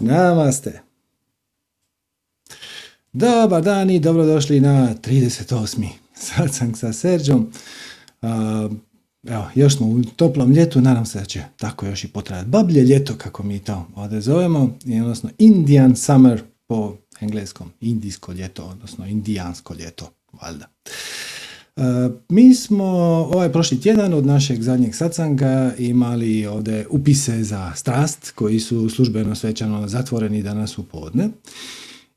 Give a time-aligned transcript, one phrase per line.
[0.00, 0.82] Namaste.
[3.12, 5.88] Dobar dan i dobrodošli na 38.
[6.52, 7.52] sam sa Serđom.
[9.26, 12.48] evo, još smo u toplom ljetu, nadam se da će tako još i potrajati.
[12.48, 19.06] Bablje ljeto, kako mi to ovdje zovemo, odnosno Indian Summer po engleskom, indijsko ljeto, odnosno
[19.06, 20.10] indijansko ljeto,
[20.42, 20.66] valjda.
[21.78, 22.84] E, mi smo
[23.32, 29.34] ovaj prošli tjedan od našeg zadnjeg sacanga imali ovdje upise za strast koji su službeno
[29.34, 31.28] svečano zatvoreni danas u podne.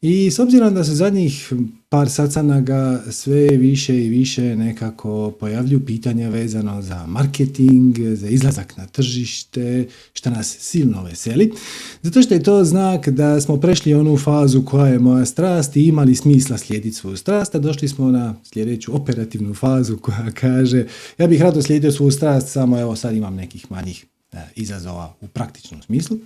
[0.02, 1.54] I s obzirom da se zadnjih
[1.90, 8.88] par sacanaga sve više i više nekako pojavljuju pitanja vezano za marketing, za izlazak na
[8.88, 11.52] tržište, što nas silno veseli.
[12.02, 15.88] Zato što je to znak da smo prešli onu fazu koja je moja strast i
[15.88, 20.86] imali smisla slijediti svoju strast, a došli smo na sljedeću operativnu fazu koja kaže
[21.18, 25.28] ja bih rado slijedio svoju strast, samo evo sad imam nekih manjih e, izazova u
[25.28, 26.18] praktičnom smislu.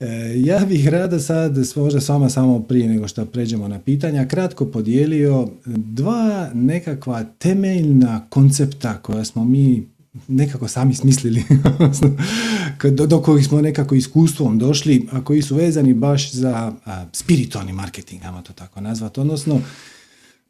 [0.00, 4.28] E, ja bih rada sad možda s vama samo prije nego što pređemo na pitanja
[4.28, 9.88] kratko podijelio dva nekakva temeljna koncepta koja smo mi
[10.28, 11.44] nekako sami smislili
[12.96, 16.72] do, do kojih smo nekako iskustvom došli, a koji su vezani baš za
[17.12, 19.60] spiritualni marketing, ajmo to tako nazvati, odnosno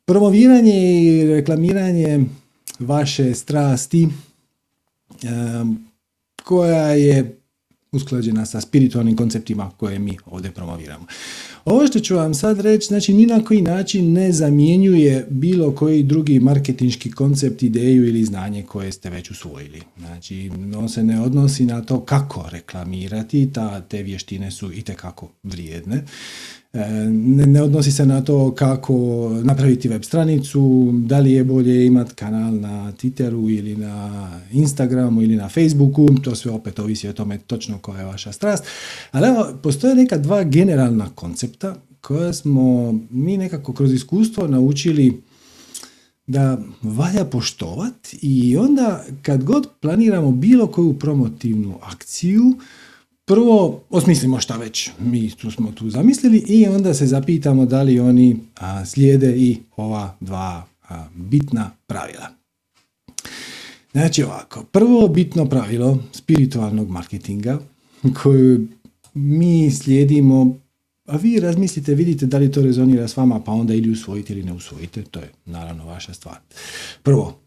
[0.05, 2.25] promoviranje i reklamiranje
[2.79, 4.09] vaše strasti
[6.45, 7.40] koja je
[7.93, 11.07] usklađena sa spiritualnim konceptima koje mi ovdje promoviramo.
[11.65, 16.03] Ovo što ću vam sad reći, znači ni na koji način ne zamjenjuje bilo koji
[16.03, 19.83] drugi marketinški koncept, ideju ili znanje koje ste već usvojili.
[19.99, 26.05] Znači, on se ne odnosi na to kako reklamirati, ta, te vještine su itekako vrijedne.
[26.73, 28.95] Ne, ne odnosi se na to kako
[29.45, 35.37] napraviti web stranicu, da li je bolje imati kanal na Twitteru ili na Instagramu ili
[35.37, 38.65] na Facebooku, to sve opet ovisi o tome točno koja je vaša strast.
[39.11, 45.23] Ali evo, postoje neka dva generalna koncepta koja smo mi nekako kroz iskustvo naučili
[46.27, 52.55] da valja poštovati i onda kad god planiramo bilo koju promotivnu akciju,
[53.31, 58.01] Prvo, osmislimo šta već mi tu smo tu zamislili i onda se zapitamo da li
[58.01, 60.67] oni a, slijede i ova dva
[61.15, 62.29] bitna pravila.
[63.93, 67.59] Znači ovako, prvo bitno pravilo spiritualnog marketinga
[68.23, 68.67] koju
[69.15, 70.57] mi slijedimo,
[71.07, 74.43] a vi razmislite, vidite da li to rezonira s vama, pa onda ili usvojite ili
[74.43, 76.37] ne usvojite, to je naravno vaša stvar.
[77.03, 77.39] Prvo,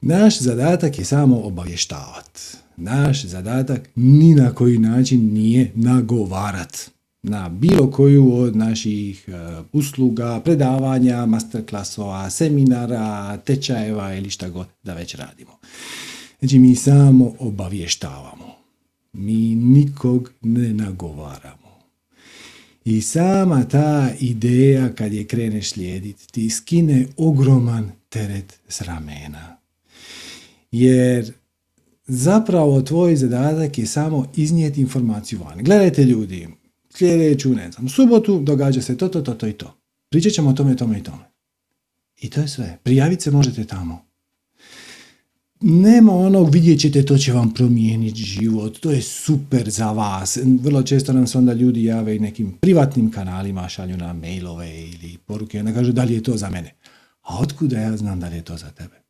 [0.00, 6.90] naš zadatak je samo obavještavati naš zadatak ni na koji način nije nagovarat
[7.22, 9.32] na bilo koju od naših e,
[9.72, 15.58] usluga, predavanja, masterklasova, seminara, tečajeva ili šta god da već radimo.
[16.38, 18.54] Znači mi samo obavještavamo.
[19.12, 21.70] Mi nikog ne nagovaramo.
[22.84, 29.56] I sama ta ideja kad je kreneš slijediti ti skine ogroman teret s ramena.
[30.72, 31.32] Jer
[32.10, 35.58] zapravo tvoj zadatak je samo iznijeti informaciju van.
[35.62, 36.48] Gledajte ljudi,
[36.90, 39.76] sljedeću, ne znam, subotu događa se to, to, to, to i to.
[40.08, 41.30] Pričat ćemo o tome, tome i tome.
[42.20, 42.78] I to je sve.
[42.82, 44.04] Prijaviti se možete tamo.
[45.60, 50.38] Nema onog, vidjet ćete, to će vam promijeniti život, to je super za vas.
[50.60, 55.16] Vrlo često nam se onda ljudi jave i nekim privatnim kanalima, šalju nam mailove ili
[55.26, 56.74] poruke onda kažu da li je to za mene.
[57.22, 59.00] A otkuda ja znam da li je to za tebe?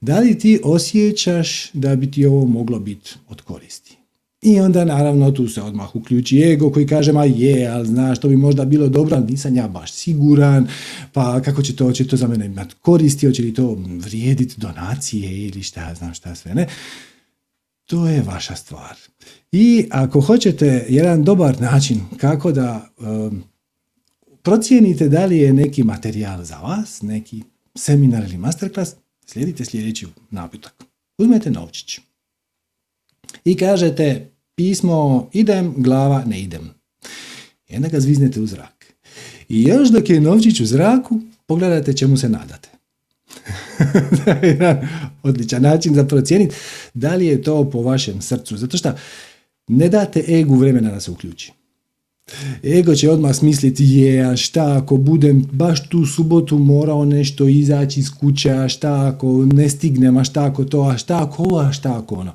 [0.00, 3.98] Da li ti osjećaš da bi ti ovo moglo biti od koristi?
[4.42, 8.28] I onda naravno tu se odmah uključi ego koji kaže ma je, ali znaš, to
[8.28, 10.68] bi možda bilo dobro, ali nisam ja baš siguran,
[11.12, 15.46] pa kako će to, će to za mene imati koristi, hoće li to vrijediti donacije
[15.46, 16.66] ili šta, znam šta sve, ne?
[17.86, 18.96] To je vaša stvar.
[19.52, 23.42] I ako hoćete jedan dobar način kako da um,
[24.42, 27.42] procijenite da li je neki materijal za vas, neki
[27.74, 28.94] seminar ili masterclass,
[29.30, 30.84] Slijedite sljedeći napitak.
[31.18, 32.00] Uzmete novčić
[33.44, 36.70] i kažete pismo idem, glava ne idem.
[37.68, 38.94] I onda ga zviznete u zrak.
[39.48, 42.68] I još dok je novčić u zraku, pogledajte čemu se nadate.
[45.22, 46.54] odličan način za procijeniti
[46.94, 48.56] da li je to po vašem srcu.
[48.56, 48.92] Zato što
[49.68, 51.52] ne date egu vremena da se uključi.
[52.64, 58.00] Ego će odmah smisliti je, a šta ako budem baš tu subotu morao nešto izaći
[58.00, 61.58] iz kuće, a šta ako ne stignem, a šta ako to, a šta ako ovo,
[61.58, 62.32] a šta ako ono.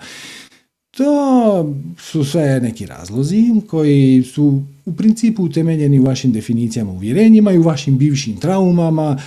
[0.98, 7.58] To su sve neki razlozi koji su u principu utemeljeni u vašim definicijama uvjerenjima i
[7.58, 9.18] u vašim bivšim traumama.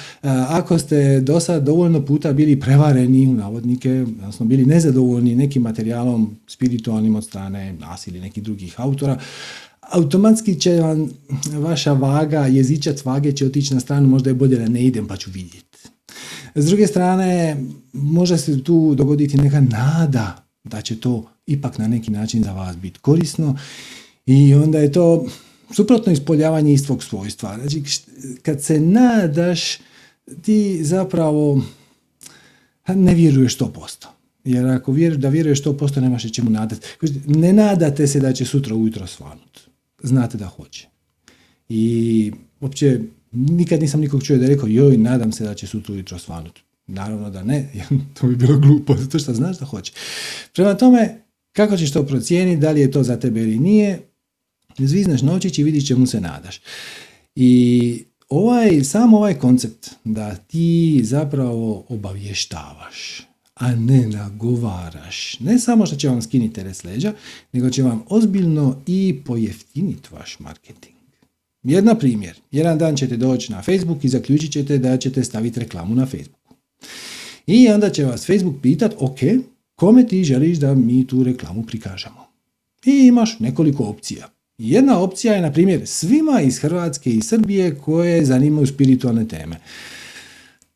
[0.48, 6.36] Ako ste do sad dovoljno puta bili prevareni u navodnike, odnosno bili nezadovoljni nekim materijalom
[6.46, 9.18] spiritualnim od strane nas ili nekih drugih autora,
[9.90, 11.10] automatski će vam
[11.52, 15.16] vaša vaga, jezičac vage će otići na stranu, možda je bolje da ne idem pa
[15.16, 15.66] ću vidjeti.
[16.54, 17.56] S druge strane,
[17.92, 22.76] može se tu dogoditi neka nada da će to ipak na neki način za vas
[22.76, 23.58] biti korisno
[24.26, 25.26] i onda je to
[25.70, 27.58] suprotno ispoljavanje istog svojstva.
[27.58, 27.82] Znači,
[28.42, 29.78] kad se nadaš,
[30.42, 31.62] ti zapravo
[32.88, 34.06] ne vjeruješ 100%.
[34.44, 36.86] Jer ako vjeruješ da vjeruješ 100%, nemaš se čemu nadati.
[37.26, 39.65] Ne nadate se da će sutra ujutro svanut.
[40.02, 40.88] Znate da hoće.
[41.68, 43.00] I uopće
[43.32, 46.60] nikad nisam nikog čuo da je rekao joj, nadam se da će sutra ujutro svanut.
[46.86, 47.72] Naravno da ne,
[48.20, 49.92] to bi bilo glupo, zato što znaš da hoće.
[50.54, 51.22] Prema tome,
[51.52, 54.08] kako ćeš to procijeniti, da li je to za tebe ili nije,
[54.78, 56.60] zvizneš novčić i vidiš čemu se nadaš.
[57.34, 63.25] I ovaj, sam ovaj koncept da ti zapravo obavještavaš,
[63.56, 67.12] a ne nagovaraš, ne samo što će vam skiniti teret leđa,
[67.52, 70.96] nego će vam ozbiljno i pojeftiniti vaš marketing.
[71.62, 75.94] Jedna primjer, jedan dan ćete doći na Facebook i zaključit ćete da ćete staviti reklamu
[75.94, 76.54] na Facebooku.
[77.46, 79.18] I onda će vas Facebook pitat, ok,
[79.74, 82.26] kome ti želiš da mi tu reklamu prikažemo?
[82.84, 84.28] I imaš nekoliko opcija.
[84.58, 89.56] Jedna opcija je, na primjer, svima iz Hrvatske i Srbije koje zanimaju spiritualne teme.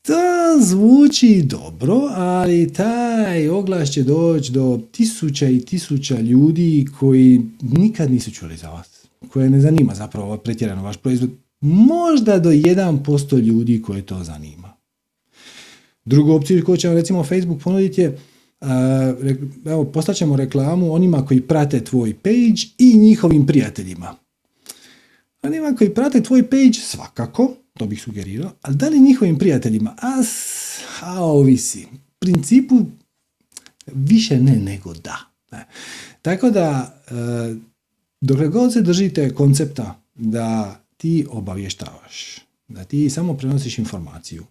[0.02, 8.11] To zvuči dobro, ali taj oglas će doći do tisuća i tisuća ljudi koji nikad
[8.11, 11.31] nisu čuli za vas, koje ne zanima zapravo pretjerano vaš proizvod.
[11.61, 14.73] Možda do 1% ljudi koje to zanima.
[16.05, 18.19] Drugu opciju koju će vam recimo Facebook ponuditi je
[19.67, 24.14] evo, poslaćemo reklamu onima koji prate tvoj page i njihovim prijateljima.
[25.43, 29.96] Onima koji prate tvoj page svakako, to bih sugerirao, ali da li njihovim prijateljima?
[30.02, 30.22] A,
[31.02, 31.86] a ovisi.
[32.18, 32.76] Principu
[33.86, 35.18] više ne nego da.
[36.22, 37.54] Tako da, e,
[38.20, 42.38] dokle god se držite koncepta da ti obavještavaš,
[42.68, 44.44] da ti samo prenosiš informaciju,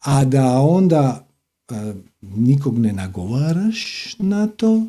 [0.00, 1.26] a da onda
[1.70, 1.74] e,
[2.22, 4.86] nikog ne nagovaraš na to,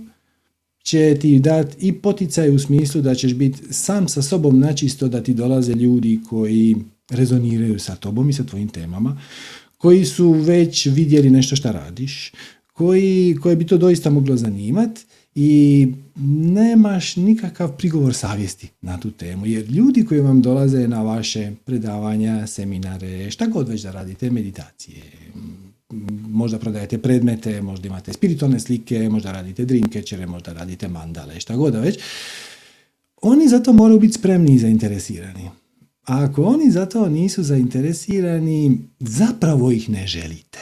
[0.84, 5.24] će ti dati i poticaj u smislu da ćeš biti sam sa sobom načisto da
[5.24, 6.76] ti dolaze ljudi koji
[7.12, 9.22] rezoniraju sa tobom i sa tvojim temama,
[9.78, 12.32] koji su već vidjeli nešto što radiš,
[12.74, 15.06] koji, koje bi to doista moglo zanimati
[15.36, 15.88] i
[16.54, 22.48] nemaš nikakav prigovor savjesti na tu temu, jer ljudi koji vam dolaze na vaše predavanja,
[22.48, 25.02] seminare, šta god već da radite, meditacije,
[26.30, 31.74] možda prodajete predmete, možda imate spiritualne slike, možda radite dreamcatchere, možda radite mandale, šta god
[31.74, 32.00] da već,
[33.22, 35.50] oni zato moraju biti spremni i zainteresirani.
[36.06, 40.60] A ako oni zato nisu zainteresirani, zapravo ih ne želite.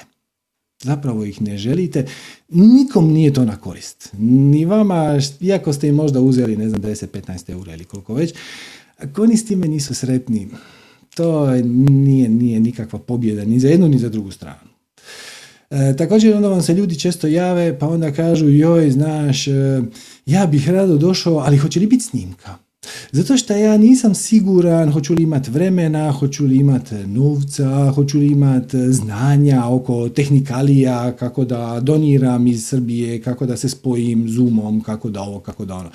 [0.84, 2.06] Zapravo ih ne želite.
[2.50, 4.10] Nikom nije to na korist.
[4.18, 8.34] Ni vama, iako ste im možda uzeli, ne znam, 10-15 eura ili koliko već,
[8.98, 10.48] ako oni s time nisu sretni,
[11.16, 11.52] to
[11.90, 14.70] nije, nije nikakva pobjeda ni za jednu ni za drugu stranu.
[15.70, 19.82] E, također onda vam se ljudi često jave pa onda kažu joj znaš e,
[20.26, 22.69] ja bih rado došao ali hoće li biti snimka?
[23.12, 28.28] Zato što ja nisam siguran hoću li imati vremena, hoću li imati novca, hoću li
[28.28, 35.10] imati znanja oko tehnikalija, kako da doniram iz Srbije, kako da se spojim Zoomom, kako
[35.10, 35.90] da ovo, kako da ono.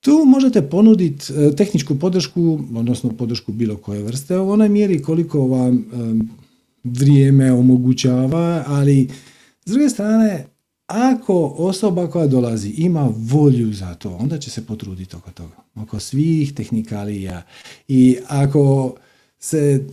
[0.00, 5.46] Tu možete ponuditi e, tehničku podršku, odnosno podršku bilo koje vrste, u onoj mjeri koliko
[5.46, 5.82] vam e,
[6.84, 9.08] vrijeme omogućava, ali
[9.64, 10.46] s druge strane,
[10.92, 16.00] ako osoba koja dolazi ima volju za to, onda će se potruditi oko toga, oko
[16.00, 17.42] svih tehnikalija
[17.88, 18.94] i ako
[19.38, 19.84] se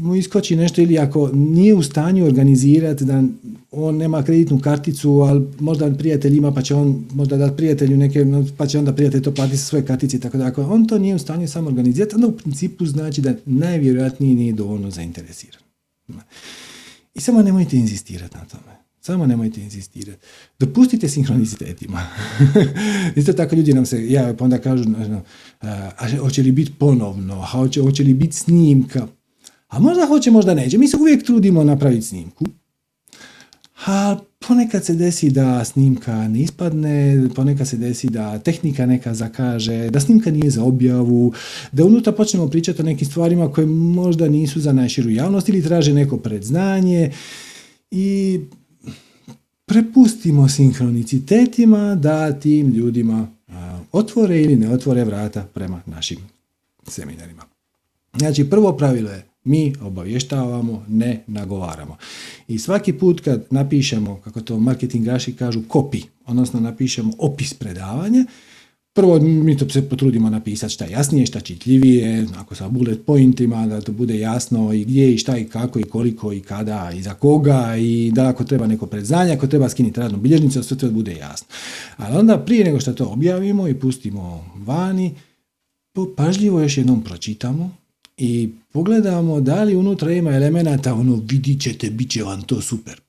[0.00, 3.22] mu iskoči nešto ili ako nije u stanju organizirati da
[3.70, 8.26] on nema kreditnu karticu, ali možda prijatelj ima pa će on možda dati prijatelju neke,
[8.56, 11.14] pa će onda prijatelj to platiti sa svoje kartici tako da ako on to nije
[11.14, 15.62] u stanju samo organizirati, onda u principu znači da najvjerojatnije nije dovoljno zainteresiran.
[17.14, 18.81] I samo nemojte inzistirati na tome.
[19.04, 20.26] Samo nemojte inzistirati.
[20.58, 22.06] Dopustite sinhronicitetima.
[23.16, 24.84] Isto tako ljudi nam se jave pa onda kažu
[25.60, 29.06] a hoće li biti ponovno, a hoće, hoće li biti snimka.
[29.68, 30.78] A možda hoće, možda neće.
[30.78, 32.44] Mi se uvijek trudimo napraviti snimku.
[33.86, 34.16] A
[34.48, 40.00] ponekad se desi da snimka ne ispadne, ponekad se desi da tehnika neka zakaže, da
[40.00, 41.32] snimka nije za objavu,
[41.72, 45.94] da unutra počnemo pričati o nekim stvarima koje možda nisu za najširu javnost ili traže
[45.94, 47.12] neko predznanje
[47.90, 48.40] i
[49.72, 53.28] prepustimo sinhronicitetima da tim ljudima
[53.92, 56.18] otvore ili ne otvore vrata prema našim
[56.88, 57.42] seminarima.
[58.18, 61.96] Znači, prvo pravilo je mi obavještavamo, ne nagovaramo.
[62.48, 68.24] I svaki put kad napišemo, kako to marketingaši kažu, copy, odnosno napišemo opis predavanja,
[68.94, 73.80] Prvo mi to se potrudimo napisati šta jasnije, šta čitljivije, ako sa bullet pointima, da
[73.80, 77.14] to bude jasno i gdje i šta i kako i koliko i kada i za
[77.14, 81.14] koga i da ako treba neko predznanje, ako treba skinuti radnu bilježnicu, sve to bude
[81.14, 81.46] jasno.
[81.96, 85.14] Ali onda prije nego što to objavimo i pustimo vani,
[86.16, 87.70] pažljivo još jednom pročitamo
[88.16, 93.00] i pogledamo da li unutra ima elemenata, ono vidit ćete, bit će vam to super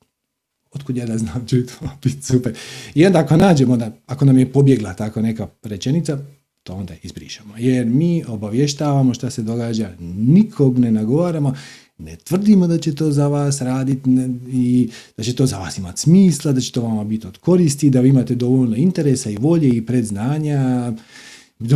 [0.74, 2.58] otkud ja da znam će to biti super.
[2.96, 6.18] I onda ako nađemo, da, ako nam je pobjegla tako neka rečenica,
[6.64, 7.54] to onda izbrišemo.
[7.58, 11.54] Jer mi obavještavamo šta se događa, nikog ne nagovaramo,
[11.98, 14.10] ne tvrdimo da će to za vas raditi
[14.48, 17.90] i da će to za vas imati smisla, da će to vama biti od koristi,
[17.90, 20.94] da vi imate dovoljno interesa i volje i predznanja,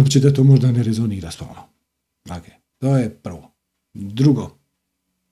[0.09, 1.63] će da to možda ne rezonira s vama.
[2.25, 2.51] Okay.
[2.79, 3.51] To je prvo.
[3.93, 4.57] Drugo,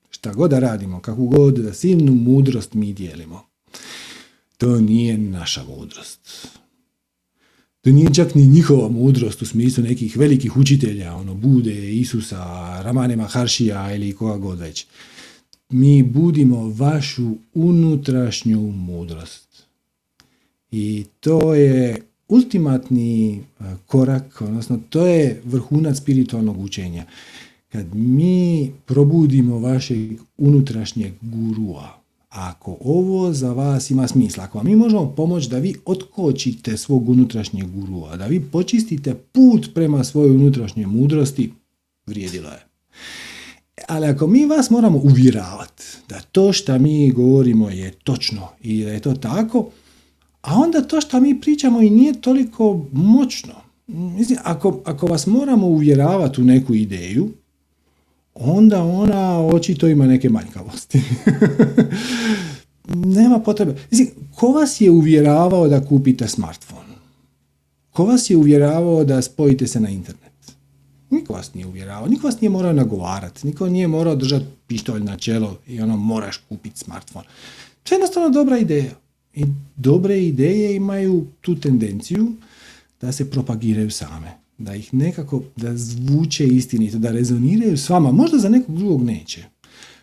[0.09, 3.41] šta god da radimo, kakvu god da silnu mudrost mi dijelimo,
[4.57, 6.47] to nije naša mudrost.
[7.81, 13.15] To nije čak ni njihova mudrost u smislu nekih velikih učitelja, ono Bude, Isusa, Ramane
[13.15, 14.85] Maharšija ili koga god već.
[15.69, 19.63] Mi budimo vašu unutrašnju mudrost.
[20.71, 23.41] I to je ultimatni e,
[23.85, 27.05] korak, odnosno to je vrhunac spiritualnog učenja.
[27.71, 32.04] Kad mi probudimo vašeg unutrašnjeg gurua,
[32.35, 37.09] ako ovo za vas ima smisla, ako vam mi možemo pomoći da vi otkočite svog
[37.09, 41.53] unutrašnjeg gurua, da vi počistite put prema svojoj unutrašnjoj mudrosti,
[42.05, 42.65] vrijedilo je.
[43.87, 48.91] Ali ako mi vas moramo uvjeravati da to što mi govorimo je točno i da
[48.91, 49.69] je to tako,
[50.41, 53.53] a onda to što mi pričamo i nije toliko moćno.
[53.87, 57.29] Mislim, ako, ako vas moramo uvjeravati u neku ideju,
[58.35, 61.01] onda ona očito ima neke manjkavosti.
[63.17, 63.75] Nema potrebe.
[63.91, 66.95] Mislim, ko vas je uvjeravao da kupite smartphone?
[67.91, 70.31] Ko vas je uvjeravao da spojite se na internet?
[71.09, 75.17] Niko vas nije uvjeravao, niko vas nije morao nagovarati, niko nije morao držati pištolj na
[75.17, 77.25] čelo i ono moraš kupiti smartphone.
[77.83, 78.91] To je jednostavno dobra ideja.
[79.33, 82.27] I dobre ideje imaju tu tendenciju
[83.01, 88.11] da se propagiraju same da ih nekako, da zvuče istinito, da rezoniraju s vama.
[88.11, 89.43] Možda za nekog drugog neće,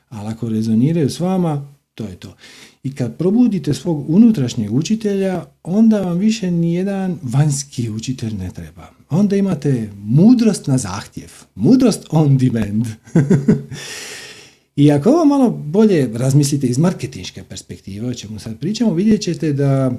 [0.09, 2.35] ali ako rezoniraju s vama, to je to.
[2.83, 8.91] I kad probudite svog unutrašnjeg učitelja, onda vam više ni jedan vanjski učitelj ne treba.
[9.11, 12.87] Onda imate mudrost na zahtjev, mudrost on demand.
[14.77, 19.53] I ako ovo malo bolje razmislite iz marketinške perspektive, o čemu sad pričamo, vidjet ćete
[19.53, 19.93] da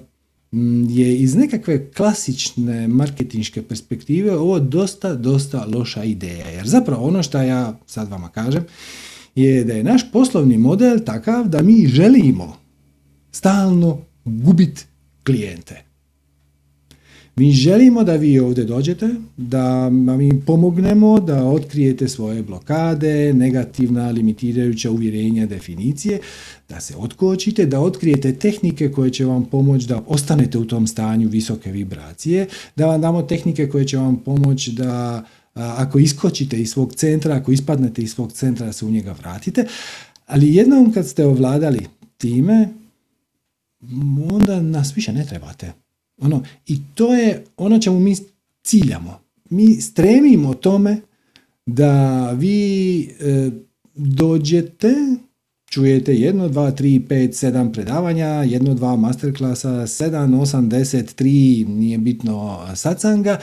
[0.90, 6.48] je iz nekakve klasične marketinške perspektive ovo dosta, dosta loša ideja.
[6.48, 8.64] Jer zapravo ono što ja sad vama kažem
[9.36, 12.58] je da je naš poslovni model takav da mi želimo
[13.32, 14.86] stalno gubiti
[15.24, 15.93] klijente.
[17.36, 24.92] Mi želimo da vi ovdje dođete, da mi pomognemo da otkrijete svoje blokade, negativna, limitirajuća
[24.92, 26.20] uvjerenja, definicije,
[26.70, 31.30] da se otkočite, da otkrijete tehnike koje će vam pomoći da ostanete u tom stanju
[31.30, 35.24] visoke vibracije, da vam damo tehnike koje će vam pomoći da
[35.54, 39.66] ako iskočite iz svog centra, ako ispadnete iz svog centra, da se u njega vratite.
[40.26, 41.88] Ali jednom kad ste ovladali
[42.18, 42.70] time,
[44.32, 45.83] onda nas više ne trebate.
[46.24, 48.16] Ono, I to je ono čemu mi
[48.64, 49.20] ciljamo.
[49.50, 51.02] Mi stremimo tome
[51.66, 53.52] da vi e,
[53.96, 54.96] dođete,
[55.70, 61.98] čujete jedno, dva, tri, pet, sedam predavanja, jedno, dva masterklasa, sedam, osam, deset, tri, nije
[61.98, 63.40] bitno sacanga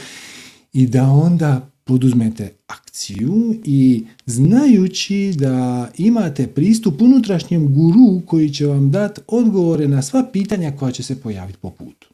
[0.72, 8.90] i da onda poduzmete akciju i znajući da imate pristup unutrašnjem guru koji će vam
[8.90, 12.09] dati odgovore na sva pitanja koja će se pojaviti po putu.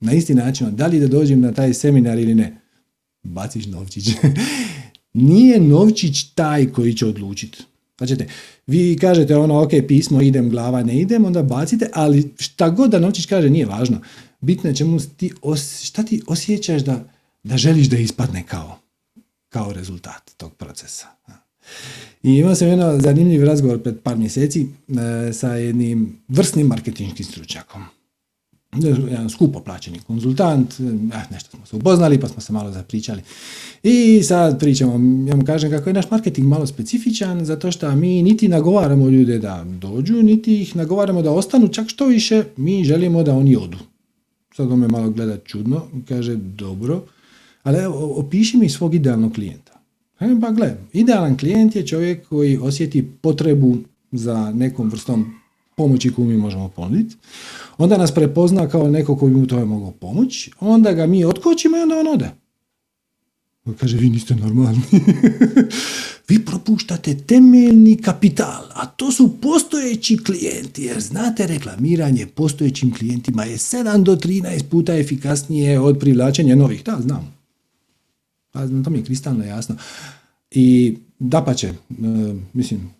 [0.00, 2.60] Na isti način, da li da dođem na taj seminar ili ne?
[3.22, 4.08] Baciš novčić.
[5.12, 7.62] Nije novčić taj koji će odlučiti.
[7.98, 8.16] Znači,
[8.66, 12.98] vi kažete ono, ok, pismo, idem, glava, ne idem, onda bacite, ali šta god da
[12.98, 14.00] novčić kaže, nije važno.
[14.40, 15.32] Bitno je čemu ti,
[15.82, 17.04] šta ti osjećaš da,
[17.42, 18.78] da želiš da ispadne kao,
[19.48, 21.06] kao rezultat tog procesa.
[22.22, 24.66] I imao sam jedan zanimljiv razgovor pred par mjeseci
[25.28, 27.84] e, sa jednim vrsnim marketinškim stručnjakom
[29.10, 30.82] jedan skupo plaćeni konzultant, eh,
[31.30, 33.22] nešto smo se upoznali pa smo se malo zapričali.
[33.82, 34.92] I sad pričamo,
[35.28, 39.38] ja mu kažem kako je naš marketing malo specifičan, zato što mi niti nagovaramo ljude
[39.38, 43.78] da dođu, niti ih nagovaramo da ostanu, čak što više mi želimo da oni odu.
[44.56, 47.02] Sad on me malo gleda čudno, kaže dobro,
[47.62, 47.78] ali
[48.16, 49.72] opiši mi svog idealnog klijenta.
[50.20, 53.76] E, pa gle, idealan klijent je čovjek koji osjeti potrebu
[54.12, 55.34] za nekom vrstom
[55.76, 57.16] pomoći koju mi možemo ponuditi.
[57.78, 60.50] Onda nas prepozna kao neko koji mu tome mogao pomoći.
[60.60, 62.30] Onda ga mi otkočimo i onda on ode.
[63.80, 64.82] Kaže, vi niste normalni.
[66.28, 73.56] vi propuštate temeljni kapital, a to su postojeći klijenti, jer znate, reklamiranje postojećim klijentima je
[73.56, 76.84] 7 do 13 puta efikasnije od privlačenja novih.
[76.84, 77.34] Da, znam.
[78.50, 79.76] Pa, to mi je kristalno jasno.
[80.50, 81.72] I da pa će,
[82.52, 82.90] mislim,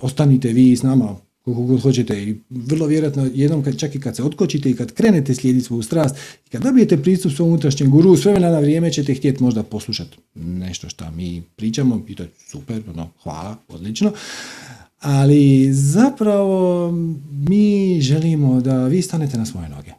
[0.00, 4.16] ostanite vi s nama koliko god hoćete i vrlo vjerojatno jednom kad, čak i kad
[4.16, 8.16] se otkočite i kad krenete slijediti svoju strast i kad dobijete pristup svom unutrašnjem guru,
[8.16, 12.30] s vremena na vrijeme ćete htjeti možda poslušati nešto što mi pričamo i to je
[12.50, 14.12] super, no, hvala, odlično.
[15.00, 16.90] Ali zapravo
[17.48, 19.92] mi želimo da vi stanete na svoje noge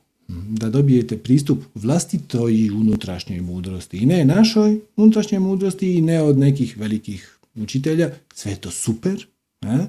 [0.49, 6.77] da dobijete pristup vlastitoj unutrašnjoj mudrosti i ne našoj unutrašnjoj mudrosti i ne od nekih
[6.77, 9.25] velikih učitelja, sve je to super,
[9.61, 9.87] ne?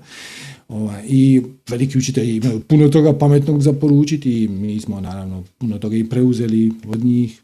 [0.68, 5.78] Ovaj, I veliki učitelji imaju puno toga pametnog za poručiti i mi smo naravno puno
[5.78, 7.42] toga i preuzeli od njih.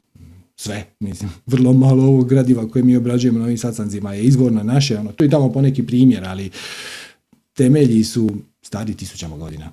[0.56, 4.98] Sve, mislim, vrlo malo ovog gradiva koje mi obrađujemo na ovim sastanzima je izvorno naše,
[4.98, 6.50] ono, to i tamo poneki primjer, ali
[7.54, 8.30] temelji su
[8.62, 9.72] stari tisućama godina.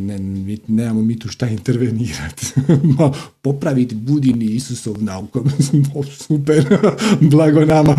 [0.00, 0.18] Ne,
[0.66, 2.46] nemamo mi tu šta intervenirati.
[3.42, 5.44] Popraviti budini Isusov naukom.
[6.26, 6.78] Super,
[7.20, 7.96] blago nama.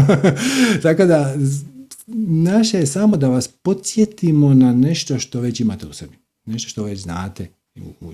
[0.84, 1.36] Tako da,
[2.18, 6.18] naše je samo da vas podsjetimo na nešto što već imate u sebi.
[6.46, 7.48] Nešto što već znate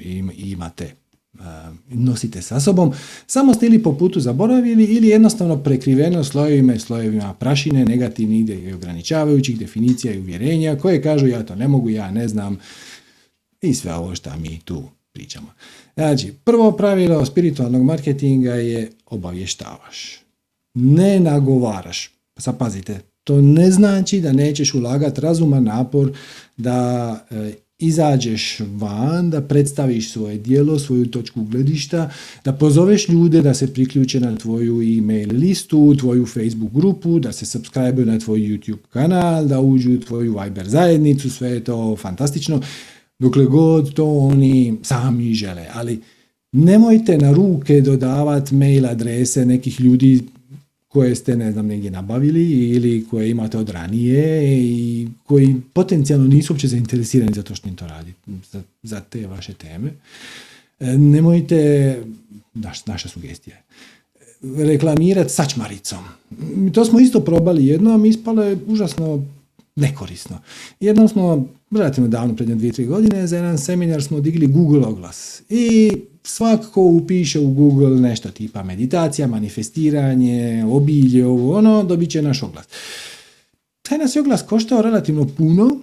[0.01, 0.95] i imate
[1.89, 2.93] nosite sa sobom,
[3.27, 8.73] samo ste ili po putu zaboravili ili jednostavno prekriveno slojevima i slojevima prašine, negativnih i
[8.73, 12.57] ograničavajućih definicija i uvjerenja koje kažu ja to ne mogu, ja ne znam
[13.61, 15.47] i sve ovo što mi tu pričamo.
[15.95, 20.19] Znači, prvo pravilo spiritualnog marketinga je obavještavaš.
[20.73, 22.11] Ne nagovaraš.
[22.37, 26.11] Sad pazite, to ne znači da nećeš ulagati razuman napor
[26.57, 32.09] da e, izađeš van, da predstaviš svoje dijelo, svoju točku gledišta,
[32.45, 37.45] da pozoveš ljude da se priključe na tvoju e-mail listu, tvoju Facebook grupu, da se
[37.45, 42.61] subscribe na tvoj YouTube kanal, da uđu u tvoju Viber zajednicu, sve je to fantastično,
[43.19, 46.01] dokle god to oni sami žele, ali
[46.51, 50.23] nemojte na ruke dodavati mail adrese nekih ljudi
[50.95, 56.53] koje ste, ne znam, negdje nabavili ili koje imate od ranije i koji potencijalno nisu
[56.53, 58.13] uopće zainteresirani za to što im to radi,
[58.51, 59.91] za, za te vaše teme.
[60.79, 61.99] E, nemojte,
[62.53, 63.57] naš, naša sugestija
[64.57, 66.03] reklamirati sačmaricom.
[66.73, 69.23] To smo isto probali jednom, ispalo je užasno
[69.75, 70.39] nekorisno.
[70.79, 71.47] Jednom smo,
[71.79, 75.41] relativno davno, prednje dvije, tri godine, za jedan seminar smo digli Google oglas.
[75.49, 75.91] I
[76.23, 82.65] svako upiše u Google nešto tipa meditacija, manifestiranje, obilje, ovo ono, dobit će naš oglas.
[83.81, 85.81] Taj nas je oglas koštao relativno puno,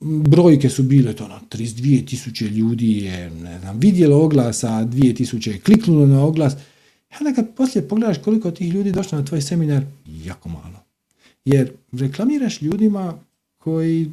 [0.00, 5.50] brojke su bile to ono, 32 tisuće ljudi je, ne znam, vidjelo oglasa, 2 tisuće
[5.50, 6.52] je kliknulo na oglas.
[7.10, 9.82] I onda kad poslije pogledaš koliko tih ljudi došlo na tvoj seminar,
[10.24, 10.84] jako malo.
[11.44, 13.18] Jer reklamiraš ljudima
[13.58, 14.10] koji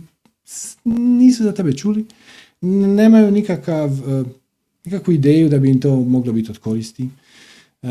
[0.83, 2.05] nisu za tebe čuli,
[2.61, 3.89] nemaju nikakav
[4.85, 7.09] nikakvu ideju da bi im to moglo biti od koristi.
[7.83, 7.89] E,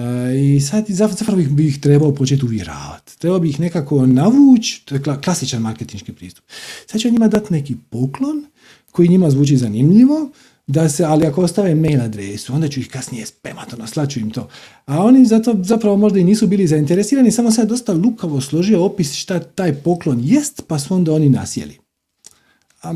[0.56, 3.18] I sad zapravo bih, ih trebao početi uvjeravati.
[3.18, 6.44] Trebao bi ih nekako navući, to je klasičan marketinški pristup.
[6.86, 8.44] Sad ću njima dati neki poklon
[8.92, 10.30] koji njima zvuči zanimljivo,
[10.66, 14.30] da se, ali ako ostave mail adresu, onda ću ih kasnije spemati, ono, slaću im
[14.30, 14.48] to.
[14.86, 19.12] A oni zato zapravo možda i nisu bili zainteresirani, samo sad dosta lukavo složio opis
[19.12, 21.83] šta taj poklon jest, pa su onda oni nasjeli.
[22.84, 22.94] A,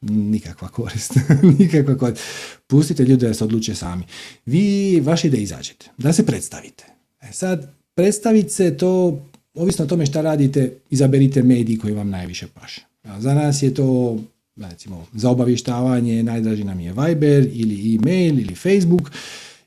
[0.00, 1.12] nikakva korist.
[1.58, 2.22] nikakva korist.
[2.66, 4.04] Pustite ljude da se odluče sami.
[4.46, 6.84] Vi, vaši da izađete, da se predstavite.
[7.20, 9.22] E sad, predstaviti se to,
[9.54, 12.82] ovisno o tome šta radite, izaberite mediji koji vam najviše paše.
[13.18, 14.18] za nas je to,
[14.56, 19.10] recimo, za obavještavanje najdraži nam je Viber ili e-mail ili Facebook.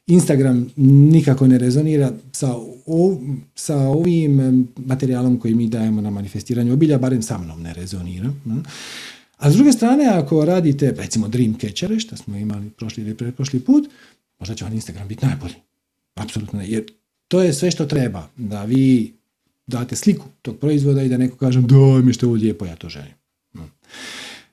[0.09, 2.53] Instagram nikako ne rezonira sa,
[3.55, 8.31] sa ovim materijalom koji mi dajemo na manifestiranju obilja, barem sa mnom ne rezonira.
[9.37, 13.89] A s druge strane, ako radite, recimo Dreamcatchere, što smo imali prošli ili pretprošli put,
[14.39, 15.55] možda će vam Instagram biti najbolji.
[16.15, 16.61] Apsolutno.
[16.61, 16.83] Jer
[17.27, 18.29] to je sve što treba.
[18.37, 19.13] Da vi
[19.67, 22.75] date sliku tog proizvoda i da neko kaže daj mi što je ovo lijepo, ja
[22.75, 23.13] to želim.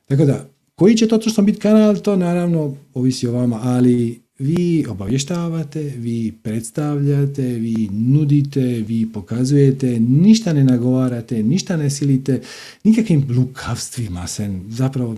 [0.04, 4.86] Tako da, koji će to točno biti kanal, to naravno ovisi o vama, ali vi
[4.88, 12.40] obavještavate, vi predstavljate, vi nudite, vi pokazujete, ništa ne nagovarate, ništa ne silite,
[12.84, 15.16] nikakvim lukavstvima se zapravo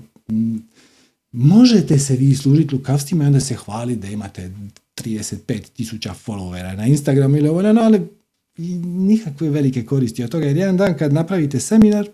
[1.33, 4.51] možete se vi služiti lukavstvima i onda se hvali da imate
[4.97, 8.01] 35 tisuća followera na Instagramu ili ovo, no, ali
[8.85, 10.47] nikakve velike koristi od toga.
[10.47, 12.09] Jer jedan dan kad napravite seminar,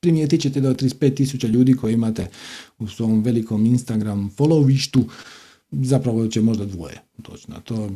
[0.00, 2.26] primijetit ćete da od 35 tisuća ljudi koji imate
[2.78, 5.04] u svom velikom Instagram followištu,
[5.72, 7.60] zapravo će možda dvoje točno.
[7.64, 7.90] To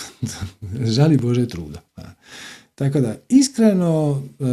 [0.96, 1.80] žali Bože truda.
[2.74, 4.44] Tako da, iskreno, e,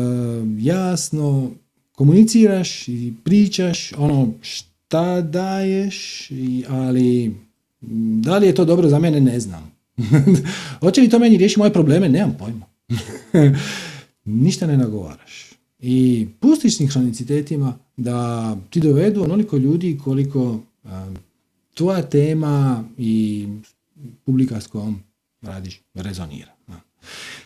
[0.59, 1.51] jasno,
[1.95, 6.29] komuniciraš i pričaš ono šta daješ,
[6.67, 7.35] ali
[8.21, 9.71] da li je to dobro za mene, ne znam.
[10.81, 12.09] Hoće li to meni riješiti moje probleme?
[12.09, 12.65] Nemam pojma.
[14.25, 15.49] Ništa ne nagovaraš.
[15.79, 20.59] I pustiš sinhronicitetima da ti dovedu onoliko ljudi koliko
[21.73, 23.47] tvoja tema i
[24.25, 24.99] publika s kojom
[25.41, 26.51] radiš rezonira.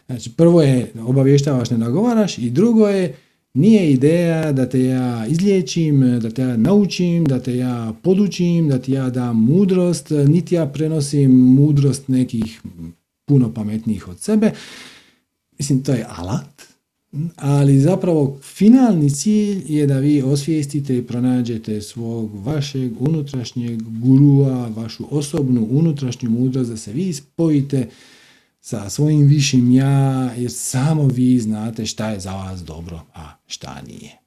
[0.05, 3.15] Znači, prvo je obavještavaš, ne nagovaraš i drugo je
[3.53, 8.79] nije ideja da te ja izliječim, da te ja naučim, da te ja podučim, da
[8.79, 12.61] ti ja dam mudrost, niti ja prenosim mudrost nekih
[13.25, 14.51] puno pametnijih od sebe.
[15.57, 16.63] Mislim, to je alat,
[17.35, 25.07] ali zapravo finalni cilj je da vi osvijestite i pronađete svog vašeg unutrašnjeg gurua, vašu
[25.09, 27.89] osobnu unutrašnju mudrost, da se vi spojite
[28.61, 33.81] sa svojim višim ja, jer samo vi znate šta je za vas dobro, a šta
[33.87, 34.17] nije.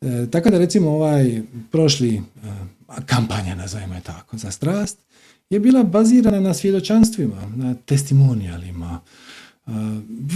[0.00, 2.20] E, tako da recimo ovaj prošli e,
[3.06, 4.98] kampanja, nazovimo je tako, za strast,
[5.50, 9.00] je bila bazirana na svjedočanstvima, na testimonijalima.
[9.68, 9.70] E,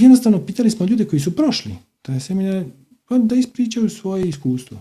[0.00, 2.64] jednostavno pitali smo ljude koji su prošli taj seminar
[3.08, 4.78] pa da ispričaju svoje iskustvo.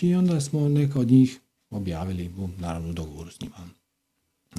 [0.00, 3.54] I onda smo neka od njih objavili u naravno dogovoru s njima.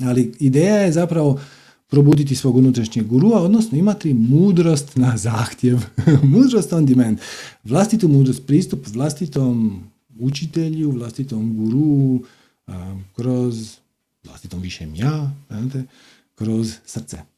[0.01, 1.39] Ali ideja je zapravo
[1.87, 5.79] probuditi svog unutrašnjeg gurua, odnosno imati mudrost na zahtjev,
[6.33, 7.19] mudrost on demand,
[7.63, 9.83] vlastitu mudrost, pristup vlastitom
[10.19, 12.23] učitelju, vlastitom guru,
[13.15, 13.77] kroz
[14.23, 15.31] vlastitom višem ja,
[16.35, 17.30] kroz srce.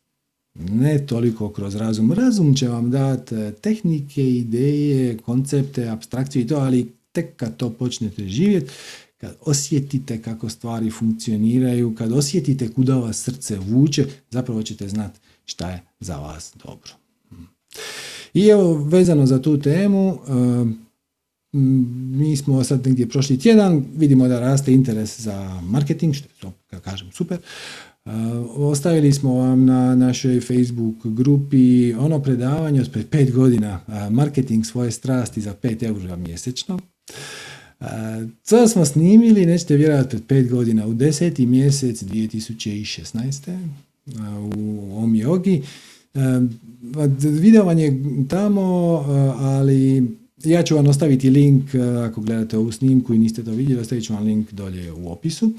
[0.56, 2.12] Ne toliko kroz razum.
[2.12, 7.70] Razum će vam dati e, tehnike, ideje, koncepte, abstrakcije i to, ali tek kad to
[7.70, 8.72] počnete živjeti,
[9.18, 15.70] kad osjetite kako stvari funkcioniraju, kad osjetite kuda vas srce vuče, zapravo ćete znati šta
[15.70, 16.92] je za vas dobro.
[18.34, 20.20] I evo, vezano za tu temu,
[21.52, 27.12] mi smo sad negdje prošli tjedan, vidimo da raste interes za marketing, što je, kažem,
[27.12, 27.38] super.
[28.56, 33.80] Ostavili smo vam na našoj Facebook grupi ono predavanje od pred pet godina,
[34.12, 36.80] marketing svoje strasti za 5 eura mjesečno.
[38.50, 43.58] To smo snimili, nećete vjerojatno pred pet godina, u deseti mjesec 2016.
[44.56, 45.62] u Omiogi.
[47.20, 48.62] Video vam je tamo,
[49.38, 50.08] ali
[50.44, 51.64] ja ću vam ostaviti link
[52.06, 55.52] ako gledate ovu snimku i niste to vidjeli, ostavit ću vam link dolje u opisu.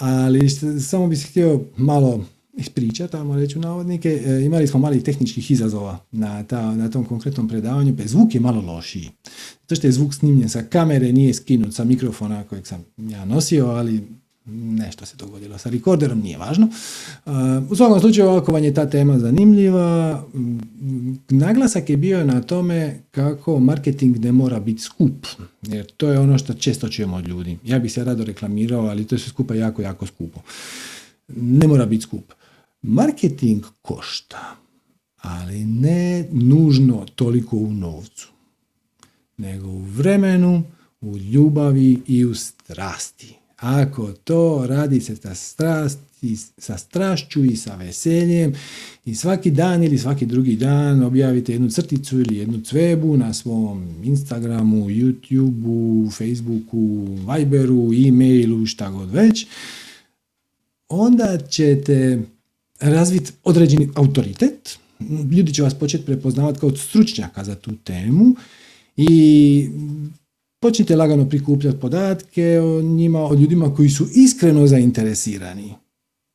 [0.00, 0.48] Ali
[0.80, 2.24] samo bih htio malo
[2.56, 7.04] ispričati, tamo reći u navodnike, e, imali smo malih tehničkih izazova na, ta, na tom
[7.04, 9.10] konkretnom predavanju, pa zvuk je malo lošiji.
[9.66, 13.66] To što je zvuk snimljen sa kamere, nije skinut sa mikrofona kojeg sam ja nosio,
[13.66, 14.02] ali
[14.44, 16.68] nešto se dogodilo sa rekorderom, nije važno.
[17.26, 17.32] Uh,
[17.70, 20.22] u svakom slučaju, ako vam je ta tema zanimljiva,
[21.28, 25.26] naglasak je bio na tome kako marketing ne mora biti skup,
[25.62, 27.58] jer to je ono što često čujemo od ljudi.
[27.64, 30.40] Ja bih se rado reklamirao, ali to je sve skupa jako, jako skupo.
[31.28, 32.32] Ne mora biti skup.
[32.82, 34.56] Marketing košta,
[35.16, 38.28] ali ne nužno toliko u novcu,
[39.36, 40.62] nego u vremenu,
[41.00, 43.39] u ljubavi i u strasti.
[43.60, 48.52] Ako to radi se sa strasti, sa strašću i sa veseljem
[49.04, 53.94] i svaki dan ili svaki drugi dan objavite jednu crticu ili jednu cvebu na svom
[54.04, 59.46] Instagramu, YouTubeu, Facebooku, Viberu, e-mailu, šta god već,
[60.88, 62.22] onda ćete
[62.80, 64.78] razviti određeni autoritet,
[65.32, 68.34] ljudi će vas početi prepoznavati kao stručnjaka za tu temu
[68.96, 69.68] i
[70.60, 75.74] počnite lagano prikupljati podatke o njima, o ljudima koji su iskreno zainteresirani.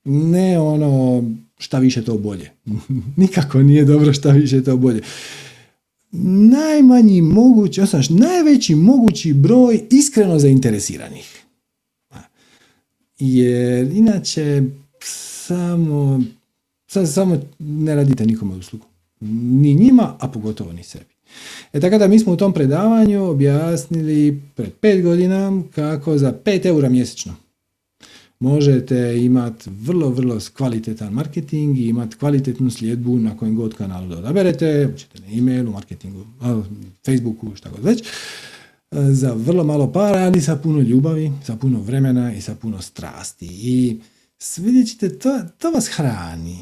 [0.03, 1.23] Ne ono
[1.57, 2.51] šta više to bolje.
[3.17, 5.01] Nikako nije dobro šta više to bolje.
[6.51, 11.45] Najmanji mogući, osnoš, najveći mogući broj iskreno zainteresiranih.
[13.19, 14.63] Jer inače
[15.47, 16.23] samo,
[17.05, 18.85] samo ne radite nikome uslugu.
[19.21, 21.14] Ni njima, a pogotovo ni sebi.
[21.73, 26.65] E tako da mi smo u tom predavanju objasnili pred pet godina kako za 5
[26.65, 27.35] eura mjesečno
[28.39, 34.17] možete imati vrlo, vrlo kvalitetan marketing i imati kvalitetnu sljedbu na kojem god kanalu da
[34.17, 36.25] odaberete, ćete na e-mailu, marketingu,
[37.05, 38.03] Facebooku, šta god već,
[38.91, 43.47] za vrlo malo para, ali sa puno ljubavi, sa puno vremena i sa puno strasti.
[43.51, 43.99] I
[44.57, 46.57] vidjet ćete, to, to vas hrani.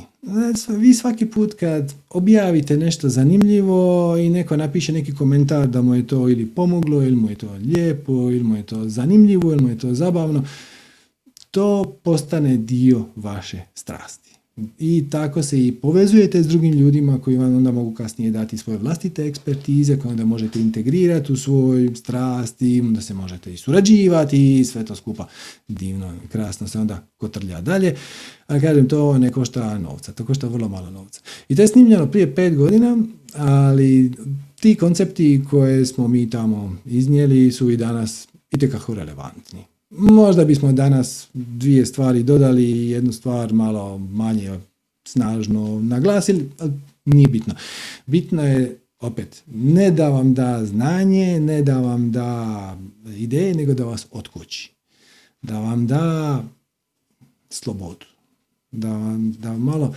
[0.67, 6.08] Vi svaki put kad objavite nešto zanimljivo i neko napiše neki komentar da mu je
[6.08, 9.69] to ili pomoglo, ili mu je to lijepo, ili mu je to zanimljivo, ili mu
[9.69, 10.43] je to zabavno,
[11.52, 14.33] to postane dio vaše strasti.
[14.80, 18.80] I tako se i povezujete s drugim ljudima koji vam onda mogu kasnije dati svoje
[18.80, 24.66] vlastite ekspertize koje onda možete integrirati u svoj strasti, onda se možete i surađivati i
[24.66, 25.28] sve to skupa
[25.68, 27.96] divno, krasno se onda kotrlja dalje.
[28.48, 31.22] A kažem, to ne košta novca, to košta vrlo malo novca.
[31.50, 32.98] I to je snimljeno prije pet godina,
[33.36, 34.12] ali
[34.60, 39.72] ti koncepti koje smo mi tamo iznijeli su i danas itekako relevantni.
[39.97, 44.60] Možda bismo danas dvije stvari dodali i jednu stvar malo manje
[45.08, 46.71] snažno naglasili, ali
[47.06, 47.53] nije bitno.
[48.06, 52.77] Bitno je opet, ne da vam da znanje, ne da vam da
[53.17, 54.71] ideje, nego da vas otkući.
[55.41, 56.43] Da vam da
[57.49, 58.06] slobodu.
[58.71, 59.95] Da vam da malo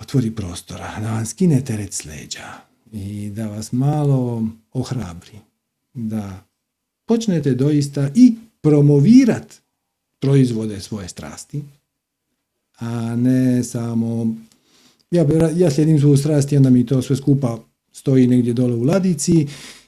[0.00, 2.02] otvori prostora, da vam skine teret s
[2.92, 5.38] i da vas malo ohrabri.
[5.94, 6.44] Da
[7.06, 9.56] počnete doista i promovirati
[10.20, 11.62] proizvode svoje strasti,
[12.78, 14.36] a ne samo
[15.10, 17.58] ja, ja slijedim svoju strasti, onda mi to sve skupa
[17.92, 19.46] stoji negdje dole u ladici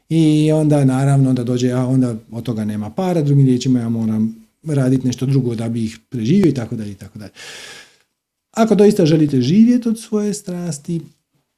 [0.08, 4.46] i onda naravno da dođe, a onda od toga nema para, drugim riječima ja moram
[4.62, 7.32] raditi nešto drugo da bi ih preživio i tako dalje i tako dalje.
[8.50, 11.00] Ako doista želite živjeti od svoje strasti,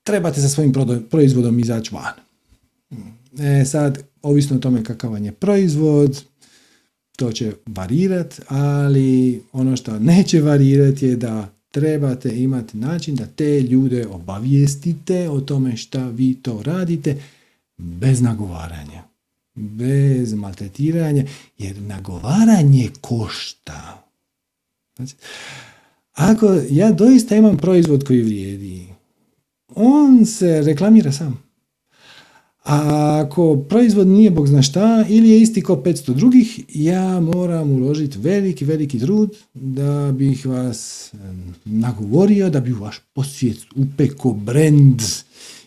[0.03, 0.73] trebate sa svojim
[1.11, 2.15] proizvodom izaći van.
[3.39, 6.23] E sad, ovisno o tome kakav vam je proizvod,
[7.17, 13.61] to će varirat, ali ono što neće varirati je da trebate imati način da te
[13.61, 17.23] ljude obavijestite o tome šta vi to radite
[17.77, 19.03] bez nagovaranja,
[19.55, 21.25] bez maltretiranja,
[21.59, 24.05] jer nagovaranje košta.
[24.97, 25.15] Znači,
[26.13, 28.87] ako ja doista imam proizvod koji vrijedi,
[29.75, 31.45] on se reklamira sam.
[32.65, 37.71] A ako proizvod nije bog zna šta ili je isti kao 500 drugih, ja moram
[37.71, 41.13] uložiti veliki, veliki trud da bih vas
[41.65, 45.03] nagovorio, da bi vaš posjet upeko brand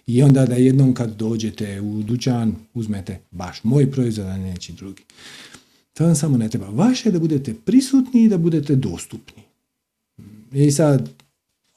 [0.07, 5.03] i onda da jednom kad dođete u dućan uzmete baš moj proizvod, a neći drugi.
[5.93, 6.69] To vam samo ne treba.
[6.69, 9.43] Vaše je da budete prisutni i da budete dostupni.
[10.53, 11.09] I sad,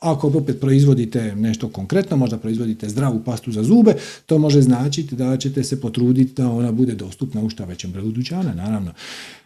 [0.00, 3.94] ako opet proizvodite nešto konkretno, možda proizvodite zdravu pastu za zube,
[4.26, 8.10] to može značiti da ćete se potruditi da ona bude dostupna u šta većem broju
[8.10, 8.92] dućana, naravno.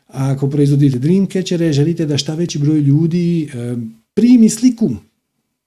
[0.09, 3.51] Ako proizvodite dreamcatchere, želite da šta veći broj ljudi
[4.15, 4.91] primi sliku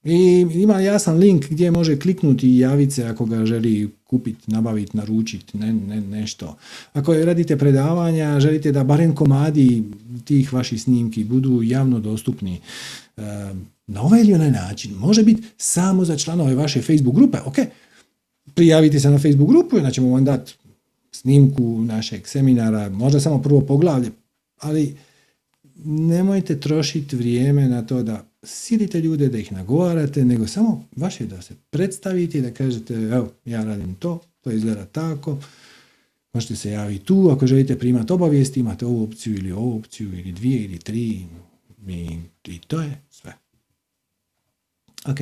[0.04, 4.98] i ima jasan link gdje može kliknuti i javiti se ako ga želi kupiti, nabaviti,
[4.98, 6.58] naručiti, ne, ne, nešto.
[6.94, 9.84] Ako radite predavanja, želite da barem komadi
[10.26, 12.60] tih vaših snimki budu javno dostupni
[13.88, 14.94] na ovaj ili onaj način.
[14.94, 17.38] Može biti samo za članove vaše Facebook grupe.
[17.46, 17.56] Ok,
[18.54, 20.54] prijavite se na Facebook grupu onda ćemo vam dati
[21.12, 24.12] snimku našeg seminara, možda samo prvo poglavlje,
[24.60, 24.96] ali
[25.86, 31.42] nemojte trošiti vrijeme na to da silite ljude, da ih nagovarate, nego samo vaše da
[31.42, 35.38] se predstavite i da kažete evo, ja radim to, to izgleda tako,
[36.34, 40.32] možete se javiti tu, ako želite primati obavijesti, imate ovu opciju ili ovu opciju ili
[40.32, 41.26] dvije ili tri
[42.48, 43.47] i to je sve.
[45.08, 45.20] Ok.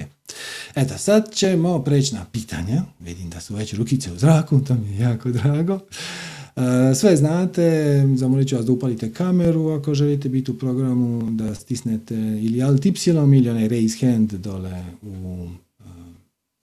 [0.76, 2.84] Eto, sad ćemo preći na pitanja.
[3.00, 5.80] Vidim da su već rukice u zraku, to mi je jako drago.
[6.56, 11.56] E, sve znate, zamolit ću vas da upalite kameru ako želite biti u programu, da
[11.56, 12.94] stisnete ili alt y
[13.38, 15.48] ili onaj raise hand dole u
[15.80, 15.84] e,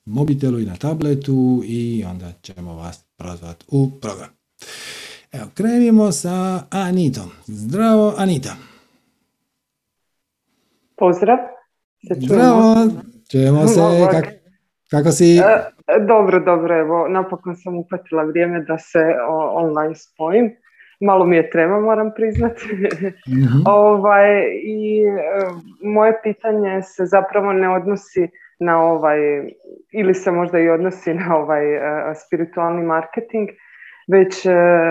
[0.04, 4.28] mobitelu i na tabletu i onda ćemo vas prozvati u program.
[5.32, 7.30] Evo, krenimo sa Anitom.
[7.46, 8.56] Zdravo, Anita.
[10.96, 11.38] Pozdrav.
[12.20, 12.90] Zdravo,
[13.32, 13.80] čujemo se,
[14.90, 15.38] kako si?
[15.38, 19.04] E, dobro, dobro, evo, napokon sam upatila vrijeme da se
[19.52, 20.50] online spojim.
[21.00, 22.62] Malo mi je treba, moram priznati.
[23.28, 23.58] Mhm.
[23.86, 25.20] ovaj, I e,
[25.82, 28.28] moje pitanje se zapravo ne odnosi
[28.60, 29.18] na ovaj,
[29.92, 31.64] ili se možda i odnosi na ovaj
[32.14, 33.48] spiritualni marketing,
[34.12, 34.46] već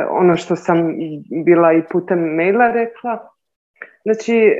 [0.09, 0.95] ono što sam
[1.45, 3.30] bila i putem maila rekla,
[4.03, 4.55] Znači,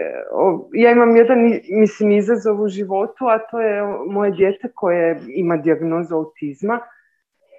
[0.74, 6.16] ja imam jedan, mislim, izazov u životu, a to je moje dijete koje ima dijagnozu
[6.16, 6.80] autizma.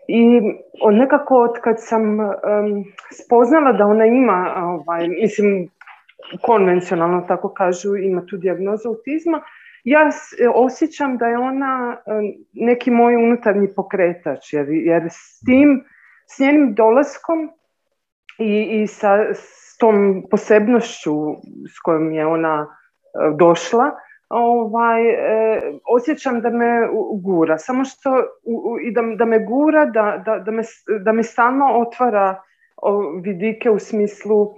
[0.08, 0.40] I
[0.82, 2.02] od nekako od kad sam
[3.24, 5.68] spoznala da ona ima, ovaj, mislim,
[6.42, 9.42] konvencionalno tako kažu, ima tu dijagnozu autizma,
[9.84, 10.10] ja
[10.54, 11.96] osjećam da je ona
[12.52, 15.84] neki moj unutarnji pokretač, jer, jer s tim,
[16.26, 17.50] s njenim dolaskom
[18.38, 19.34] i, i sa,
[19.82, 21.14] tom posebnošću
[21.74, 22.66] s kojom je ona
[23.38, 23.90] došla,
[24.28, 25.02] ovaj,
[25.88, 26.88] osjećam da me
[27.22, 27.58] gura.
[27.58, 28.10] Samo što
[28.86, 30.62] i da, da me gura, da, da, da, me,
[31.04, 32.42] da mi stalno otvara
[33.22, 34.54] vidike u smislu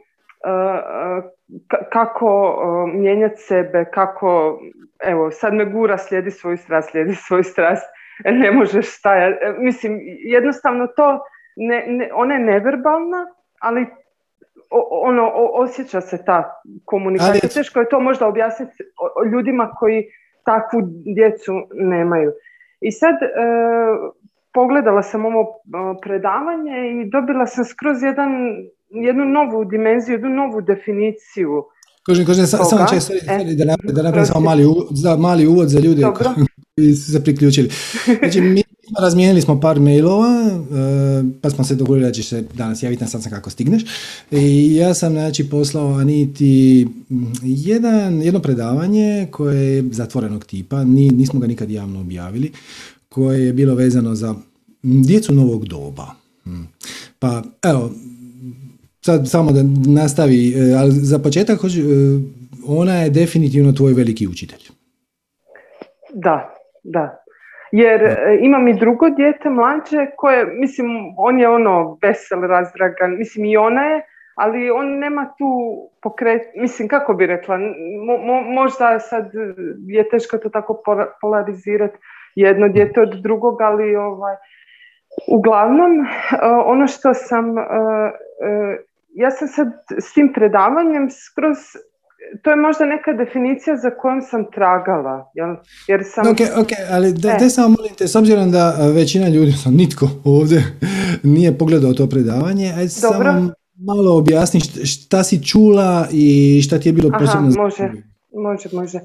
[1.93, 2.57] kako
[2.95, 4.59] mijenjati sebe, kako,
[5.05, 7.85] evo, sad me gura, slijedi svoju strast, slijedi svoju strast,
[8.43, 9.45] ne možeš stajati.
[9.45, 11.21] E, mislim, jednostavno to,
[11.57, 13.27] ne, ne, ona je neverbalna,
[13.61, 13.87] ali
[14.91, 17.41] ono, osjeća se ta komunikacija.
[17.43, 17.55] Ali...
[17.55, 18.73] Teško je to možda objasniti
[19.33, 20.05] ljudima koji
[20.45, 20.81] takvu
[21.17, 22.33] djecu nemaju.
[22.81, 23.27] I sad, e,
[24.53, 28.31] pogledala sam ovo e, predavanje i dobila sam skroz jedan
[28.91, 31.65] jednu novu dimenziju, jednu novu definiciju.
[32.07, 35.81] Kožen, kožen, samo će e, da napravim, da napravim samo mali, za, mali uvod za
[35.81, 36.03] ljude
[36.77, 37.69] koji su se priključili.
[38.19, 38.63] Znači, mi
[38.99, 43.09] razmijenili smo par mailova, e, pa smo se dogovorili da ćeš se danas javiti na
[43.09, 43.83] sam kako stigneš.
[44.31, 46.87] I ja sam znači, poslao Aniti
[47.43, 52.53] jedan, jedno predavanje koje je zatvorenog tipa, Ni, nismo ga nikad javno objavili,
[53.09, 54.35] koje je bilo vezano za
[54.83, 56.07] djecu novog doba.
[57.19, 57.91] Pa evo,
[59.01, 61.69] sad samo da nastavi, e, ali za početak e,
[62.67, 64.63] ona je definitivno tvoj veliki učitelj.
[66.15, 67.24] Da, da.
[67.75, 73.45] Jer e, imam i drugo dijete mlađe koje, mislim, on je ono vesel, razdragan, mislim
[73.45, 74.03] i ona je,
[74.35, 75.47] ali on nema tu
[76.03, 77.59] pokret, mislim kako bi rekla,
[78.55, 79.31] možda sad
[79.87, 80.83] je teško to tako
[81.21, 81.99] polarizirati
[82.35, 84.37] jedno dijete od drugog, ali ovaj,
[85.29, 86.07] uglavnom
[86.65, 87.55] ono što sam
[89.15, 91.59] ja sam sad s tim predavanjem skroz
[92.43, 95.31] to je možda neka definicija za kojom sam tragala.
[95.35, 95.57] Jel?
[95.89, 96.27] Jer sam...
[96.33, 97.51] Ok, ok, ali da, e.
[97.51, 100.65] samo molim te, s obzirom da većina ljudi, sam nitko ovdje
[101.35, 103.33] nije pogledao to predavanje, Dobro.
[103.33, 107.91] samo malo objasni šta si čula i šta ti je bilo Aha, posebno može,
[108.33, 108.99] može, može.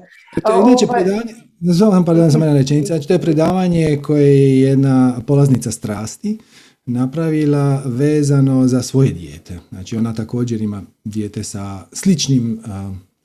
[0.44, 4.60] To inače ovaj- predavanje, nazvam pardon, samo jedna rečenica, znači to je predavanje koje je
[4.60, 6.38] jedna polaznica strasti,
[6.86, 9.58] napravila vezano za svoje dijete.
[9.70, 12.60] Znači ona također ima dijete sa sličnim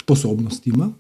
[0.06, 0.94] sposobnostima.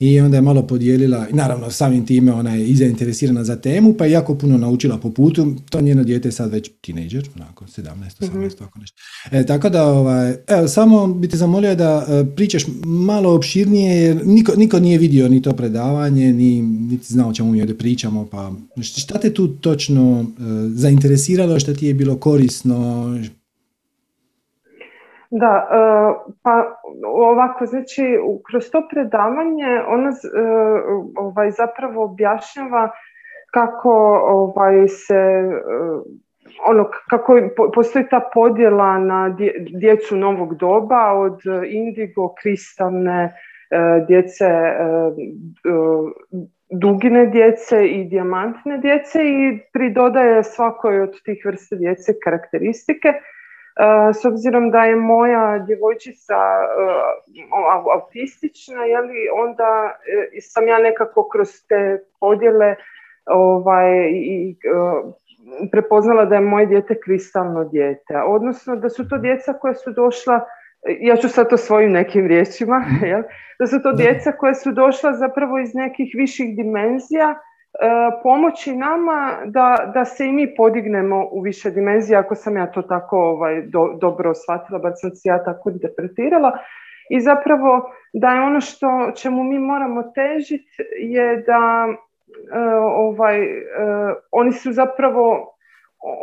[0.00, 4.04] I onda je malo podijelila, naravno samim time ona je i zainteresirana za temu, pa
[4.04, 7.84] je jako puno naučila po putu, to njeno dijete je sad već tinejdžer, onako 17,
[8.20, 8.96] 18, mm tako nešto.
[9.30, 14.26] E, tako da, ovaj, evo, samo bi te zamolio da e, pričaš malo opširnije, jer
[14.26, 18.26] niko, niko nije vidio ni to predavanje, ni niti znao o čemu mi ovdje pričamo,
[18.26, 23.06] pa šta te tu točno e, zainteresiralo, šta ti je bilo korisno,
[25.30, 25.78] da, e,
[26.42, 28.18] pa ovako, znači,
[28.50, 30.14] kroz to predavanje ona e,
[31.16, 32.90] ovaj, zapravo objašnjava
[33.50, 35.50] kako ovaj, se e,
[36.66, 37.38] ono, kako
[37.74, 39.36] postoji ta podjela na
[39.80, 43.34] djecu novog doba od indigo, kristalne
[44.06, 44.46] djece,
[46.70, 53.12] dugine djece i dijamantne djece i pridodaje svakoj od tih vrste djece karakteristike
[54.20, 59.98] s obzirom da je moja djevojčica uh, autistična, jeli, onda
[60.34, 62.74] e, sam ja nekako kroz te podjele
[63.26, 64.56] ovaj, i,
[65.72, 68.22] prepoznala da je moje dijete kristalno dijete.
[68.26, 70.40] Odnosno da su to djeca koja su došla,
[71.00, 73.04] ja ću sad to svojim nekim riječima, mhm.
[73.04, 73.22] jel,
[73.58, 77.47] da su to djeca koja su došla zapravo iz nekih viših dimenzija E,
[78.22, 82.82] pomoći nama da, da se i mi podignemo u više dimenzije, ako sam ja to
[82.82, 83.62] tako ovaj,
[84.00, 86.58] dobro shvatila, bar sam se ja tako interpretirala.
[87.10, 91.94] I zapravo da je ono što čemu mi moramo težiti je da e,
[92.78, 93.58] ovaj, e,
[94.30, 95.54] oni su zapravo,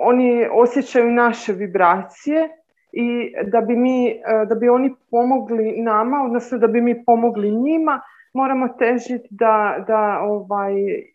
[0.06, 2.50] oni osjećaju naše vibracije
[2.92, 8.02] i da bi, mi, da bi oni pomogli nama, odnosno da bi mi pomogli njima,
[8.34, 11.15] moramo težiti da, da ovaj, E,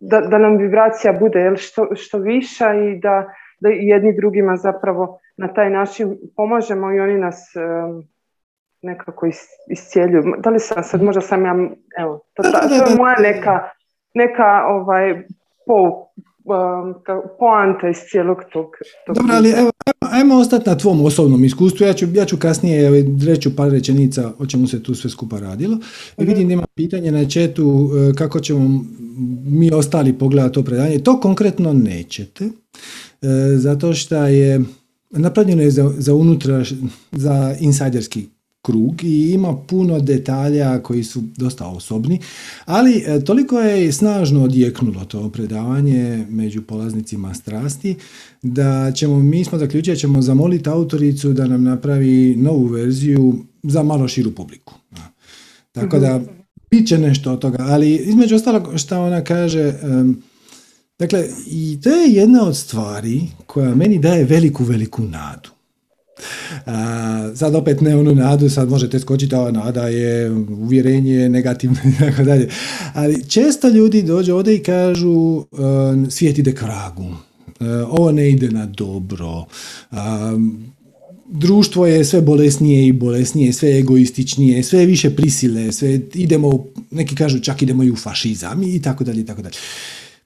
[0.00, 3.26] da, da nam vibracija bude jel, što, što viša i da,
[3.60, 7.60] da jedni drugima zapravo na taj način pomažemo i oni nas e,
[8.82, 10.22] nekako is, iscijeljuju.
[10.38, 11.54] Da li sam sad, možda sam ja,
[11.98, 13.68] evo, to, to je moja neka,
[14.14, 15.22] neka ovaj,
[15.66, 16.33] po, Um,
[17.38, 18.66] poanta iz cijelog tog,
[19.06, 21.84] tog Dobro, ali evo, ajmo ostati na tvom osobnom iskustvu.
[21.84, 25.78] Ja ću, ja ću kasnije reći par rečenica o čemu se tu sve skupa radilo.
[26.18, 26.28] I mhm.
[26.28, 28.84] vidim da ima pitanje na četu e, kako ćemo
[29.44, 30.98] mi ostali pogledati to predanje.
[30.98, 32.50] To konkretno nećete, e,
[33.56, 34.60] zato što je
[35.10, 36.64] napravljeno je za, za unutra,
[37.12, 38.33] za insajderski
[38.64, 42.18] krug i ima puno detalja koji su dosta osobni,
[42.64, 47.96] ali e, toliko je snažno odjeknulo to predavanje među polaznicima strasti
[48.42, 54.08] da ćemo, mi smo zaključili, ćemo zamoliti autoricu da nam napravi novu verziju za malo
[54.08, 54.74] širu publiku.
[55.72, 56.20] Tako da,
[56.70, 59.72] bit će nešto od toga, ali između ostalog što ona kaže,
[60.98, 65.53] dakle, i to je jedna od stvari koja meni daje veliku, veliku nadu.
[66.66, 71.98] A, sad opet ne onu nadu, sad možete skočiti, ova nada je uvjerenje negativno i
[71.98, 72.48] tako dalje.
[72.94, 75.44] Ali često ljudi dođu ovdje i kažu
[76.10, 77.06] svijet ide k vragu,
[77.88, 79.44] ovo ne ide na dobro,
[81.30, 87.40] društvo je sve bolesnije i bolesnije, sve egoističnije, sve više prisile, sve idemo, neki kažu
[87.40, 89.54] čak idemo i u fašizam i tako dalje i tako dalje.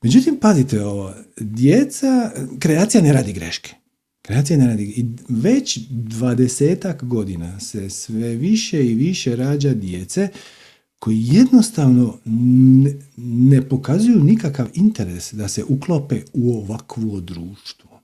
[0.03, 3.71] Međutim, pazite ovo, djeca, kreacija ne radi greške.
[4.29, 4.83] Kreacija ne radi.
[4.83, 10.29] I već dvadesetak godina se sve više i više rađa djece
[10.99, 18.01] koji jednostavno ne, ne pokazuju nikakav interes da se uklope u ovakvo društvo.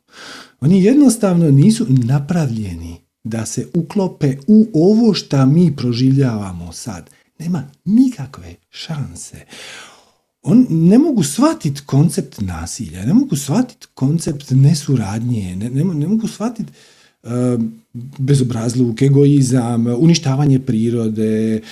[0.60, 7.10] Oni jednostavno nisu napravljeni da se uklope u ovo što mi proživljavamo sad.
[7.38, 9.36] Nema nikakve šanse.
[10.44, 16.28] On ne mogu shvatiti koncept nasilja, ne mogu shvatiti koncept nesuradnje, ne, ne, ne mogu
[16.28, 16.72] shvatiti
[17.22, 17.30] uh,
[18.18, 21.62] bezobrazluk, egoizam, uništavanje prirode,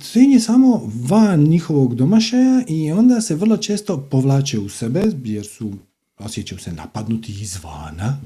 [0.00, 5.46] sve je samo van njihovog domašaja i onda se vrlo često povlače u sebe jer
[5.46, 5.72] su
[6.18, 8.18] osjećaju se napadnuti izvana,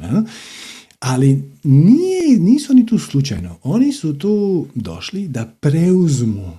[1.00, 3.56] ali nije, nisu oni tu slučajno.
[3.62, 6.58] Oni su tu došli da preuzmu,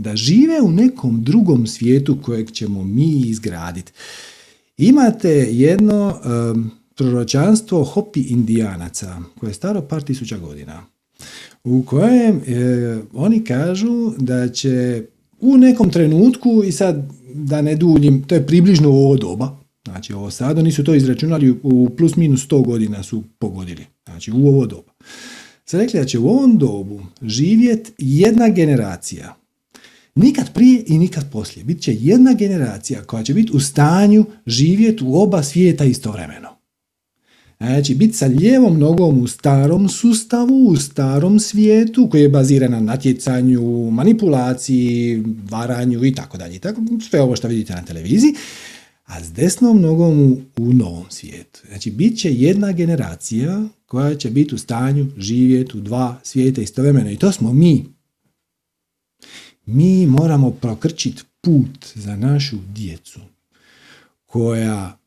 [0.00, 3.92] da žive u nekom drugom svijetu kojeg ćemo mi izgraditi.
[4.78, 10.82] Imate jedno um, proročanstvo Hopi indijanaca, koje je staro par tisuća godina,
[11.64, 15.04] u kojem e, oni kažu da će
[15.40, 20.30] u nekom trenutku, i sad da ne duljim, to je približno ovo doba, Znači ovo
[20.30, 23.86] sad, oni su to izračunali u plus minus 100 godina su pogodili.
[24.04, 24.90] Znači u ovo dobu.
[25.64, 29.34] Sad rekli da će u ovom dobu živjet jedna generacija.
[30.14, 31.64] Nikad prije i nikad poslije.
[31.64, 36.48] Bit će jedna generacija koja će biti u stanju živjeti u oba svijeta istovremeno.
[37.58, 42.80] Znači, biti sa lijevom nogom u starom sustavu, u starom svijetu koji je baziran na
[42.80, 46.60] natjecanju, manipulaciji, varanju i tako dalje.
[47.10, 48.34] Sve ovo što vidite na televiziji
[49.10, 51.60] a s desnom nogom u, novom svijetu.
[51.68, 57.10] Znači, bit će jedna generacija koja će biti u stanju živjeti u dva svijeta istovremeno.
[57.10, 57.84] I to smo mi.
[59.72, 63.20] Mi moramo prokrčiti put za našu djecu
[64.26, 64.98] koja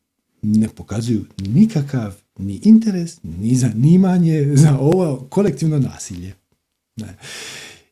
[0.42, 6.34] ne pokazuju nikakav ni interes, ni zanimanje za ovo kolektivno nasilje.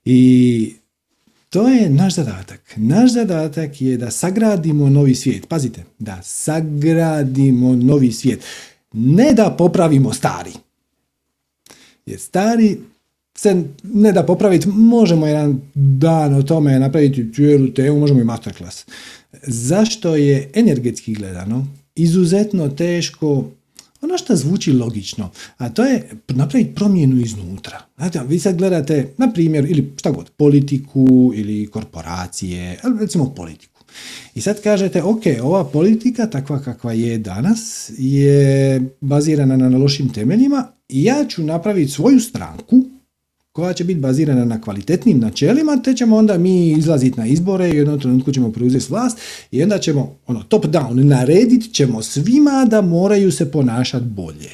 [0.06, 0.74] I
[1.50, 2.74] to je naš zadatak.
[2.76, 5.48] Naš zadatak je da sagradimo novi svijet.
[5.48, 8.44] Pazite, da sagradimo novi svijet.
[8.94, 10.52] Ne da popravimo stari.
[12.06, 12.80] Jer stari
[13.42, 18.86] se ne da popraviti, možemo jedan dan o tome napraviti cijelu temu, možemo i masterclass.
[19.44, 23.46] Zašto je energetski gledano izuzetno teško
[24.02, 27.82] ono što zvuči logično, a to je napraviti promjenu iznutra.
[27.98, 33.84] Znate, vi sad gledate, na primjer, ili šta god, politiku ili korporacije, ali recimo politiku.
[34.36, 40.68] I sad kažete, ok, ova politika takva kakva je danas je bazirana na lošim temeljima
[40.90, 42.84] i ja ću napraviti svoju stranku
[43.52, 47.72] koja će biti bazirana na kvalitetnim načelima, te ćemo onda mi izlaziti na izbore i
[47.72, 49.18] u jednom trenutku ćemo preuzeti vlast
[49.52, 54.50] i onda ćemo ono, top down naredit ćemo svima da moraju se ponašati bolje.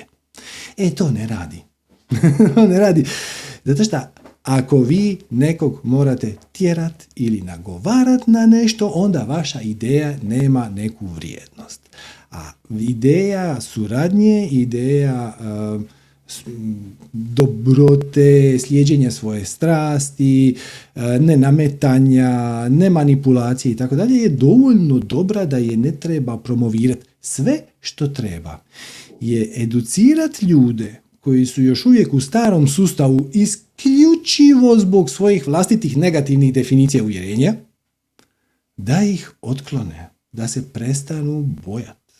[0.77, 1.61] E, to ne radi.
[2.71, 3.05] ne radi.
[3.63, 3.97] Zato što
[4.43, 11.81] ako vi nekog morate tjerat ili nagovarat na nešto, onda vaša ideja nema neku vrijednost.
[12.31, 15.37] A ideja suradnje, ideja
[17.13, 20.55] dobrote, slijeđenja svoje strasti,
[20.95, 26.37] e, ne nametanja, ne manipulacije i tako dalje je dovoljno dobra da je ne treba
[26.37, 27.05] promovirati.
[27.21, 28.59] Sve što treba
[29.21, 36.53] je educirati ljude koji su još uvijek u starom sustavu isključivo zbog svojih vlastitih negativnih
[36.53, 37.55] definicija uvjerenja,
[38.77, 42.13] da ih otklone, da se prestanu bojati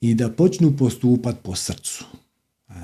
[0.00, 2.04] i da počnu postupati po srcu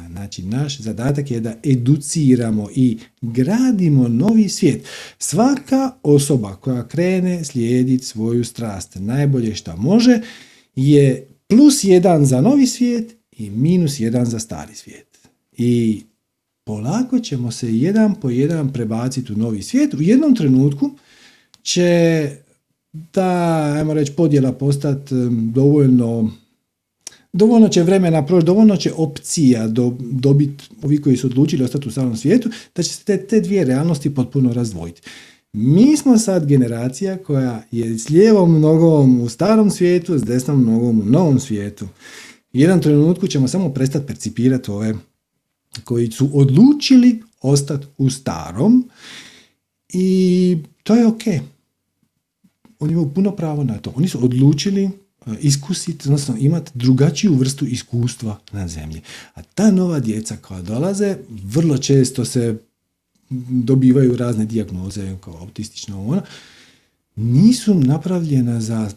[0.09, 4.87] Znači, naš zadatak je da educiramo i gradimo novi svijet.
[5.19, 10.21] Svaka osoba koja krene slijediti svoju strast najbolje što može
[10.77, 15.19] je plus jedan za novi svijet i minus jedan za stari svijet.
[15.57, 16.03] I
[16.65, 19.95] polako ćemo se jedan po jedan prebaciti u novi svijet.
[19.95, 20.91] U jednom trenutku
[21.63, 22.31] će
[23.11, 25.15] ta, ajmo reći, podjela postati
[25.55, 26.33] dovoljno
[27.33, 31.91] dovoljno će vremena proći, dovoljno će opcija do, dobiti ovi koji su odlučili ostati u
[31.91, 35.03] starom svijetu, da će se te, te dvije realnosti potpuno razdvojiti.
[35.53, 41.01] Mi smo sad generacija koja je s lijevom nogom u starom svijetu, s desnom nogom
[41.01, 41.85] u novom svijetu.
[41.85, 44.95] U jednom trenutku ćemo samo prestati percipirati ove
[45.85, 48.91] koji su odlučili ostati u starom
[49.89, 51.23] i to je ok.
[52.79, 53.93] Oni imaju puno pravo na to.
[53.97, 54.91] Oni su odlučili
[55.41, 59.01] iskusiti, odnosno imati drugačiju vrstu iskustva na zemlji.
[59.35, 62.59] A ta nova djeca koja dolaze, vrlo često se
[63.49, 66.23] dobivaju razne dijagnoze kao autistično ono,
[67.17, 68.91] nisu napravljena za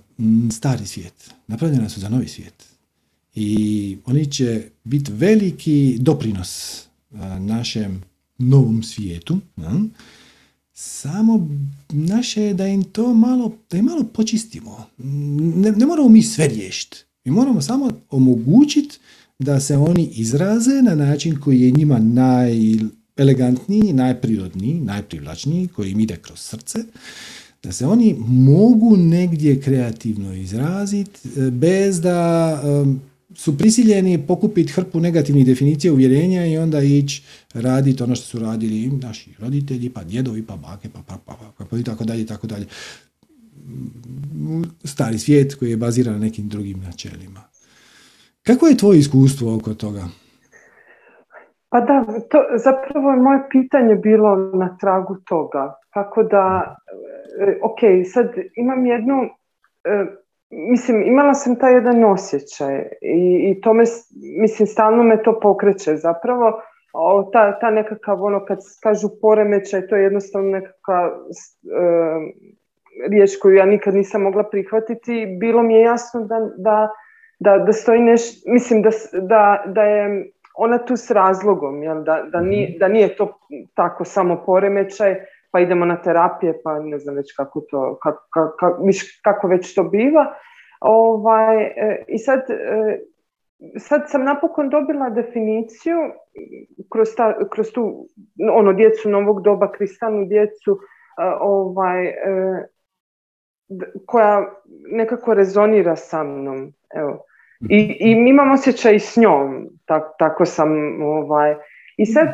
[0.51, 1.32] stari svijet.
[1.47, 2.65] Napravljena su za novi svijet.
[3.36, 6.84] I oni će biti veliki doprinos
[7.39, 8.01] našem
[8.38, 9.39] novom svijetu.
[10.86, 11.47] Samo
[11.89, 14.86] naše je da im to malo, da im malo počistimo.
[14.97, 16.97] Ne, ne moramo mi sve riješiti.
[17.25, 18.99] Mi moramo samo omogućiti
[19.39, 26.17] da se oni izraze na način koji je njima najelegantniji, najprirodniji, najprivlačniji, koji im ide
[26.17, 26.79] kroz srce,
[27.63, 32.61] da se oni mogu negdje kreativno izraziti e, bez da
[33.36, 37.23] su prisiljeni pokupiti hrpu negativnih definicija uvjerenja i onda ići
[37.53, 41.65] raditi ono što su radili naši roditelji, pa djedovi, pa bake, pa pa, pa, pa,
[41.65, 42.65] pa, i tako dalje, tako dalje.
[44.84, 47.41] Stari svijet koji je baziran na nekim drugim načelima.
[48.43, 50.07] Kako je tvoje iskustvo oko toga?
[51.69, 55.75] Pa da, to, zapravo je moje pitanje bilo na tragu toga.
[55.93, 56.75] Kako da,
[57.39, 57.79] e, ok,
[58.13, 59.15] sad imam jednu,
[59.84, 60.05] e,
[60.56, 63.84] mislim, imala sam taj jedan osjećaj i, i to me,
[64.41, 66.62] mislim, stalno me to pokreće zapravo.
[66.93, 71.10] O, ta, ta nekakav, ono, kad kažu poremećaj, to je jednostavno nekakva e,
[73.10, 75.38] riječ koju ja nikad nisam mogla prihvatiti.
[75.39, 76.89] Bilo mi je jasno da, da,
[77.39, 78.89] da, da stoji nešto, mislim, da,
[79.22, 82.04] da, da je ona tu s razlogom, jel?
[82.04, 82.80] Da, da, nije, mhm.
[82.80, 83.39] da nije to
[83.74, 85.16] tako samo poremećaj,
[85.54, 88.28] pa idemo na terapije, pa ne znam već kako to, kako,
[88.60, 88.84] kako,
[89.24, 90.36] kako već to biva.
[90.82, 92.99] Ovaj, e, I sad, e,
[93.78, 95.97] sad sam napokon dobila definiciju
[96.89, 98.08] kroz, ta, kroz tu
[98.54, 102.14] ono, djecu novog doba, kristalnu djecu, e, ovaj,
[104.06, 104.54] koja
[104.91, 106.74] nekako rezonira sa mnom.
[106.95, 107.26] Evo.
[107.70, 110.70] I, i imam osjećaj s njom, tak, tako sam,
[111.04, 111.56] ovaj,
[111.97, 112.28] i sad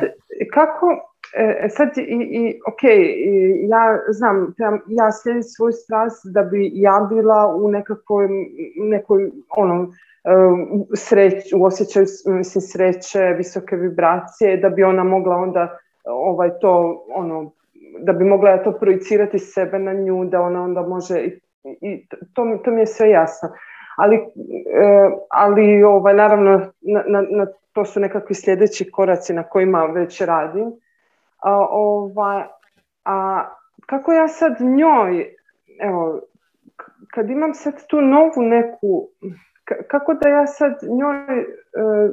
[0.52, 2.82] kako, E, sad, i, i, ok,
[3.68, 4.54] ja znam,
[4.86, 8.28] ja slijedim svoj strast da bi ja bila u nekakvoj,
[8.76, 9.82] nekoj, ono,
[10.24, 10.30] e,
[10.94, 17.50] sreć, u osjećaju mislim, sreće, visoke vibracije, da bi ona mogla onda ovaj, to, ono,
[17.98, 21.40] da bi mogla ja to projicirati sebe na nju, da ona onda može, i,
[21.80, 23.48] i to, to mi je sve jasno.
[23.96, 24.20] Ali, e,
[25.30, 26.50] ali ovaj, naravno,
[26.80, 30.72] na, na, na, to su nekakvi sljedeći koraci na kojima već radim.
[31.42, 32.42] A, ovaj,
[33.04, 33.48] a
[33.86, 35.34] kako ja sad njoj,
[35.80, 36.20] evo,
[37.14, 39.08] kad imam sad tu novu neku,
[39.88, 42.10] kako da ja sad njoj, uh,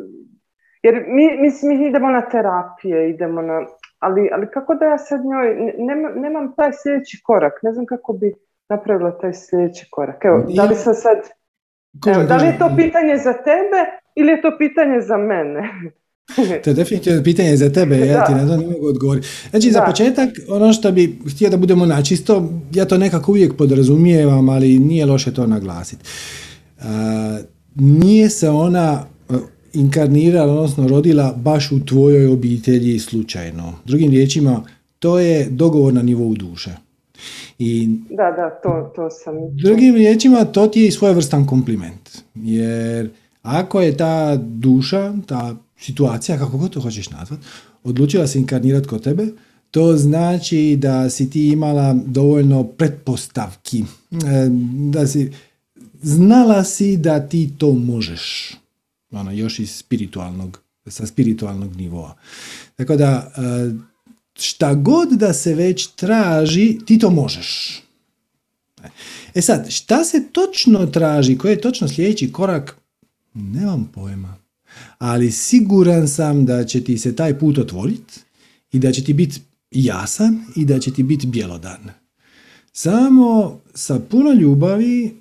[0.83, 3.65] jer mi, mi, mi idemo na terapije, idemo na,
[3.99, 8.13] ali, ali kako da ja sad njoj, nemam, nemam taj sljedeći korak, ne znam kako
[8.13, 8.33] bi
[8.69, 10.25] napravila taj sljedeći korak.
[10.25, 11.17] Evo, da li sam sad,
[12.15, 13.79] evo, da li je to pitanje za tebe
[14.15, 15.69] ili je to pitanje za mene?
[16.63, 19.27] To je definitivno pitanje za tebe, ja ti na to ne mogu odgovoriti.
[19.49, 24.49] Znači, za početak, ono što bi htio da budemo načisto, ja to nekako uvijek podrazumijevam,
[24.49, 26.03] ali nije loše to naglasiti.
[27.75, 29.33] nije se ona e,
[29.73, 33.73] inkarnirala, odnosno rodila baš u tvojoj obitelji slučajno.
[33.85, 34.63] Drugim riječima,
[34.99, 36.71] to je dogovor na nivou duše.
[37.59, 39.33] I da, da, to, to sam...
[39.51, 42.17] Drugim riječima, to ti je i svojevrstan kompliment.
[42.35, 43.09] Jer
[43.41, 47.39] ako je ta duša, ta situacija, kako god to hoćeš nazvat,
[47.83, 49.27] odlučila se inkarnirati kod tebe,
[49.71, 54.49] to znači da si ti imala dovoljno pretpostavki, e,
[54.91, 55.31] da si
[56.01, 58.55] znala si da ti to možeš,
[59.11, 62.15] ono, još iz spiritualnog, sa spiritualnog nivoa.
[62.75, 63.71] Tako da, e,
[64.39, 67.81] šta god da se već traži, ti to možeš.
[69.33, 72.77] E sad, šta se točno traži, koji je točno sljedeći korak,
[73.33, 74.46] nemam pojma
[74.97, 78.19] ali siguran sam da će ti se taj put otvoriti
[78.71, 79.39] i da će ti biti
[79.71, 81.89] jasan i da će ti biti bjelodan.
[82.71, 85.11] Samo sa puno ljubavi e,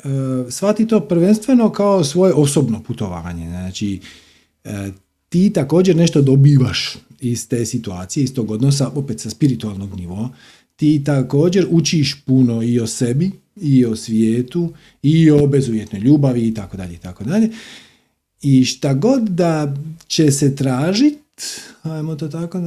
[0.50, 3.48] shvati to prvenstveno kao svoje osobno putovanje.
[3.48, 4.00] Znači,
[4.64, 4.90] e,
[5.28, 10.28] ti također nešto dobivaš iz te situacije, iz tog odnosa, opet sa spiritualnog nivoa.
[10.76, 13.30] Ti također učiš puno i o sebi,
[13.60, 17.50] i o svijetu, i o bezuvjetnoj ljubavi i tako dalje i tako dalje.
[18.42, 19.74] I šta god da
[20.06, 21.22] će se tražit,
[21.82, 22.58] ajmo to tako,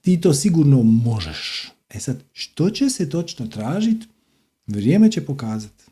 [0.00, 1.72] ti to sigurno možeš.
[1.94, 4.04] E sad, što će se točno tražit,
[4.66, 5.84] vrijeme će pokazati.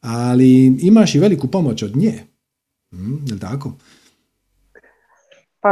[0.00, 2.14] Ali imaš i veliku pomoć od nje.
[2.92, 3.72] Mm, je tako?
[5.60, 5.68] Pa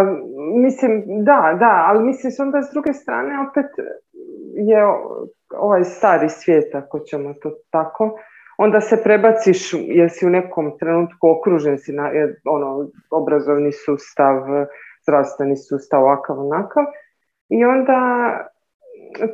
[0.64, 3.70] mislim, da, da, ali mislim onda s druge strane opet
[4.70, 4.80] je
[5.58, 8.18] ovaj stari svijet, ako ćemo to tako,
[8.58, 12.10] onda se prebaciš jer si u nekom trenutku okružen si na
[12.44, 14.42] ono, obrazovni sustav,
[15.02, 16.84] zdravstveni sustav, ovakav, onakav.
[17.48, 17.98] I onda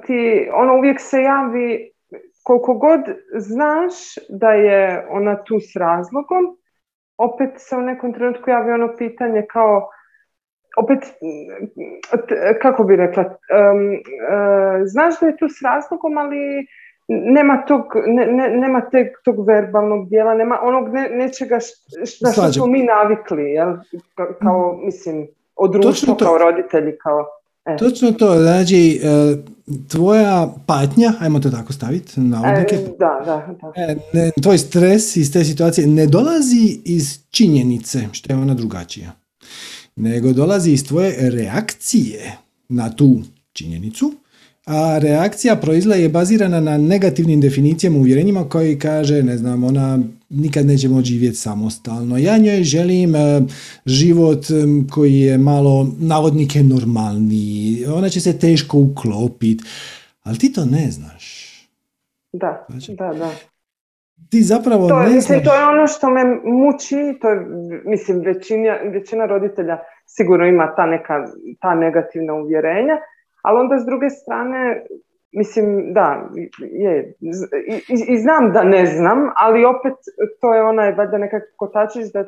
[0.06, 1.90] ti, ono uvijek se javi
[2.42, 3.00] koliko god
[3.36, 3.94] znaš
[4.28, 6.56] da je ona tu s razlogom,
[7.18, 9.88] opet se u nekom trenutku javi ono pitanje kao
[10.76, 10.98] opet,
[12.62, 13.80] kako bi rekla, um,
[14.84, 16.66] znaš da je tu s razlogom, ali
[17.10, 21.58] nema tog, ne, nema te, tog verbalnog dijela, nema onog ne, nečega
[22.20, 23.76] na što smo mi navikli, jel?
[24.42, 27.26] kao, mislim, od društva, kao roditelji, kao...
[27.64, 27.76] E.
[27.76, 29.00] Točno to, znači,
[29.88, 33.72] tvoja patnja, ajmo to tako staviti, navodnike, e, da, da, da.
[33.82, 39.12] E, ne, tvoj stres iz te situacije ne dolazi iz činjenice što je ona drugačija,
[39.96, 42.36] nego dolazi iz tvoje reakcije
[42.68, 43.16] na tu
[43.52, 44.12] činjenicu
[44.66, 49.98] a reakcija proizla je bazirana na negativnim definicijama uvjerenjima koji kaže, ne znam, ona
[50.30, 52.18] nikad neće moći živjeti samostalno.
[52.18, 53.40] Ja njoj želim e,
[53.86, 54.44] život
[54.90, 59.64] koji je malo navodnike normalniji, ona će se teško uklopiti,
[60.22, 61.50] ali ti to ne znaš.
[62.32, 63.30] Da, znači, da, da.
[64.30, 65.44] Ti zapravo to, ne znaš...
[65.44, 67.46] To je ono što me muči, to je,
[67.84, 71.14] mislim, većina, većina roditelja sigurno ima ta neka,
[71.60, 72.96] ta negativna uvjerenja,
[73.42, 74.84] ali onda s druge strane,
[75.32, 76.30] mislim, da,
[76.60, 77.14] je,
[77.88, 79.94] i, i, znam da ne znam, ali opet
[80.40, 82.24] to je onaj, valjda nekakav kotačić da,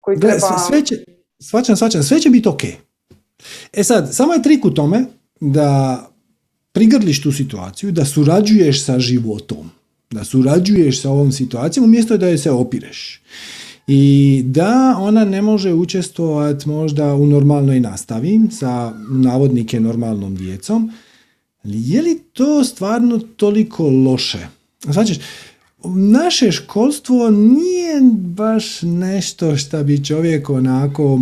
[0.00, 0.38] koji treba...
[0.68, 0.94] Sve će,
[1.38, 2.62] svačam, svačam, sve će biti ok.
[3.72, 5.04] E sad, samo je trik u tome
[5.40, 5.98] da
[6.72, 9.70] prigrliš tu situaciju, da surađuješ sa životom,
[10.10, 13.22] da surađuješ sa ovom situacijom umjesto da je se opireš
[13.86, 20.90] i da ona ne može učestvovati možda u normalnoj nastavi sa navodnike normalnom djecom,
[21.64, 24.46] je li to stvarno toliko loše?
[24.84, 25.20] Znači,
[25.84, 31.20] naše školstvo nije baš nešto što bi čovjek onako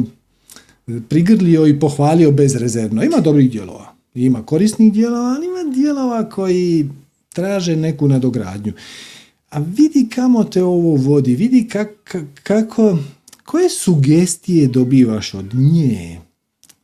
[1.08, 3.02] prigrlio i pohvalio bezrezervno.
[3.02, 6.88] Ima dobrih dijelova, ima korisnih dijelova, ali ima dijelova koji
[7.32, 8.72] traže neku nadogradnju
[9.54, 11.68] a vidi kamo te ovo vodi, vidi
[12.42, 12.98] kako,
[13.44, 16.20] koje sugestije dobivaš od nje.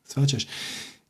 [0.05, 0.47] Svačaš?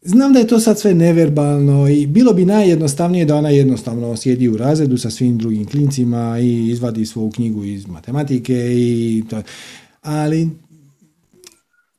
[0.02, 4.48] Znam da je to sad sve neverbalno i bilo bi najjednostavnije da ona jednostavno sjedi
[4.48, 9.42] u razredu sa svim drugim klincima i izvadi svoju knjigu iz matematike i to.
[10.02, 10.48] Ali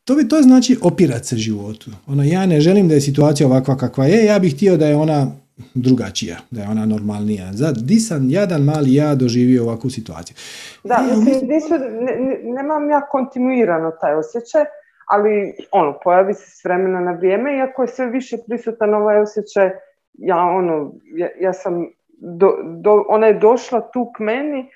[0.03, 1.91] to bi to znači opirat se životu.
[2.07, 4.95] Ono, ja ne želim da je situacija ovakva kakva je, ja bih htio da je
[4.95, 5.31] ona
[5.73, 7.49] drugačija, da je ona normalnija.
[7.53, 10.35] Za, di sam jadan mali ja doživio ovakvu situaciju.
[10.83, 11.15] Da, e,
[11.47, 14.65] mislim, ne, nemam ja kontinuirano taj osjećaj,
[15.07, 19.69] ali ono, pojavi se s vremena na vrijeme, iako je sve više prisutan ovaj osjećaj,
[20.13, 21.87] ja ono, ja, ja sam,
[22.17, 24.69] do, do, ona je došla tu k meni,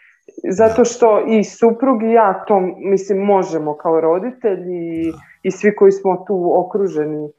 [0.49, 5.11] zato što i suprug i ja to, mislim, možemo kao roditelji i,
[5.43, 7.31] i svi koji smo tu okruženi e,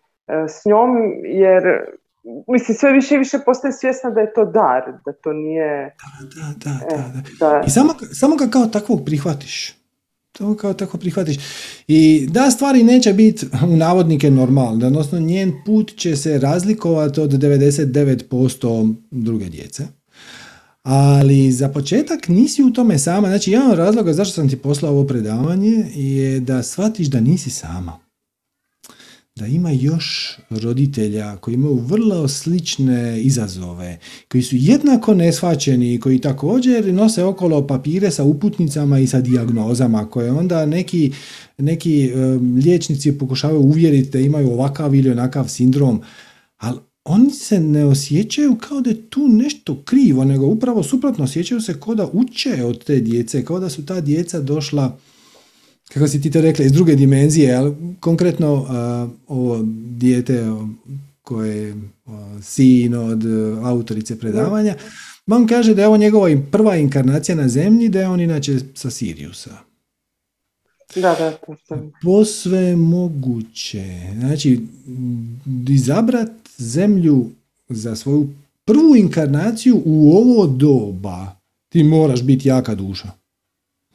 [0.48, 0.90] s njom,
[1.24, 1.62] jer
[2.48, 5.96] mislim, sve više i više postaje svjesna da je to dar, da to nije...
[6.34, 7.22] Da, da, da.
[7.40, 9.74] da, I samo, samo ga kao takvog prihvatiš.
[10.32, 11.36] To kao tako prihvatiš.
[11.88, 17.30] I da, stvari neće biti u navodnike normalne, odnosno njen put će se razlikovati od
[17.30, 19.86] 99% druge djece.
[20.82, 23.28] Ali za početak nisi u tome sama.
[23.28, 27.50] Znači, jedan od razloga zašto sam ti poslao ovo predavanje je da shvatiš da nisi
[27.50, 28.05] sama
[29.36, 36.94] da ima još roditelja koji imaju vrlo slične izazove, koji su jednako nesvaćeni, koji također
[36.94, 41.12] nose okolo papire sa uputnicama i sa dijagnozama, koje onda neki,
[41.58, 42.10] neki
[42.64, 46.02] liječnici pokušavaju uvjeriti da imaju ovakav ili onakav sindrom,
[46.56, 51.60] ali oni se ne osjećaju kao da je tu nešto krivo, nego upravo suprotno osjećaju
[51.60, 54.98] se kao da uče od te djece, kao da su ta djeca došla
[55.92, 58.68] kako si ti to rekla, iz druge dimenzije, ali konkretno uh,
[59.26, 60.46] ovo dijete
[61.22, 61.74] koje je
[62.42, 63.22] sin od
[63.62, 64.74] autorice predavanja,
[65.26, 68.90] on kaže da je ovo njegova prva inkarnacija na zemlji, da je on inače sa
[68.90, 69.58] Siriusa.
[70.94, 71.38] Da, da,
[72.02, 73.84] Posve moguće.
[74.18, 74.60] Znači,
[75.68, 77.26] izabrat zemlju
[77.68, 78.28] za svoju
[78.64, 81.36] prvu inkarnaciju u ovo doba,
[81.68, 83.08] ti moraš biti jaka duša.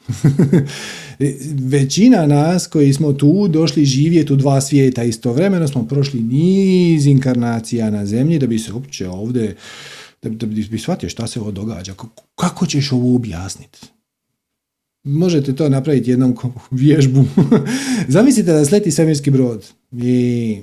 [1.73, 7.89] Većina nas koji smo tu došli živjeti u dva svijeta istovremeno smo prošli niz inkarnacija
[7.89, 9.55] na zemlji da bi se uopće ovdje
[10.21, 11.93] da, da bi shvatio šta se ovo događa.
[12.35, 13.79] Kako ćeš ovo objasniti?
[15.03, 16.35] Možete to napraviti jednom
[16.71, 17.25] vježbu.
[18.07, 20.57] Zamislite da sleti svemirski brod i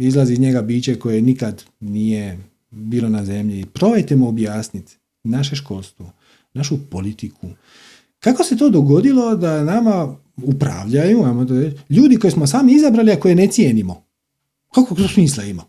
[0.00, 2.38] izlazi iz njega biće koje nikad nije
[2.70, 3.66] bilo na zemlji.
[3.72, 6.12] Probajte mu objasniti naše školstvo,
[6.54, 7.48] našu politiku.
[8.22, 11.24] Kako se to dogodilo da nama upravljaju
[11.90, 14.02] ljudi koje smo sami izabrali, a koje ne cijenimo?
[14.74, 15.64] Kako to smisla ima?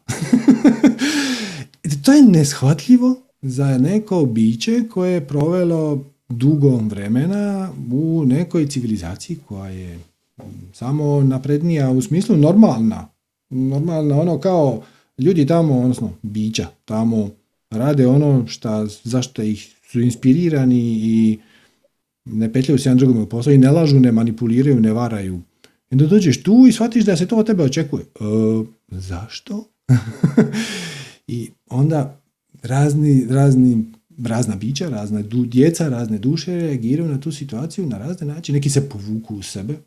[2.05, 9.69] to je neshvatljivo za neko biće koje je provelo dugo vremena u nekoj civilizaciji koja
[9.69, 9.99] je
[10.73, 13.07] samo naprednija u smislu normalna.
[13.49, 14.81] Normalna ono kao
[15.17, 17.29] ljudi tamo, odnosno bića tamo
[17.69, 21.39] rade ono šta, zašto ih su inspirirani i
[22.25, 25.41] ne petljaju se jedan drugom u posao i ne lažu, ne manipuliraju, ne varaju.
[25.91, 28.03] I onda dođeš tu i shvatiš da se to od tebe očekuje.
[28.03, 28.23] E,
[28.89, 29.69] zašto?
[31.27, 32.19] I onda
[32.61, 33.85] razni, razni,
[34.23, 38.57] razna bića, razna djeca, razne duše reagiraju na tu situaciju na razne načine.
[38.57, 39.77] Neki se povuku u sebe,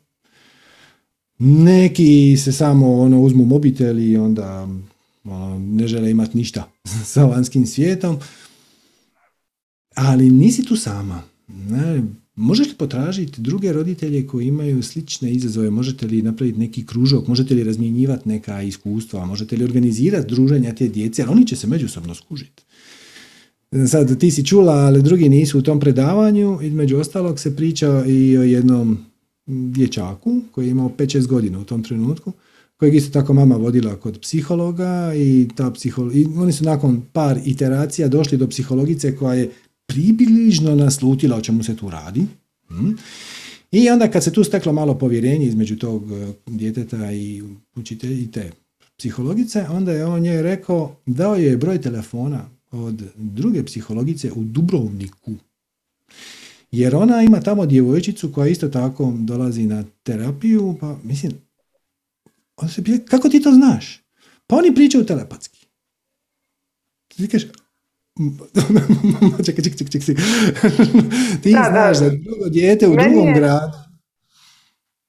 [1.39, 4.67] neki se samo ono, uzmu mobitel i onda
[5.23, 6.71] ono, ne žele imati ništa
[7.13, 8.17] sa vanjskim svijetom.
[9.95, 11.21] Ali nisi tu sama.
[11.47, 12.03] Ne?
[12.37, 15.69] Možeš li potražiti druge roditelje koji imaju slične izazove?
[15.69, 17.27] Možete li napraviti neki kružok?
[17.27, 19.25] Možete li razmjenjivati neka iskustva?
[19.25, 21.23] Možete li organizirati druženja te djece?
[21.23, 22.63] Ali oni će se međusobno skužiti.
[23.87, 26.59] Sad ti si čula, ali drugi nisu u tom predavanju.
[26.61, 28.97] Između ostalog se priča i o jednom
[29.47, 32.33] dječaku koji je imao 5-6 godina u tom trenutku
[32.77, 36.11] kojeg isto tako mama vodila kod psihologa i, ta psiholo...
[36.13, 39.51] i oni su nakon par iteracija došli do psihologice koja je
[39.87, 42.25] približno naslutila o čemu se tu radi.
[42.67, 42.91] Hm?
[43.71, 47.43] I onda kad se tu steklo malo povjerenje između tog e, djeteta i
[47.75, 48.51] učitelji te
[48.97, 55.33] psihologice, onda je on njoj rekao, dao je broj telefona od druge psihologice u Dubrovniku.
[56.71, 61.31] Jer ona ima tamo djevojčicu koja isto tako dolazi na terapiju, pa mislim,
[62.57, 64.03] on se pije, kako ti to znaš?
[64.47, 65.65] Pa oni pričaju telepatski.
[67.07, 67.49] Ti kažeš,
[69.45, 70.15] čekaj, čekaj, čekaj, čekaj.
[71.43, 73.77] Ti da, znaš da, drugo dijete u drugom je, gradu.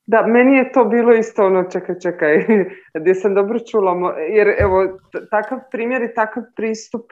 [0.07, 2.47] Da, meni je to bilo isto ono, čekaj, čekaj,
[3.01, 4.99] gdje sam dobro čula, jer evo,
[5.31, 7.03] takav primjer i takav pristup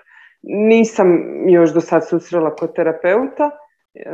[0.43, 1.19] nisam
[1.49, 3.51] još do sad susrela kod terapeuta,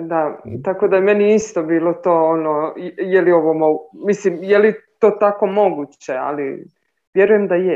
[0.00, 4.74] da, tako da je meni isto bilo to ono, je li ovo, mislim, je li
[4.98, 6.64] to tako moguće, ali
[7.14, 7.74] vjerujem da je, je,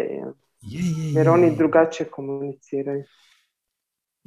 [0.62, 3.04] je, je jer oni drugačije komuniciraju.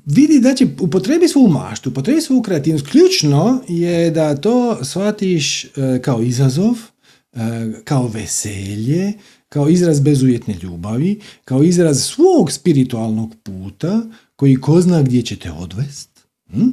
[0.06, 2.88] Vidi, znači, upotrebi svoju maštu, upotrebi svoju kreativnost.
[2.88, 5.70] Ključno je da to shvatiš e,
[6.02, 6.76] kao izazov,
[7.34, 7.40] e,
[7.84, 9.14] kao veselje,
[9.50, 14.02] kao izraz bezuvjetne ljubavi, kao izraz svog spiritualnog puta
[14.36, 16.10] koji ko zna gdje će te odvest.
[16.52, 16.70] Hm?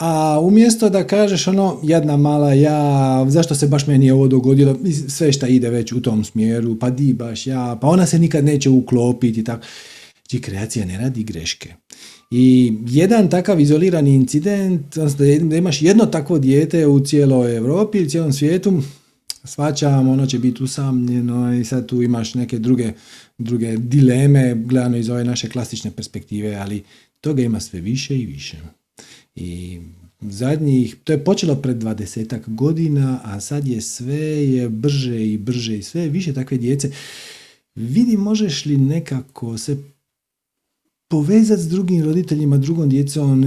[0.00, 4.76] A umjesto da kažeš ono, jedna mala ja, zašto se baš meni ovo dogodilo,
[5.08, 8.44] sve šta ide već u tom smjeru, pa di baš ja, pa ona se nikad
[8.44, 9.66] neće uklopiti i tako.
[10.30, 11.74] Znači, kreacija ne radi greške.
[12.30, 14.96] I jedan takav izolirani incident,
[15.48, 18.82] da imaš jedno takvo dijete u cijeloj Europi ili cijelom svijetu,
[19.44, 22.92] svačam, ono će biti usamljeno i sad tu imaš neke druge,
[23.38, 26.82] druge dileme gledano iz ove naše klasične perspektive, ali
[27.20, 28.56] toga ima sve više i više.
[29.34, 29.80] I
[30.20, 35.78] zadnjih, to je počelo pred dvadesetak godina, a sad je sve je brže i brže
[35.78, 36.90] i sve više takve djece.
[37.74, 39.76] Vidi možeš li nekako se
[41.10, 43.40] povezati s drugim roditeljima, drugom djecom,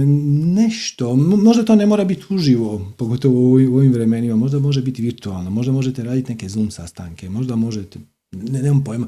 [0.54, 1.16] nešto.
[1.16, 4.36] Možda to ne mora biti uživo, pogotovo u ovim vremenima.
[4.36, 7.98] Možda može biti virtualno, možda možete raditi neke Zoom sastanke, možda možete,
[8.32, 9.06] ne, nemam pojma.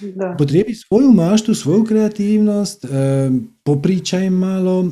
[0.00, 0.34] Da.
[0.38, 2.88] Potrijebi svoju maštu, svoju kreativnost, e,
[3.62, 4.90] popričaj malo,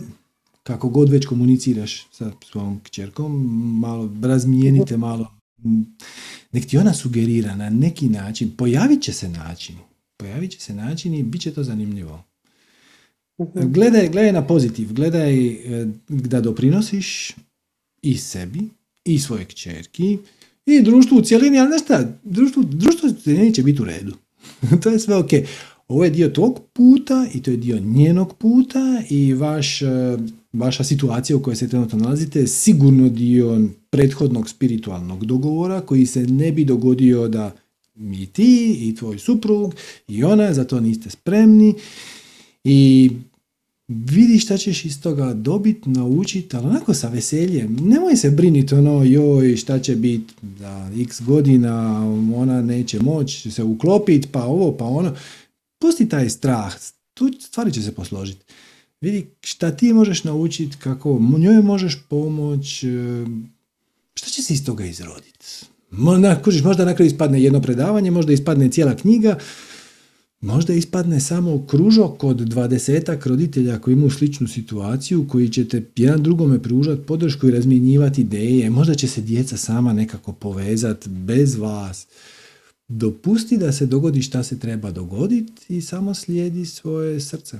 [0.62, 3.32] kako god već komuniciraš sa svojom kćerkom,
[3.80, 5.32] malo razmijenite malo.
[6.52, 9.76] Nek ti ona sugerira na neki način, pojavit će se način.
[10.16, 12.24] Pojavit će se način i bit će to zanimljivo.
[13.40, 13.72] Mhm.
[13.72, 17.34] Gledaj, gledaj na pozitiv, gledaj e, da doprinosiš
[18.02, 18.60] i sebi,
[19.04, 20.18] i svoje kćerki,
[20.66, 23.08] i društvu u cjelini, ali znaš društvo, društvo
[23.54, 24.14] će biti u redu.
[24.82, 25.30] to je sve ok.
[25.88, 29.86] Ovo je dio tog puta i to je dio njenog puta i vaš, e,
[30.52, 36.26] vaša situacija u kojoj se trenutno nalazite je sigurno dio prethodnog spiritualnog dogovora koji se
[36.26, 37.54] ne bi dogodio da
[37.94, 39.74] mi ti i tvoj suprug
[40.08, 41.74] i ona za to niste spremni
[42.68, 43.10] i
[43.88, 47.76] vidi šta ćeš iz toga dobiti, naučiti, ali onako sa veseljem.
[47.80, 52.02] Nemoj se briniti ono, joj, šta će biti za x godina,
[52.34, 55.14] ona neće moći se uklopiti, pa ovo, pa ono.
[55.78, 56.74] Pusti taj strah,
[57.14, 58.44] tu stvari će se posložiti.
[59.00, 62.88] Vidi šta ti možeš naučiti, kako njoj možeš pomoći,
[64.14, 65.46] šta će se iz toga izroditi.
[65.90, 69.38] Možda, možda na kraju ispadne jedno predavanje, možda ispadne cijela knjiga,
[70.40, 76.62] Možda ispadne samo kružok od dvadesetak roditelja koji imaju sličnu situaciju, koji ćete jedan drugome
[76.62, 78.70] pružati podršku i razmjenjivati ideje.
[78.70, 82.08] Možda će se djeca sama nekako povezati bez vas.
[82.88, 87.56] Dopusti da se dogodi šta se treba dogoditi i samo slijedi svoje srce.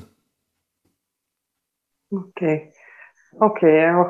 [2.10, 2.40] Ok,
[3.40, 4.04] ok, evo,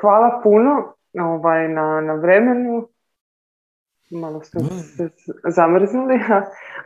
[0.00, 2.88] hvala puno ovaj, na, na vremenu
[4.14, 4.58] malo ste
[4.96, 5.08] se
[5.48, 6.14] zamrznuli.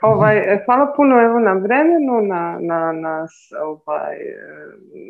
[0.02, 3.26] ovaj, hvala puno evo na vremenu, na, na, na,
[3.62, 4.16] ovaj,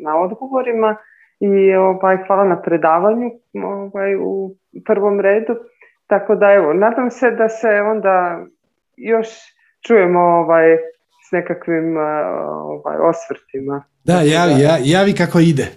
[0.03, 0.95] na odgovorima
[1.39, 4.55] i ovaj, hvala na predavanju ovaj, u
[4.85, 5.55] prvom redu.
[6.07, 8.45] Tako da evo, nadam se da se onda
[8.97, 9.27] još
[9.87, 10.77] čujemo ovaj,
[11.29, 13.83] s nekakvim ovaj, osvrtima.
[14.03, 14.53] Da, javi,
[14.83, 15.67] javi kako ide.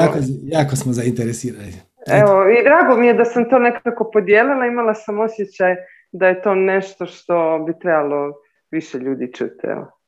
[0.00, 1.93] jako, jako smo zainteresirani.
[2.06, 5.76] Evo, i drago mi je da sam to nekako podijelila, imala sam osjećaj
[6.12, 8.32] da je to nešto što bi trebalo
[8.70, 9.66] više ljudi čuti.
[9.66, 10.00] Evo.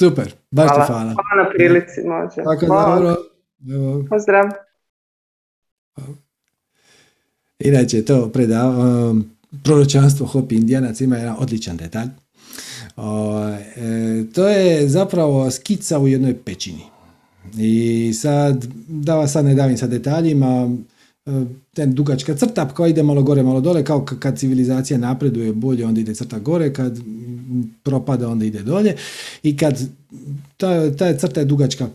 [0.00, 0.84] Super, baš hvala.
[0.84, 1.12] ti hvala.
[1.12, 2.42] Hvala na prilici, može.
[2.44, 3.16] Tako dobro.
[3.74, 4.04] Evo.
[4.10, 4.44] Pozdrav.
[7.58, 9.30] Inače, to preda, um,
[9.64, 12.08] proročanstvo Hopi Indijanac ima jedan odličan detalj.
[12.96, 13.44] O,
[13.76, 16.82] e, to je zapravo skica u jednoj pećini.
[17.58, 20.70] I sad, da vas sad ne davim sa detaljima,
[21.74, 26.00] ten dugačka crta koja ide malo gore, malo dole, kao kad civilizacija napreduje bolje, onda
[26.00, 26.98] ide crta gore, kad
[27.82, 28.96] propada, onda ide dolje.
[29.42, 29.88] I kad
[30.56, 31.88] ta, ta crta je dugačka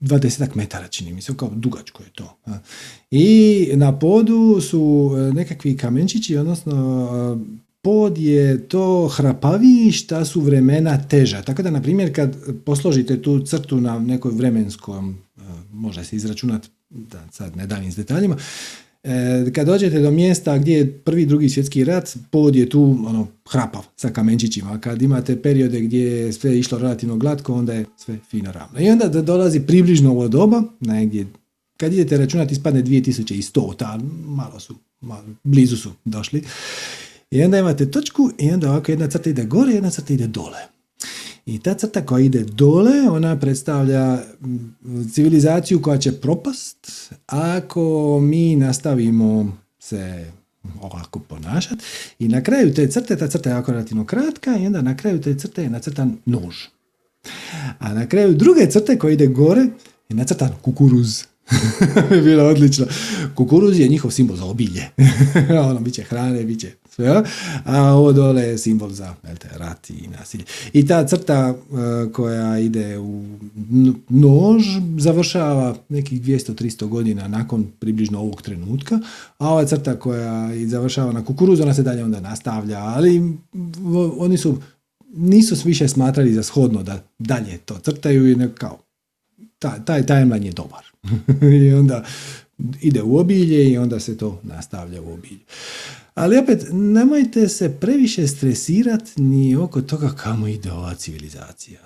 [0.00, 2.36] 20 metara, čini mi se, kao dugačko je to.
[3.10, 6.74] I na podu su e, nekakvi kamenčići, odnosno
[7.40, 11.42] e, pod je to hrapaviji šta su vremena teža.
[11.42, 15.40] Tako da, na primjer, kad posložite tu crtu na nekoj vremenskom, e,
[15.72, 18.36] može se izračunati da sad ne s detaljima,
[19.02, 23.26] e, kad dođete do mjesta gdje je prvi, drugi svjetski rat, pod je tu ono,
[23.50, 24.80] hrapav sa kamenčićima.
[24.80, 28.80] Kad imate periode gdje je sve išlo relativno glatko, onda je sve fino ravno.
[28.80, 31.26] I onda da dolazi približno ovo doba, negdje,
[31.76, 36.44] kad idete računati ispadne 2100, ta, malo su, malo, blizu su došli.
[37.30, 40.73] I onda imate točku i onda ovako jedna crta ide gore, jedna crta ide dole.
[41.46, 48.56] I ta crta koja ide dole, ona predstavlja mm, civilizaciju koja će propast ako mi
[48.56, 50.30] nastavimo se
[50.80, 51.84] ovako ponašati.
[52.18, 55.20] I na kraju te crte, ta crta je jako relativno kratka i onda na kraju
[55.20, 56.56] te crte je nacrtan nož.
[57.78, 59.66] A na kraju druge crte koja ide gore
[60.08, 61.24] je nacrtan kukuruz.
[62.10, 62.86] bi bilo odlično.
[63.34, 64.88] Kukuruz je njihov simbol za obilje.
[65.68, 67.22] ono, bit će hrane, bit će sve.
[67.64, 70.44] A ovo dole je simbol za velte, rat i nasilje.
[70.72, 73.24] I ta crta uh, koja ide u
[74.08, 74.64] nož
[74.98, 79.00] završava nekih 200-300 godina nakon približno ovog trenutka,
[79.38, 83.36] a ova crta koja završava na kukuruzu, ona se dalje onda nastavlja, ali
[84.18, 84.58] oni su
[85.16, 88.78] nisu više smatrali za shodno da dalje to crtaju i kao
[89.58, 90.93] taj, taj timeline je dobar.
[91.66, 92.04] I onda
[92.80, 95.40] ide u obilje i onda se to nastavlja u obilje.
[96.14, 101.80] Ali opet, nemojte se previše stresirati ni oko toga kamo ide ova civilizacija.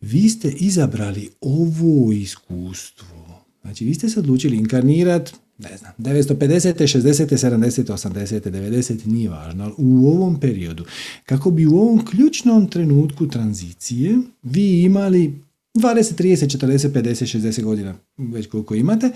[0.00, 3.42] Vi ste izabrali ovo iskustvo.
[3.62, 6.98] Znači, vi ste se odlučili inkarnirati, ne znam, 950.
[6.98, 7.26] 60.
[7.50, 7.92] 70.
[7.92, 8.50] 80.
[8.50, 9.06] 90.
[9.06, 10.84] nije važno, ali u ovom periodu,
[11.26, 15.42] kako bi u ovom ključnom trenutku tranzicije vi imali
[15.74, 19.10] 20, 30, 40, 50, 60 godina, već koliko imate,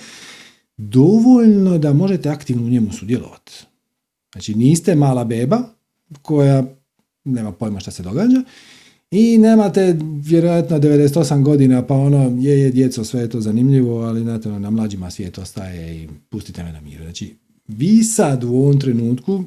[0.77, 3.53] dovoljno da možete aktivno u njemu sudjelovati.
[4.33, 5.63] Znači niste mala beba
[6.23, 6.65] koja
[7.25, 8.43] nema pojma šta se događa
[9.11, 14.23] i nemate vjerojatno 98 godina pa ono je je djeco sve je to zanimljivo ali
[14.23, 17.05] znate ono, na mlađima svijet ostaje i pustite me na miru.
[17.05, 17.35] Znači
[17.69, 19.45] vi sad u ovom trenutku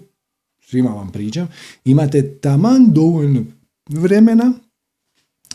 [0.62, 1.48] svima vam pričam
[1.86, 3.46] imate taman dovoljno
[3.90, 4.54] vremena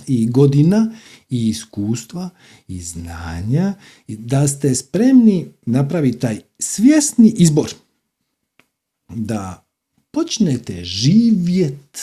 [0.07, 0.93] i godina
[1.35, 2.31] i iskustva
[2.69, 3.75] i znanja
[4.09, 7.71] da ste spremni napraviti taj svjesni izbor
[9.09, 9.67] da
[10.11, 12.01] počnete živjeti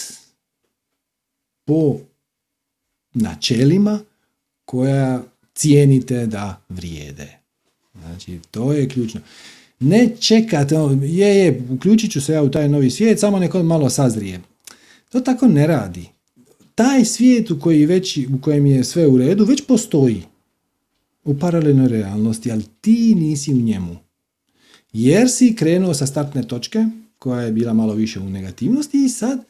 [1.65, 1.97] po
[3.13, 3.99] načelima
[4.65, 5.23] koja
[5.53, 7.38] cijenite da vrijede.
[7.99, 9.21] Znači, to je ključno.
[9.79, 13.63] Ne čekate, ono, je, je, uključit ću se ja u taj novi svijet, samo neko
[13.63, 14.41] malo sazrije.
[15.09, 16.09] To tako ne radi
[16.76, 20.24] taj svijet u, koji već, u kojem je sve u redu već postoji
[21.24, 23.95] u paralelnoj realnosti, ali ti nisi u njemu.
[24.93, 26.86] Jer si krenuo sa startne točke,
[27.19, 29.43] koja je bila malo više u negativnosti i sad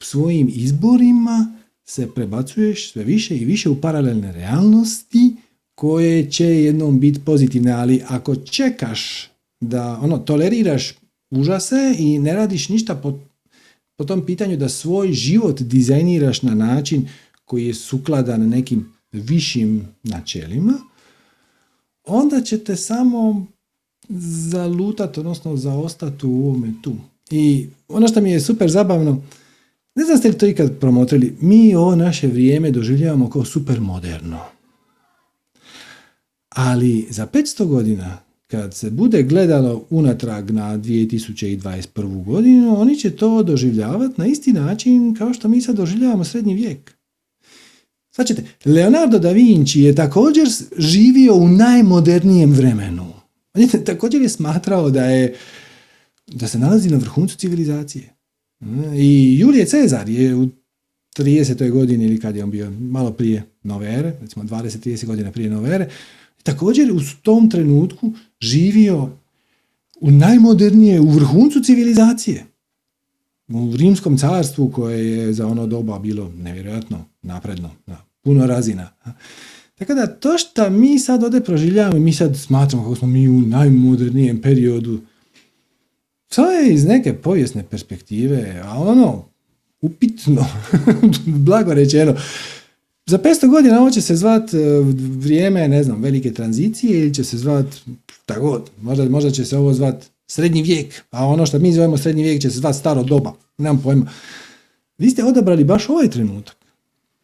[0.00, 5.36] svojim izborima se prebacuješ sve više i više u paralelne realnosti
[5.74, 9.30] koje će jednom biti pozitivne, ali ako čekaš
[9.60, 10.94] da ono toleriraš
[11.30, 13.18] užase i ne radiš ništa po,
[14.02, 17.08] po tom pitanju da svoj život dizajniraš na način
[17.44, 20.72] koji je sukladan nekim višim načelima,
[22.04, 23.46] onda ćete samo
[24.48, 26.94] zalutati, odnosno zaostati u ovome tu.
[27.30, 29.22] I ono što mi je super zabavno,
[29.94, 34.40] ne znam ste li to ikad promotrili, mi ovo naše vrijeme doživljavamo kao super moderno.
[36.48, 38.18] Ali za 500 godina,
[38.52, 42.24] kad se bude gledalo unatrag na 2021.
[42.24, 46.92] godinu, oni će to doživljavati na isti način kao što mi sad doživljavamo srednji vijek.
[48.10, 50.48] Sad ćete, Leonardo da Vinci je također
[50.78, 53.12] živio u najmodernijem vremenu.
[53.54, 55.34] On je također je smatrao da je
[56.26, 58.14] da se nalazi na vrhuncu civilizacije.
[58.96, 60.48] I Julije Cezar je u
[61.18, 61.70] 30.
[61.70, 65.74] godini ili kad je on bio malo prije nove ere, recimo 20-30 godina prije nove
[65.74, 65.88] ere,
[66.42, 69.10] također u tom trenutku živio
[70.00, 72.46] u najmodernije, u vrhuncu civilizacije.
[73.48, 78.90] U rimskom carstvu koje je za ono doba bilo nevjerojatno napredno, na puno razina.
[79.74, 83.40] Tako da to što mi sad ovdje proživljavamo, mi sad smatramo kako smo mi u
[83.40, 85.00] najmodernijem periodu,
[86.34, 89.24] to je iz neke povijesne perspektive, a ono,
[89.80, 90.46] upitno,
[91.46, 92.14] blago rečeno,
[93.06, 94.58] za 500 godina ovo će se zvat e,
[95.18, 97.66] vrijeme, ne znam, velike tranzicije ili će se zvat
[98.26, 101.96] tako god, možda, možda će se ovo zvat srednji vijek, a ono što mi zovemo
[101.96, 104.10] srednji vijek će se zvat staro doba, nemam pojma.
[104.98, 106.56] Vi ste odabrali baš ovaj trenutak.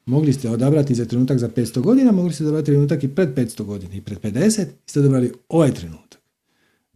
[0.07, 3.62] Mogli ste odabrati za trenutak za 500 godina, mogli ste odabrati trenutak i pred 500
[3.62, 6.18] godina i pred 50, ste odabrali ovaj trenutak.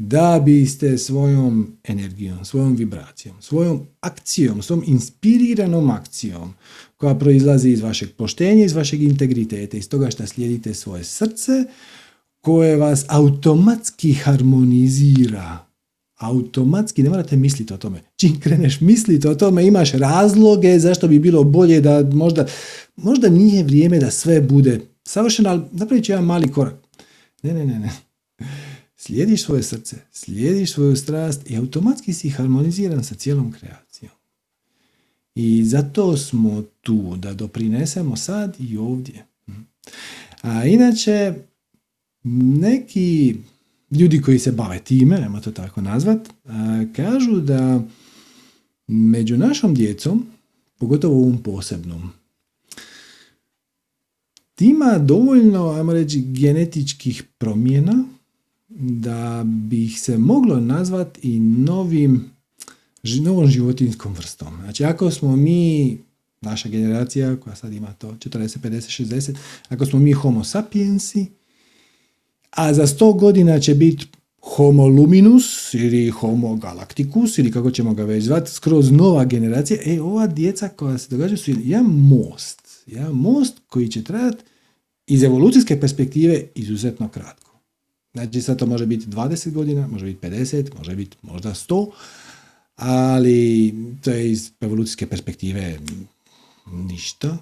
[0.04, 6.54] Da biste svojom energijom, svojom vibracijom, svojom akcijom, svojom inspiriranom akcijom
[6.96, 11.64] koja proizlazi iz vašeg poštenja, iz vašeg integriteta, iz toga što slijedite svoje srce,
[12.40, 15.58] koje vas automatski harmonizira
[16.18, 18.00] automatski ne morate misliti o tome.
[18.16, 22.46] Čim kreneš misliti o tome, imaš razloge zašto bi bilo bolje da možda,
[22.96, 26.74] možda nije vrijeme da sve bude savršeno, ali napravit ću jedan mali korak.
[27.42, 27.90] Ne, ne, ne, ne.
[29.04, 34.12] Slijediš svoje srce, slijediš svoju strast i automatski si harmoniziran sa cijelom kreacijom.
[35.34, 39.26] I zato smo tu, da doprinesemo sad i ovdje.
[40.42, 41.34] A inače,
[42.60, 43.36] neki
[43.90, 46.28] ljudi koji se bave time, nema to tako nazvat,
[46.96, 47.82] kažu da
[48.86, 50.26] među našom djecom,
[50.78, 52.10] pogotovo ovom posebnom,
[54.60, 58.04] ima dovoljno, ajmo reći, genetičkih promjena
[58.78, 62.30] da bi ih se moglo nazvati i novim,
[63.22, 64.54] novom životinskom vrstom.
[64.62, 65.98] Znači, ako smo mi,
[66.40, 69.36] naša generacija koja sad ima to 40, 50, 60,
[69.68, 71.26] ako smo mi homo sapiensi,
[72.50, 74.06] a za sto godina će biti
[74.42, 79.78] homo luminus ili homo galacticus ili kako ćemo ga već zvati, skroz nova generacija.
[79.84, 82.82] E, ova djeca koja se događa su jedan most.
[82.86, 84.44] Jedan most koji će trajati
[85.06, 87.41] iz evolucijske perspektive izuzetno kratko.
[88.14, 91.90] Znači sad to može biti 20 godina, može biti 50, može biti možda 100,
[92.76, 95.78] ali to je iz evolucijske perspektive
[96.66, 97.38] ništa.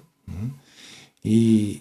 [1.23, 1.77] I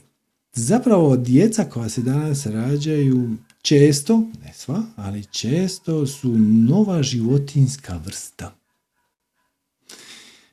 [0.52, 6.38] zapravo djeca koja se danas rađaju često, ne sva, ali često su
[6.68, 8.54] nova životinska vrsta.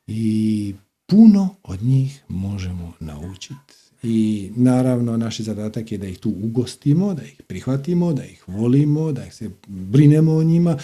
[0.07, 0.75] I
[1.05, 3.76] puno od njih možemo naučiti.
[4.03, 9.11] I naravno naš zadatak je da ih tu ugostimo, da ih prihvatimo, da ih volimo,
[9.11, 10.77] da ih se brinemo o njima,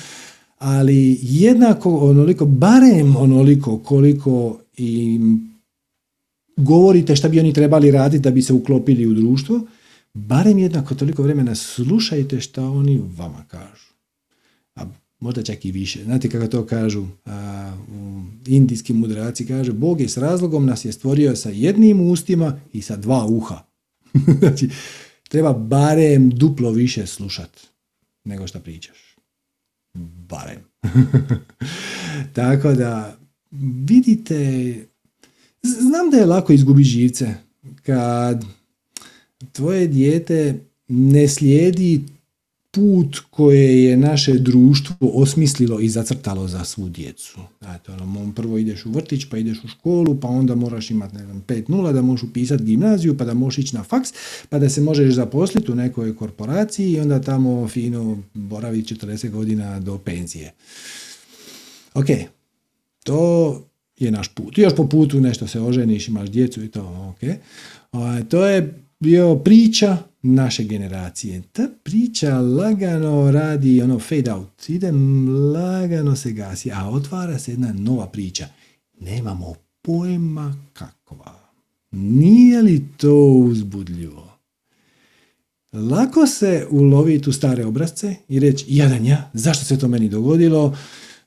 [0.57, 5.53] ali jednako onoliko, barem onoliko koliko im
[6.57, 9.61] govorite šta bi oni trebali raditi da bi se uklopili u društvo,
[10.13, 13.82] barem jednako toliko vremena slušajte šta oni vama kažu.
[15.23, 16.03] Možda čak i više.
[16.03, 17.73] Znate kako to kažu a,
[18.47, 22.95] indijski mudraci kažu Bog je s razlogom nas je stvorio sa jednim ustima i sa
[22.95, 23.63] dva uha.
[24.39, 24.69] znači,
[25.29, 27.59] treba barem duplo više slušat
[28.23, 29.15] nego što pričaš.
[30.27, 30.59] Barem.
[32.35, 33.17] Tako da
[33.85, 34.75] vidite
[35.63, 37.35] Znam da je lako izgubiti živce
[37.83, 38.45] kad
[39.51, 42.03] tvoje dijete ne slijedi
[42.75, 47.39] put koje je naše društvo osmislilo i zacrtalo za svu djecu.
[47.61, 51.25] Znate, ono, prvo ideš u vrtić, pa ideš u školu, pa onda moraš imati, ne
[51.25, 54.13] znam, 5.0 da možeš upisati gimnaziju, pa da možeš ići na faks,
[54.49, 59.79] pa da se možeš zaposliti u nekoj korporaciji i onda tamo fino boraviti 40 godina
[59.79, 60.53] do penzije.
[61.93, 62.07] Ok,
[63.03, 63.61] to
[63.97, 64.57] je naš put.
[64.57, 67.29] Još po putu nešto se oženiš, imaš djecu i to, ok.
[67.91, 71.41] Ovaj, to je bio priča naše generacije.
[71.51, 74.69] Ta priča lagano radi ono fade out.
[74.69, 74.91] Ide
[75.53, 78.47] lagano se gasi, a otvara se jedna nova priča.
[78.99, 81.39] Nemamo pojma kakva.
[81.91, 84.33] Nije li to uzbudljivo?
[85.73, 90.77] Lako se uloviti u stare obrazce i reći, jadan ja, zašto se to meni dogodilo?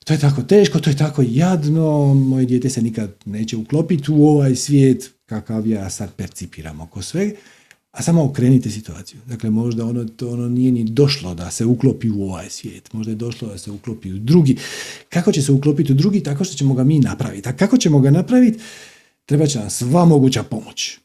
[0.05, 4.25] To je tako teško, to je tako jadno, moje dijete se nikad neće uklopiti u
[4.25, 7.35] ovaj svijet kakav ja sad percipiram oko svega.
[7.97, 9.19] A samo okrenite situaciju.
[9.25, 12.93] Dakle, možda ono, to ono nije ni došlo da se uklopi u ovaj svijet.
[12.93, 14.57] Možda je došlo da se uklopi u drugi.
[15.09, 16.23] Kako će se uklopiti u drugi?
[16.23, 17.49] Tako što ćemo ga mi napraviti.
[17.49, 18.59] A kako ćemo ga napraviti?
[19.25, 20.97] Treba će nam sva moguća pomoć.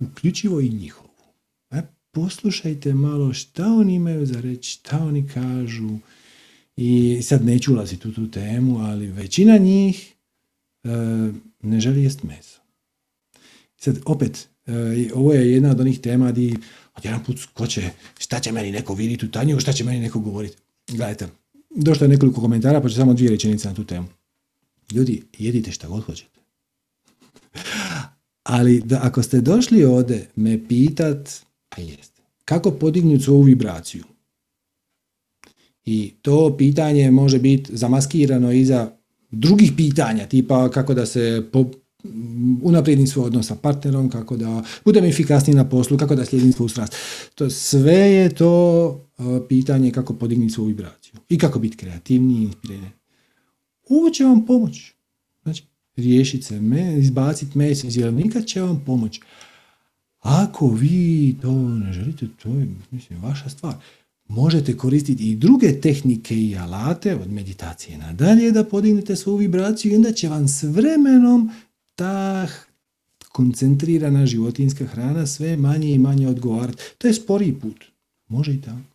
[0.00, 1.08] Uključivo i njihovu.
[1.70, 5.90] E, poslušajte malo šta oni imaju za reći, šta oni kažu.
[6.76, 10.14] I sad neću ulaziti u tu temu, ali većina njih
[10.84, 10.88] e,
[11.62, 12.60] ne želi jest meso.
[13.76, 16.56] Sad opet, E, ovo je jedna od onih tema di
[16.96, 20.20] odjedan put ko će, šta će meni neko vidjeti u tanju, šta će meni neko
[20.20, 20.56] govoriti.
[20.88, 21.28] Gledajte,
[21.76, 24.06] došlo je nekoliko komentara, pa ću samo dvije rečenice na tu temu.
[24.92, 26.40] Ljudi, jedite šta god hoćete.
[28.42, 31.30] Ali da ako ste došli ovdje me pitat,
[31.70, 34.04] a jeste, kako podignuti svoju vibraciju?
[35.84, 38.90] I to pitanje može biti zamaskirano iza
[39.30, 41.70] drugih pitanja, tipa kako da se po,
[42.62, 46.68] unaprijedim svoj odnos sa partnerom, kako da budem efikasniji na poslu, kako da slijedim svoju
[46.68, 46.96] strast.
[47.34, 49.00] To sve je to
[49.48, 52.90] pitanje kako podignuti svoju vibraciju i kako biti kreativniji, inspiriran.
[53.88, 54.92] Ovo će vam pomoć.
[55.42, 55.64] Znači,
[55.96, 59.20] riješiti se, me, izbaciti mes iz jelovnika će vam pomoć.
[60.20, 63.74] Ako vi to ne želite, to je mislim, vaša stvar.
[64.28, 69.96] Možete koristiti i druge tehnike i alate od meditacije nadalje da podignete svoju vibraciju i
[69.96, 71.50] onda će vam s vremenom
[71.94, 72.46] ta
[73.28, 76.82] koncentrirana životinska hrana sve manje i manje odgovarati.
[76.98, 77.84] To je sporiji put.
[78.28, 78.94] Može i tako.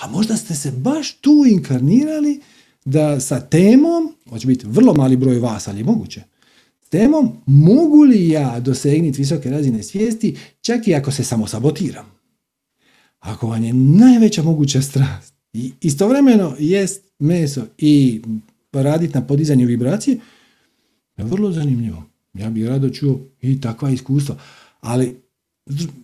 [0.00, 2.40] A možda ste se baš tu inkarnirali
[2.84, 6.22] da sa temom, hoće biti vrlo mali broj vas, ali je moguće,
[6.82, 12.06] s temom mogu li ja dosegnuti visoke razine svijesti čak i ako se samo sabotiram.
[13.20, 18.22] Ako vam je najveća moguća strast i istovremeno jest meso i
[18.72, 20.18] raditi na podizanju vibracije,
[21.22, 22.04] vrlo zanimljivo.
[22.34, 24.36] Ja bih rado čuo i takva iskustva.
[24.80, 25.16] Ali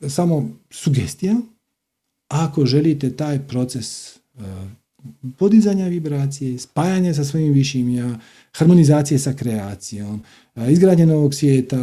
[0.08, 1.36] samo sugestija,
[2.28, 4.42] ako želite taj proces uh,
[5.38, 8.18] podizanja vibracije, spajanja sa svojim višim ja,
[8.52, 10.22] harmonizacije sa kreacijom,
[10.54, 11.78] uh, izgradnje novog svijeta,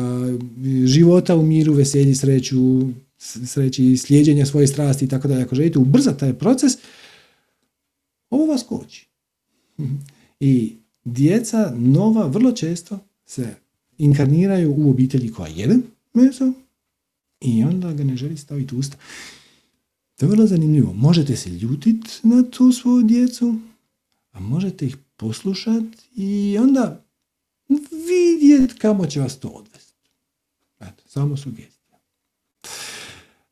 [0.86, 2.82] života u miru, veselji, sreću,
[3.18, 6.74] sreći, slijeđenja svoje strasti i tako da ako želite ubrzati taj proces,
[8.30, 9.08] ovo vas koči.
[10.40, 10.76] I
[11.06, 13.00] djeca nova vrlo često
[13.34, 13.56] se
[13.98, 15.78] inkarniraju u obitelji koja jede
[16.14, 16.54] meso
[17.42, 18.98] i onda ga ne želi staviti u usta.
[20.16, 20.94] To je vrlo zanimljivo.
[20.94, 23.56] Možete se ljutiti na tu svoju djecu,
[24.32, 27.04] a možete ih poslušati i onda
[27.92, 29.94] vidjeti kamo će vas to odvesti.
[30.80, 32.00] Eto, samo sugestija.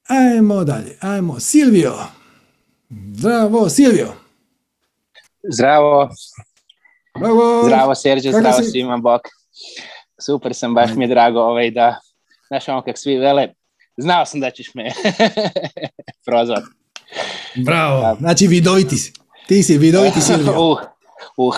[0.07, 1.39] Ajmo dalje, ajmo.
[1.39, 1.93] Silvio.
[2.89, 4.13] Zdravo, Silvio.
[5.53, 6.09] Zdravo.
[7.19, 7.63] Bravo.
[7.65, 9.21] Zdravo, Serđe, zdravo svima, bok
[10.21, 11.99] super sam, baš mi je drago ovaj, da,
[12.47, 13.47] znaš ono kak svi vele,
[13.97, 14.91] znao sam da ćeš me
[16.25, 16.63] prozvat.
[17.55, 19.13] Bravo, znači vidoviti si.
[19.47, 20.33] Ti si vidoviti si.
[20.57, 20.79] uh,
[21.37, 21.55] uh.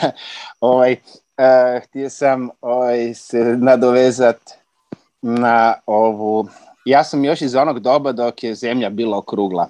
[0.60, 4.40] ovaj, uh, htio sam ovaj, se nadovezat
[5.22, 6.48] na ovu,
[6.84, 9.68] ja sam još iz onog doba dok je zemlja bila okrugla.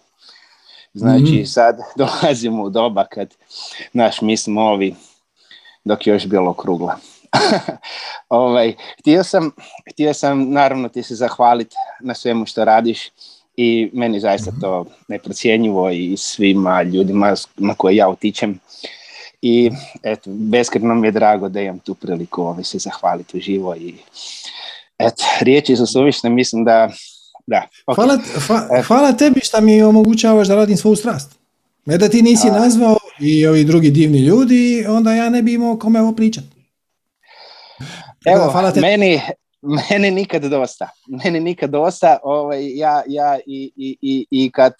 [0.94, 3.34] Znači mm sad dolazimo u doba kad,
[3.92, 4.94] naš, mi smo ovi,
[5.84, 6.98] dok je još bilo okrugla.
[8.28, 9.50] ovaj, htio, sam,
[9.92, 13.08] htio sam naravno ti se zahvaliti na svemu što radiš
[13.56, 18.58] i meni zaista to neprocjenjivo i svima ljudima na koje ja utičem.
[19.42, 19.70] I
[20.02, 23.94] eto, beskreno mi je drago da imam tu priliku ovaj, se zahvaliti živo i
[24.98, 26.90] eto, riječi su suvišne, mislim da
[27.46, 27.68] da.
[27.86, 27.94] Okay.
[27.94, 28.18] Hvala,
[28.86, 31.30] hvala tebi što mi omogućavaš da radim svoju strast.
[31.84, 35.78] Ne da ti nisi nazvao i ovi drugi divni ljudi, onda ja ne bi imao
[35.78, 36.59] kome ovo pričati.
[38.26, 38.80] Evo, hvala te.
[38.80, 39.20] meni,
[39.90, 40.88] meni nikad dosta.
[41.24, 42.18] Meni nikad dosta.
[42.22, 44.72] Ovaj, ja, ja i, i, i, i kad,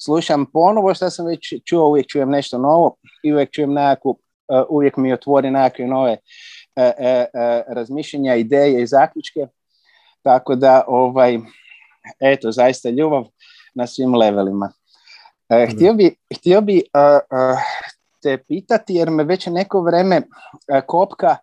[0.00, 4.18] slušam ponovo što sam već čuo, uvijek čujem nešto novo i uvijek čujem nekakvu,
[4.68, 6.16] uvijek mi otvori nekakve nove
[7.68, 9.46] razmišljenja, ideje i zaključke.
[10.22, 11.38] Tako da, ovaj,
[12.20, 13.24] eto, zaista ljubav
[13.74, 14.72] na svim levelima.
[15.74, 16.82] Htio bi, htio bi
[18.22, 20.22] te pitati, jer me već neko vreme
[20.86, 21.36] kopka,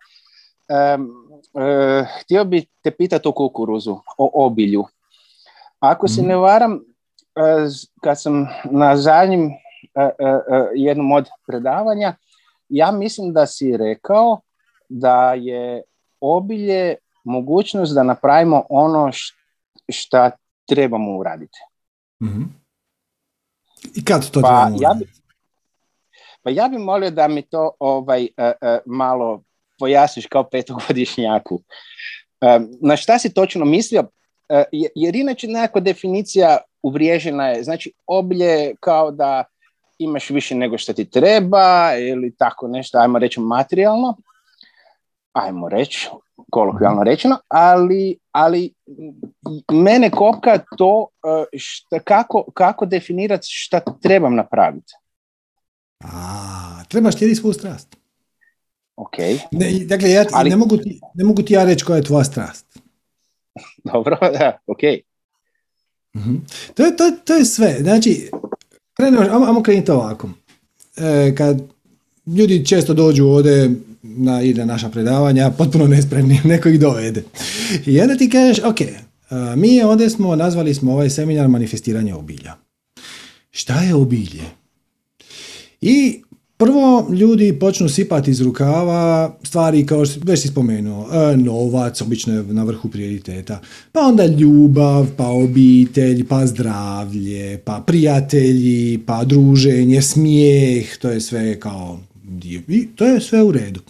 [2.20, 4.84] htio bi te pitati o kukuruzu, o obilju.
[5.80, 6.28] Ako se mhm.
[6.28, 6.80] ne varam,
[8.02, 9.50] kad sam na zadnjim
[10.74, 12.14] jednom od predavanja,
[12.68, 14.40] ja mislim da si rekao
[14.88, 15.82] da je
[16.20, 16.94] obilje
[17.24, 19.10] mogućnost da napravimo ono
[19.88, 20.30] što
[20.66, 21.58] trebamo uraditi.
[22.22, 22.44] mm
[23.94, 25.08] I kad to pa, ja bi,
[26.42, 29.42] pa ja bih molio da mi to ovaj, uh, uh, malo
[29.78, 31.62] pojasniš kao petogodišnjaku.
[32.80, 34.00] Na šta si točno mislio?
[34.00, 34.08] Uh,
[34.94, 37.62] jer inače nekakva definicija uvriježena je.
[37.62, 39.44] Znači, oblje kao da
[39.98, 44.16] imaš više nego što ti treba ili tako nešto, ajmo reći materijalno,
[45.32, 46.08] ajmo reći,
[46.50, 48.72] kolokvijalno rečeno, ali, ali
[49.72, 51.08] mene kopka to
[51.58, 54.92] šta, kako, kako definirati šta trebam napraviti.
[56.04, 57.96] A, trebaš slijediti svoju strast.
[58.96, 59.18] Ok.
[59.52, 60.50] Ne, dakle, ja, ali...
[60.50, 62.66] ne, mogu ti, ne mogu ti ja reći koja je tvoja strast.
[63.92, 64.80] Dobro, da, ok.
[66.14, 66.38] Uh-huh.
[66.74, 67.76] To, je, to, to je sve.
[67.80, 68.30] Znači,
[68.94, 70.30] krenemo, ajmo krenuti ovako.
[70.96, 71.62] E, kad
[72.26, 73.70] ljudi često dođu ovdje
[74.02, 77.24] na, i na naša predavanja, potpuno nespremni, neko ih dovede.
[77.86, 78.94] I onda ti kažeš, ok, e,
[79.56, 82.54] mi ovdje smo, nazvali smo ovaj seminar manifestiranje obilja.
[83.50, 84.42] Šta je obilje?
[85.80, 86.22] I
[86.56, 92.34] prvo ljudi počnu sipati iz rukava stvari kao što već si spomenuo, e, novac, obično
[92.34, 93.60] je na vrhu prioriteta,
[93.92, 101.60] pa onda ljubav, pa obitelj, pa zdravlje, pa prijatelji, pa druženje, smijeh, to je sve
[101.60, 102.00] kao
[102.68, 103.80] i to je sve u redu.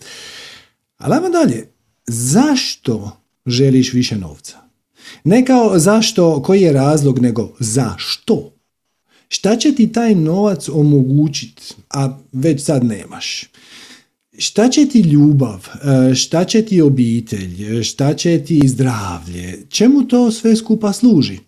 [0.98, 1.68] Ali ajmo dalje.
[2.06, 3.16] Zašto
[3.47, 4.56] želiš više novca?
[5.24, 8.55] Ne kao zašto, koji je razlog, nego zašto?
[9.28, 13.44] Šta će ti taj novac omogućiti, a već sad nemaš?
[14.39, 15.69] Šta će ti ljubav,
[16.11, 21.39] e, šta će ti obitelj, šta će ti zdravlje, čemu to sve skupa služi?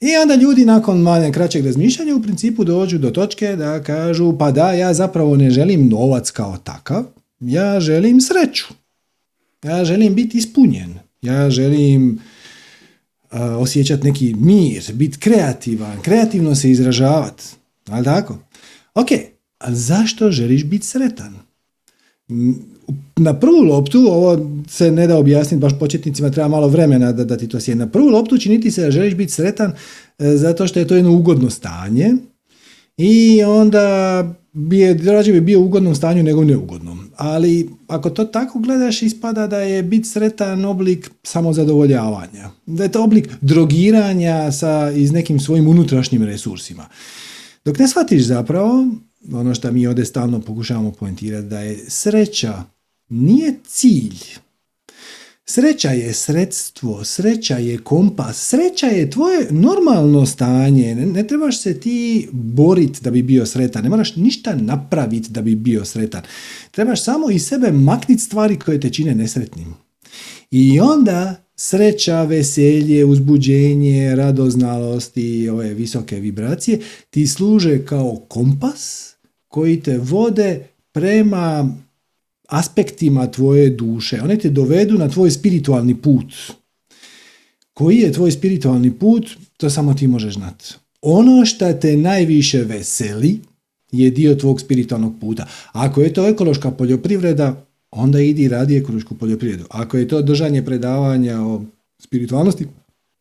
[0.00, 4.50] I onda ljudi nakon malo kraćeg razmišljanja u principu dođu do točke da kažu pa
[4.50, 7.04] da, ja zapravo ne želim novac kao takav,
[7.40, 8.64] ja želim sreću.
[9.64, 10.94] Ja želim biti ispunjen.
[11.22, 12.20] Ja želim
[13.58, 17.44] osjećati neki mir, biti kreativan, kreativno se izražavati.
[17.88, 18.38] Ali tako?
[18.94, 19.08] Ok,
[19.58, 21.34] ali zašto želiš biti sretan?
[23.16, 27.36] na prvu loptu, ovo se ne da objasniti, baš početnicima treba malo vremena da, da
[27.36, 27.78] ti to sjedi.
[27.78, 29.72] Na prvu loptu čini ti se da želiš biti sretan
[30.18, 32.14] e, zato što je to jedno ugodno stanje
[32.96, 34.24] i onda
[34.58, 37.10] bi je, rađe bi bio u ugodnom stanju nego neugodnom.
[37.16, 42.50] Ali ako to tako gledaš, ispada da je biti sretan oblik samozadovoljavanja.
[42.66, 46.86] Da je to oblik drogiranja sa, iz nekim svojim unutrašnjim resursima.
[47.64, 48.86] Dok ne shvatiš zapravo,
[49.32, 52.62] ono što mi ovdje stalno pokušavamo poentirati, da je sreća
[53.08, 54.18] nije cilj.
[55.50, 60.94] Sreća je sredstvo, sreća je kompas, sreća je tvoje normalno stanje.
[60.94, 65.42] Ne, ne trebaš se ti boriti da bi bio sretan, ne moraš ništa napraviti da
[65.42, 66.22] bi bio sretan.
[66.70, 69.74] Trebaš samo iz sebe makniti stvari koje te čine nesretnim.
[70.50, 76.80] I onda sreća, veselje, uzbuđenje, radoznalost i ove visoke vibracije
[77.10, 79.14] ti služe kao kompas
[79.48, 81.76] koji te vode prema
[82.48, 84.20] aspektima tvoje duše.
[84.22, 86.34] One te dovedu na tvoj spiritualni put.
[87.74, 90.74] Koji je tvoj spiritualni put, to samo ti možeš znati.
[91.02, 93.40] Ono što te najviše veseli
[93.92, 95.46] je dio tvog spiritualnog puta.
[95.72, 99.64] Ako je to ekološka poljoprivreda, onda idi radi ekološku poljoprivredu.
[99.70, 101.62] Ako je to držanje predavanja o
[101.98, 102.66] spiritualnosti,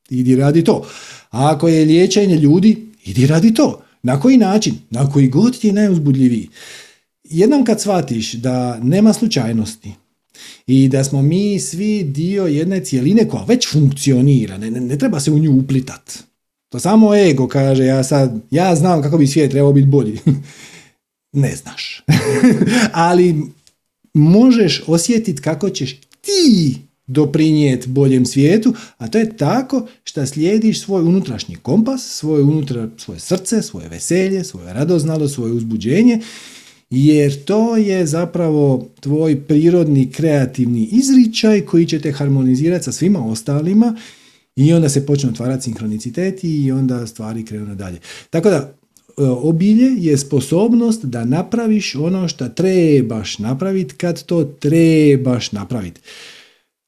[0.09, 0.87] idi radi to.
[1.29, 3.81] Ako je liječenje ljudi, idi radi to.
[4.03, 4.75] Na koji način?
[4.89, 6.49] Na koji god ti je najuzbudljiviji
[7.29, 9.91] jednom kad shvatiš da nema slučajnosti
[10.67, 15.31] i da smo mi svi dio jedne cijeline koja već funkcionira, ne, ne, treba se
[15.31, 16.19] u nju uplitat.
[16.69, 20.19] To samo ego kaže, ja sad, ja znam kako bi svijet trebao biti bolji.
[21.43, 22.03] ne znaš.
[22.91, 23.35] Ali
[24.13, 26.77] možeš osjetiti kako ćeš ti
[27.07, 33.19] doprinijeti boljem svijetu, a to je tako što slijediš svoj unutrašnji kompas, svoje, unutra, svoje
[33.19, 36.19] srce, svoje veselje, svoje radoznalo, svoje uzbuđenje
[36.89, 43.95] jer to je zapravo tvoj prirodni kreativni izričaj koji će te harmonizirati sa svima ostalima
[44.55, 47.99] i onda se počne otvarati sinhroniciteti i onda stvari krenu nadalje.
[48.29, 48.73] Tako da,
[49.23, 56.01] obilje je sposobnost da napraviš ono što trebaš napraviti kad to trebaš napraviti.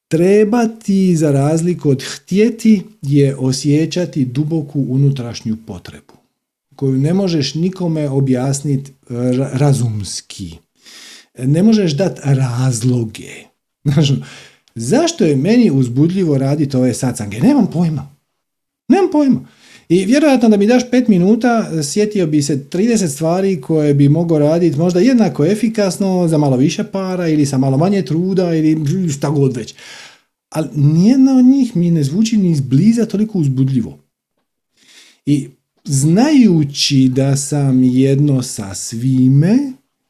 [0.08, 6.09] Trebati za razliku od htjeti je osjećati duboku unutrašnju potrebu
[6.80, 9.14] koju ne možeš nikome objasniti e,
[9.54, 10.56] razumski.
[11.38, 13.32] Ne možeš dati razloge.
[14.92, 17.40] zašto je meni uzbudljivo raditi ove sacange?
[17.40, 18.16] Nemam pojma.
[18.88, 19.40] Nemam pojma.
[19.90, 24.40] I vjerojatno da mi daš pet minuta, sjetio bi se 30 stvari koje bi mogao
[24.40, 29.30] raditi možda jednako efikasno za malo više para ili sa malo manje truda ili šta
[29.30, 29.76] god već.
[30.50, 33.98] Ali nijedna od njih mi ne zvuči ni izbliza toliko uzbudljivo.
[35.26, 35.50] I
[35.84, 39.58] znajući da sam jedno sa svime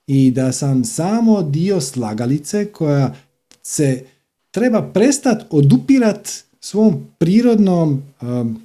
[0.07, 3.15] i da sam samo dio slagalice koja
[3.63, 4.03] se
[4.51, 6.29] treba prestati odupirat
[6.59, 8.61] svom prirodnom um,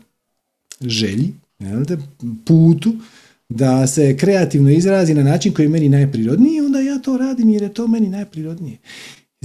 [0.80, 1.34] želji,
[2.44, 2.92] putu,
[3.48, 7.62] da se kreativno izrazi na način koji je meni najprirodniji, onda ja to radim jer
[7.62, 8.78] je to meni najprirodnije.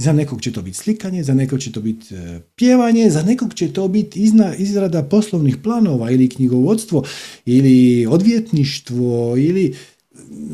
[0.00, 3.54] Za nekog će to biti slikanje, za nekog će to biti e, pjevanje, za nekog
[3.54, 7.04] će to biti izrada poslovnih planova ili knjigovodstvo
[7.44, 9.76] ili odvjetništvo ili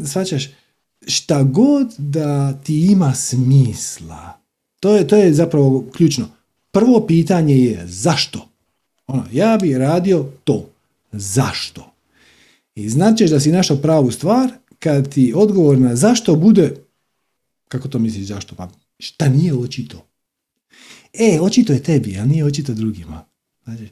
[0.04, 0.48] svačaš
[1.06, 4.32] šta god da ti ima smisla.
[4.80, 6.28] To je, to je zapravo ključno.
[6.70, 8.48] Prvo pitanje je zašto?
[9.06, 10.68] Ono, ja bi radio to.
[11.12, 11.92] Zašto?
[12.74, 16.74] I značiš da si našao pravu stvar kad ti odgovor na zašto bude
[17.68, 18.54] kako to misliš zašto?
[18.54, 18.68] Pa
[18.98, 20.06] šta nije očito?
[21.12, 23.24] E, očito je tebi, a nije očito drugima.
[23.64, 23.88] Znači,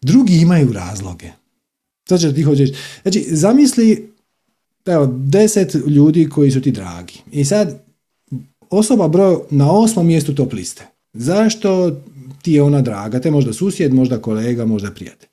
[0.00, 1.30] drugi imaju razloge.
[2.08, 2.70] To ti hoćeš.
[3.02, 4.12] Znači, zamisli
[4.86, 7.14] evo, deset ljudi koji su ti dragi.
[7.32, 7.84] I sad,
[8.70, 10.86] osoba broj na osmom mjestu top liste.
[11.12, 12.00] Zašto
[12.42, 13.20] ti je ona draga?
[13.20, 15.28] Te možda susjed, možda kolega, možda prijatelj.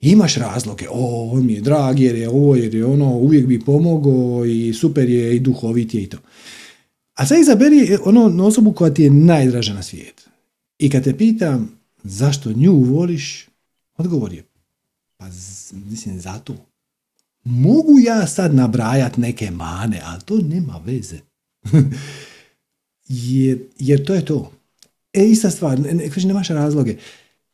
[0.00, 3.60] Imaš razloge, o, on mi je drag jer je ovo, jer je ono, uvijek bi
[3.60, 6.18] pomogao i super je i duhovit je i to.
[7.20, 10.22] A sad izaberi ono osobu koja ti je najdraža na svijetu.
[10.78, 13.48] I kad te pitam zašto nju voliš,
[13.96, 14.44] odgovor je
[15.16, 15.26] pa
[15.90, 16.56] mislim zato.
[17.44, 21.18] Mogu ja sad nabrajat neke mane, ali to nema veze.
[23.08, 24.52] jer, jer to je to.
[25.12, 26.96] E, ista stvar, ne, ne, nemaš razloge.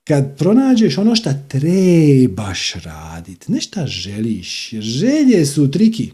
[0.04, 6.12] Kad pronađeš ono što trebaš raditi, ne šta želiš, želje su triki.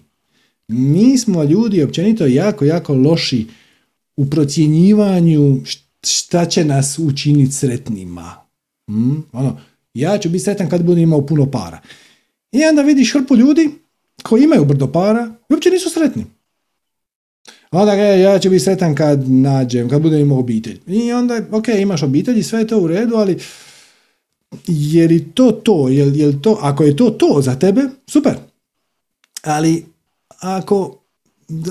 [0.72, 3.46] Mi smo ljudi općenito jako, jako loši
[4.16, 5.60] u procjenjivanju
[6.02, 8.34] šta će nas učiniti sretnima.
[8.86, 9.24] Hmm?
[9.32, 9.58] Ono,
[9.94, 11.80] ja ću biti sretan kad budem imao puno para.
[12.52, 13.70] I onda vidiš hrpu ljudi
[14.22, 16.24] koji imaju brdo para i uopće nisu sretni.
[17.70, 20.80] Onda ga ja ću biti sretan kad nađem, kad budem imao obitelj.
[20.86, 23.38] I onda, ok, imaš obitelj i sve je to u redu, ali
[24.66, 28.34] je li to to, je li to, ako je to to za tebe, super.
[29.42, 29.84] Ali
[30.42, 31.02] ako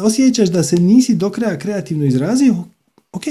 [0.02, 2.56] osjećaš da se nisi do kraja kreativno izrazio,
[3.12, 3.24] ok,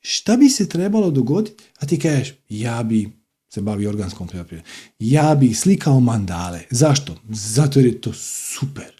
[0.00, 1.64] šta bi se trebalo dogoditi?
[1.78, 3.10] A ti kažeš, ja bi
[3.48, 4.72] se bavio organskom poljoprivredom.
[4.98, 6.60] Ja bi slikao mandale.
[6.70, 7.16] Zašto?
[7.30, 8.92] Zato jer je to super.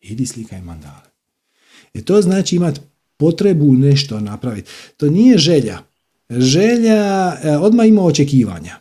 [0.00, 1.10] Idi slikaj mandale.
[1.94, 2.80] E to znači imati
[3.16, 4.70] potrebu nešto napraviti.
[4.96, 5.78] To nije želja.
[6.30, 8.76] Želja e, odmah ima očekivanja.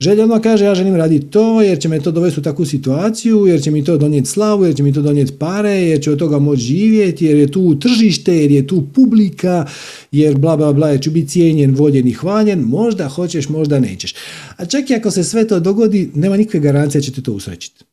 [0.00, 3.46] Želja odmah kaže ja želim raditi to jer će me to dovesti u takvu situaciju,
[3.46, 6.18] jer će mi to donijeti slavu, jer će mi to donijeti pare, jer će od
[6.18, 9.66] toga moći živjeti, jer je tu tržište, jer je tu publika,
[10.12, 14.14] jer bla bla bla, jer ću biti cijenjen, voljen i hvaljen, možda hoćeš, možda nećeš.
[14.56, 17.32] A čak i ako se sve to dogodi, nema nikakve garancije da će te to
[17.32, 17.84] usrećiti.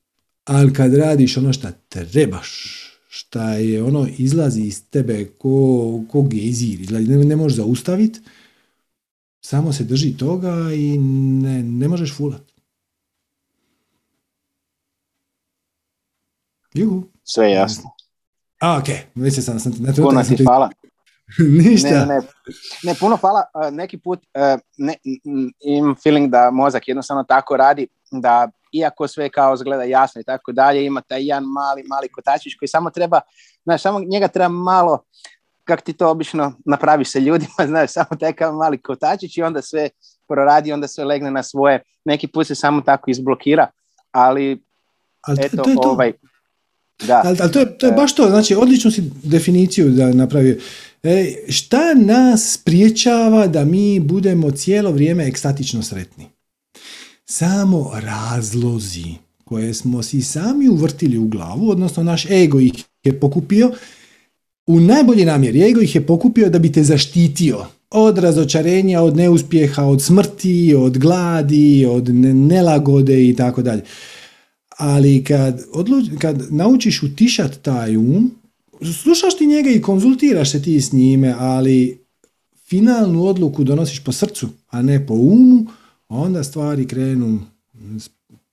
[0.46, 6.30] Ali kad radiš ono što trebaš, šta je ono izlazi iz tebe ko, ko
[7.26, 8.20] ne možeš zaustaviti,
[9.46, 12.42] samo se drži toga i ne, ne možeš fulat.
[16.74, 17.04] Juhu.
[17.24, 17.90] Sve jasno.
[18.60, 18.88] A, ok.
[19.16, 20.70] Mislim sam, sam ne, Puno ti hvala.
[21.64, 21.90] Ništa.
[21.90, 22.22] Ne, ne,
[22.84, 23.44] ne, puno hvala.
[23.72, 24.20] Neki put
[24.78, 24.96] ne,
[25.60, 30.52] imam feeling da mozak jednostavno tako radi da iako sve kao zgleda jasno i tako
[30.52, 33.22] dalje, ima taj jedan mali, mali kotačić koji samo treba,
[33.64, 35.04] znaš, samo njega treba malo
[35.64, 39.62] kak ti to obično napravi se ljudima, znaš, samo taj kao mali kotačić i onda
[39.62, 39.90] sve
[40.28, 43.68] proradi, onda sve legne na svoje, neki put se samo tako izblokira,
[44.12, 44.64] ali,
[45.22, 45.90] ali eto, to je to.
[45.90, 46.12] ovaj,
[47.08, 47.22] da.
[47.26, 50.60] Ali, ali to, je, to je baš to, znači odličnu si definiciju da napravi.
[51.04, 56.28] E, šta nas priječava da mi budemo cijelo vrijeme ekstatično sretni?
[57.26, 59.06] Samo razlozi
[59.44, 62.74] koje smo si sami uvrtili u glavu, odnosno naš ego ih
[63.04, 63.72] je pokupio
[64.68, 65.64] u najbolji namjeri.
[65.64, 70.98] Ego ih je pokupio da bi te zaštitio od razočarenja, od neuspjeha, od smrti, od
[70.98, 73.82] gladi, od nelagode i tako dalje.
[74.78, 78.32] ali kad, odluč, kad naučiš utišati taj um,
[79.02, 82.00] slušaš ti njega i konzultiraš se ti s njime, ali
[82.70, 85.66] finalnu odluku donosiš po srcu, a ne po umu,
[86.10, 87.40] onda stvari krenu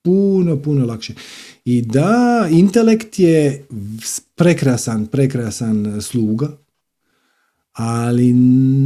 [0.02, 1.14] puno, puno lakše.
[1.64, 3.66] I da, intelekt je
[4.40, 6.48] prekrasan, prekrasan sluga,
[7.72, 8.32] ali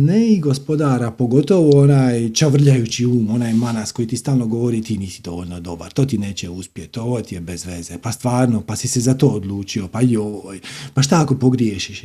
[0.06, 5.22] ne i gospodara, pogotovo onaj čavrljajući um, onaj manas koji ti stalno govori ti nisi
[5.22, 8.88] dovoljno dobar, to ti neće uspjeti, ovo ti je bez veze, pa stvarno, pa si
[8.88, 10.60] se za to odlučio, pa joj,
[10.94, 12.02] pa šta ako pogriješiš?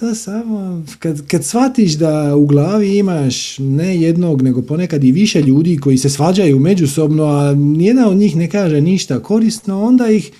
[0.00, 5.42] To, samo, kad, kad shvatiš da u glavi imaš ne jednog, nego ponekad i više
[5.42, 10.32] ljudi koji se svađaju međusobno, a nijedan od njih ne kaže ništa korisno, onda ih,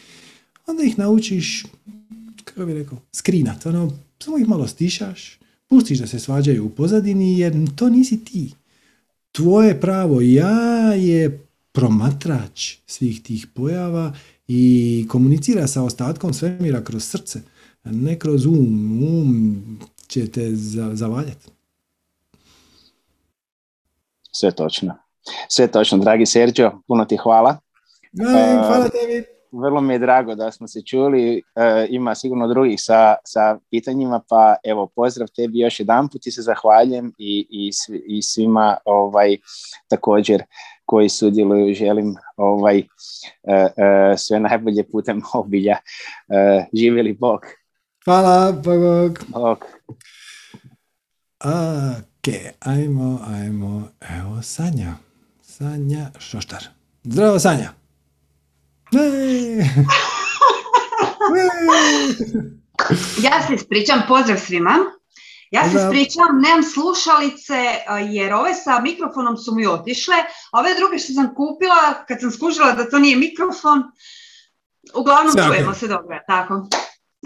[0.73, 1.67] onda ih naučiš,
[2.45, 5.39] kako bi rekao, skrinat, ono, samo ih malo stišaš,
[5.69, 8.55] pustiš da se svađaju u pozadini jer to nisi ti.
[9.33, 14.13] Tvoje pravo ja je promatrač svih tih pojava
[14.49, 17.41] i komunicira sa ostatkom svemira kroz srce,
[17.85, 19.03] ne kroz um.
[19.03, 20.51] Um će te
[20.93, 21.47] zavaljati.
[24.33, 24.95] Sve točno.
[25.49, 27.59] Sve točno, dragi Sergio, puno ti hvala.
[28.69, 33.15] hvala tebi vrlo mi je drago da smo se čuli, e, ima sigurno drugih sa,
[33.25, 37.71] sa pitanjima, pa evo pozdrav tebi još jedan put i se zahvaljujem i, i,
[38.07, 39.37] i svima ovaj,
[39.89, 40.43] također
[40.85, 42.85] koji sudjeluju, želim ovaj, e,
[43.53, 45.77] e, sve najbolje putem obilja.
[46.73, 47.41] živjeli Bog.
[48.05, 49.19] Hvala, Bog.
[49.29, 49.65] Bog.
[51.45, 53.89] Ok, ajmo, ajmo,
[54.19, 54.95] evo Sanja.
[55.43, 56.65] Sanja Šoštar.
[57.05, 57.82] Zdravo Sanja.
[63.23, 64.79] Ja se ispričam, pozdrav svima.
[65.51, 67.61] Ja se ispričam, nemam slušalice
[68.11, 70.15] jer ove sa mikrofonom su mi otišle,
[70.53, 73.83] a ove druge što sam kupila, kad sam skužila da to nije mikrofon,
[74.95, 76.67] uglavnom čujemo se dobro, tako.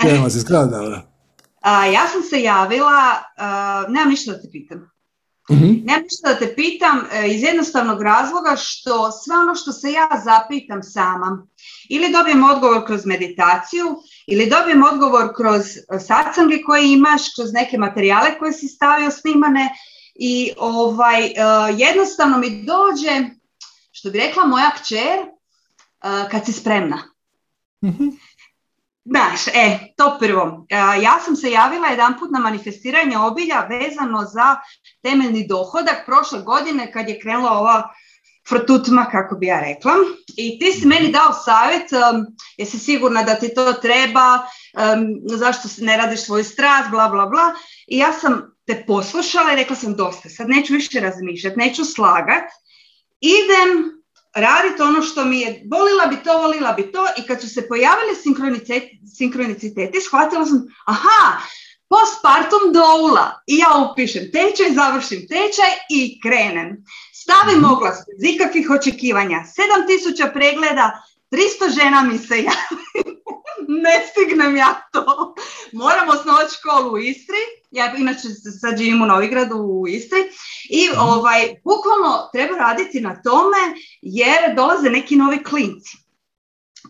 [0.03, 0.71] Čujemo se skrat,
[1.93, 3.23] Ja sam se javila,
[3.89, 4.91] nemam ništa da te pitam.
[5.51, 5.83] Mm-hmm.
[5.85, 10.09] Nemam ništa da te pitam e, iz jednostavnog razloga što sve ono što se ja
[10.25, 11.47] zapitam sama
[11.89, 13.97] ili dobijem odgovor kroz meditaciju
[14.27, 19.71] ili dobijem odgovor kroz e, satsange koje imaš, kroz neke materijale koje si stavio snimane
[20.15, 21.33] i ovaj, e,
[21.77, 23.31] jednostavno mi dođe,
[23.93, 25.19] što bi rekla moja kćer,
[26.31, 27.03] kad si spremna.
[27.85, 28.09] mm
[29.09, 30.67] Znaš, e, to prvo.
[31.03, 34.57] Ja sam se javila jedan put na manifestiranje obilja vezano za
[35.03, 37.95] temeljni dohodak prošle godine kad je krenula ova
[38.49, 39.93] frotutma, kako bi ja rekla.
[40.37, 44.39] I ti si meni dao savjet, um, jesi sigurna da ti to treba,
[45.25, 47.55] zašto ne radiš svoju strast, bla, bla, bla.
[47.87, 52.45] I ja sam te poslušala i rekla sam dosta, sad neću više razmišljati, neću slagat.
[53.21, 53.97] Idem
[54.35, 57.69] raditi ono što mi je, volila bi to, volila bi to i kad su se
[57.69, 58.15] pojavili
[59.17, 61.41] sinkroniciteti, shvatila sam, aha,
[61.89, 66.85] postpartum doula i ja upišem tečaj, završim tečaj i krenem.
[67.27, 73.17] Stavim oglas bez ikakvih očekivanja, 7000 pregleda, 300 žena mi se javi
[73.85, 75.35] ne stignem ja to.
[75.73, 78.29] Moram osnovati školu u Istri, ja inače
[78.61, 80.19] sad živim u Novigradu u Istri
[80.71, 81.01] i mhm.
[81.01, 83.59] ovaj, bukvalno treba raditi na tome
[84.03, 85.97] jer dolaze neki novi klinci.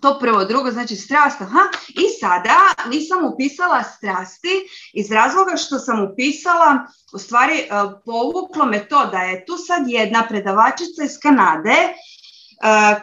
[0.00, 2.58] To prvo, drugo, znači strast, aha, i sada
[2.90, 7.68] nisam upisala strasti iz razloga što sam upisala, u stvari eh,
[8.04, 11.76] povuklo me to da je tu sad jedna predavačica iz Kanade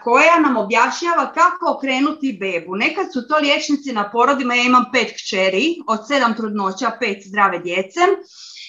[0.04, 2.76] koja nam objašnjava kako okrenuti bebu.
[2.76, 7.60] Nekad su to liječnici na porodima, ja imam pet kćeri, od sedam trudnoća, pet zdrave
[7.60, 8.00] djece.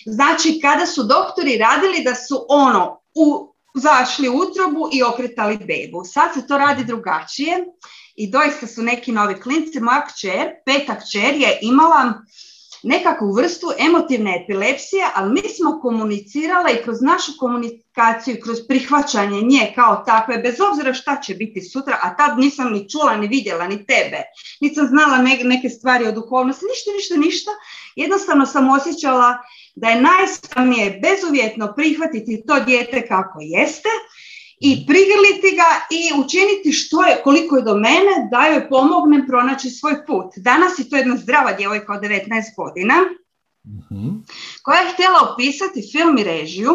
[0.07, 6.05] Znači, kada su doktori radili da su ono u, zašli u utrobu i okretali bebu.
[6.05, 7.65] Sad se to radi drugačije
[8.17, 9.81] i doista su neki novi klinci.
[9.81, 12.13] Moja kćer, peta kćer je imala
[12.85, 19.73] nekakvu vrstu emotivne epilepsije, ali mi smo komunicirala i kroz našu komunikaciju, kroz prihvaćanje nje
[19.75, 23.69] kao takve, bez obzira šta će biti sutra, a tad nisam ni čula, ni vidjela,
[23.69, 24.23] ni tebe.
[24.61, 27.51] Nisam znala neke stvari o duhovnosti, ništa, ništa, ništa.
[27.97, 29.39] Jednostavno sam osjećala
[29.75, 33.89] da je najspravnije bezuvjetno prihvatiti to dijete kako jeste
[34.67, 39.71] i prigrliti ga i učiniti što je, koliko je do mene, da joj pomognem pronaći
[39.71, 40.27] svoj put.
[40.37, 42.95] Danas je to jedna zdrava djevojka od 19 godina,
[43.67, 44.09] mhm.
[44.63, 46.73] koja je htjela opisati film i režiju,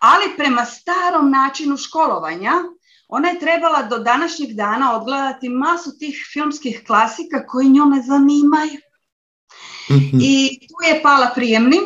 [0.00, 2.52] ali prema starom načinu školovanja,
[3.08, 8.80] ona je trebala do današnjeg dana odgledati masu tih filmskih klasika koji nju ne zanimaju.
[9.90, 10.18] Mhm.
[10.20, 11.78] I tu je pala prijemni,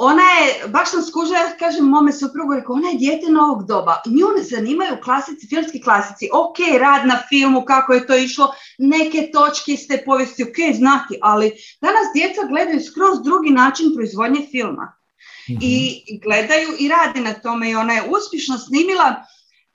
[0.00, 4.02] ona je, baš sam skužila, ja kažem mome suprugu, rekao, ona je dijete novog doba.
[4.06, 6.28] Nju ne zanimaju klasici, filmski klasici.
[6.32, 11.18] Ok, rad na filmu, kako je to išlo, neke točke iz te povijesti, ok, znati,
[11.22, 14.94] ali danas djeca gledaju skroz drugi način proizvodnje filma.
[15.50, 15.58] Mhm.
[15.62, 19.24] I gledaju i radi na tome i ona je uspješno snimila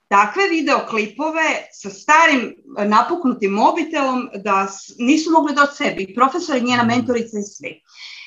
[0.07, 2.55] takve videoklipove sa starim
[2.85, 4.67] napuknutim mobitelom da
[4.97, 6.13] nisu mogli doći sebi.
[6.15, 6.91] Profesor je njena mhm.
[6.91, 7.69] mentorica i sve.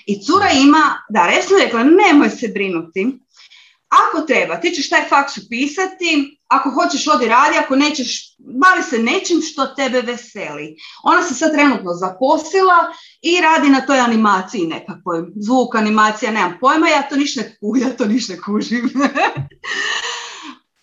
[0.06, 3.18] I cura ima, da, resno rekla, nemoj se brinuti.
[3.88, 8.98] Ako treba, ti ćeš taj faks upisati, ako hoćeš odi radi, ako nećeš, bavi se
[8.98, 10.76] nečim što tebe veseli.
[11.04, 12.92] Ona se sad trenutno zaposlila
[13.22, 15.24] i radi na toj animaciji nekakvoj.
[15.36, 18.90] Zvuk, animacija, nemam pojma, ja to ništa ne, ja to ništa ne kužim.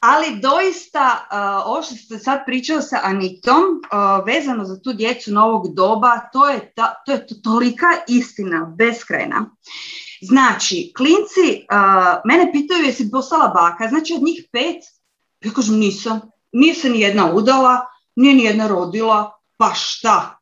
[0.06, 1.28] Ali doista,
[1.66, 3.64] ovo što ste sad pričao sa Anitom,
[4.26, 6.74] vezano za tu djecu novog doba, to je,
[7.06, 9.56] to je tolika istina, beskrajna.
[10.22, 11.66] Znači, klinci
[12.26, 14.84] mene pitaju jesi postala baka, znači od njih pet,
[15.42, 16.22] ja kažem nisam,
[16.52, 17.82] nije se ni jedna udala,
[18.16, 20.40] nije ni jedna rodila, pa šta?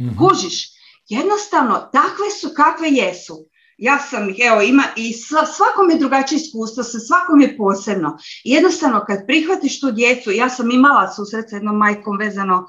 [0.00, 0.68] mm Kužiš,
[1.08, 3.46] jednostavno, takve su kakve jesu
[3.78, 5.12] ja sam evo ima i
[5.56, 8.18] svakom je drugačije iskustvo, sa svakom je posebno.
[8.44, 12.66] Jednostavno kad prihvatiš tu djecu, ja sam imala susret sa jednom majkom vezano,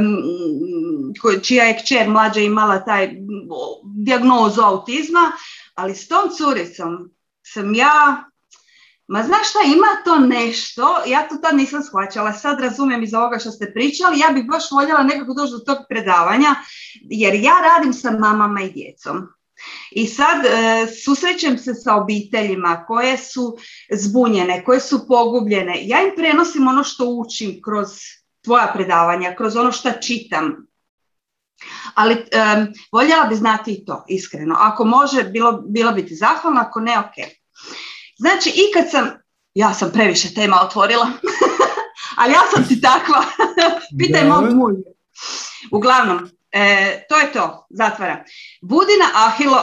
[0.00, 3.10] um, čija je kćer mlađa imala taj
[3.84, 5.32] dijagnozu autizma,
[5.74, 7.10] ali s tom curicom
[7.42, 8.24] sam ja
[9.12, 13.38] Ma znaš šta, ima to nešto, ja to tad nisam shvaćala, sad razumijem iz ovoga
[13.38, 16.54] što ste pričali, ja bih baš voljela nekako doći do tog predavanja,
[17.00, 19.28] jer ja radim sa mamama i djecom.
[19.90, 20.50] I sad e,
[21.04, 23.56] susrećem se sa obiteljima koje su
[23.92, 25.74] zbunjene, koje su pogubljene.
[25.82, 27.88] Ja im prenosim ono što učim kroz
[28.44, 30.66] tvoja predavanja, kroz ono što čitam.
[31.94, 34.56] Ali e, voljela bi znati i to, iskreno.
[34.58, 37.30] Ako može, bilo, bilo bi ti zahvalno, ako ne, ok.
[38.18, 39.08] Znači, i kad sam,
[39.54, 41.06] ja sam previše tema otvorila,
[42.18, 43.24] ali ja sam ti takva,
[43.98, 44.44] pitaj mog.
[45.72, 48.24] Uglavnom, E, to je to, zatvara.
[48.62, 49.62] Budina Ahilo,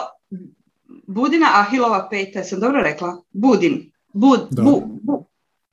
[1.07, 3.21] Budina Ahilova peta, sam dobro rekla?
[3.31, 3.91] Budin.
[4.13, 5.25] Bud, bu, bu,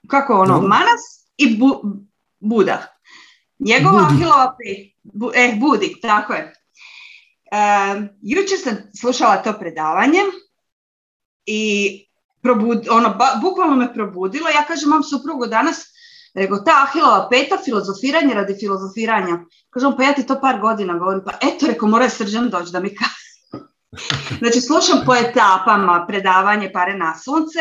[0.08, 0.60] kako ono?
[0.60, 1.82] Manas i bu,
[2.40, 2.86] Buda.
[3.58, 4.14] Njegova Budi.
[4.14, 6.52] Ahilova peta, bu, eh, Budi, tako je.
[7.52, 7.58] E,
[8.22, 10.20] jučer sam slušala to predavanje
[11.46, 12.00] i
[12.42, 14.48] probud, ono, bukvalno me probudilo.
[14.48, 15.93] Ja kažem, mam suprugu danas,
[16.34, 19.38] Nego ta Ahilova peta, filozofiranje radi filozofiranja.
[19.70, 22.80] Kažem, pa ja ti to par godina govorim, pa eto, reko, mora srđan doći da
[22.80, 23.24] mi kaže.
[24.38, 27.58] Znači, slušam po etapama predavanje Pare na sunce,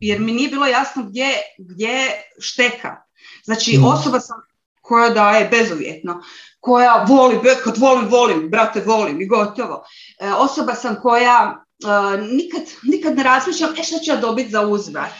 [0.00, 1.28] jer mi nije bilo jasno gdje,
[1.58, 2.96] gdje šteka.
[3.44, 3.84] Znači, mm.
[3.84, 4.36] osoba sam
[4.80, 6.22] koja daje bezuvjetno,
[6.60, 9.84] koja voli, kad volim, volim, brate, volim i gotovo.
[10.20, 14.66] E, osoba sam koja e, nikad, nikad ne razmišljam, e šta ću ja dobiti za
[14.66, 15.10] uzvrat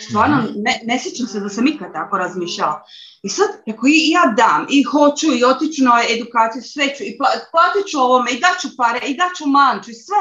[0.00, 2.82] stvarno ne, ne sjećam se da sam ikad tako razmišljala.
[3.22, 7.18] I sad, ako i ja dam, i hoću, i otiću na edukaciju, sve ću, i
[7.52, 10.16] platit ću ovome, i daću pare, i daću manču, i sve,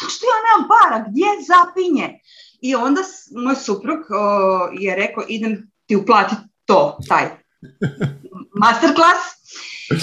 [0.00, 2.20] zašto ja nemam para, gdje zapinje?
[2.60, 3.00] I onda
[3.44, 4.00] moj suprug
[4.80, 7.24] je rekao, idem ti uplatiti to, taj
[8.62, 9.22] masterclass.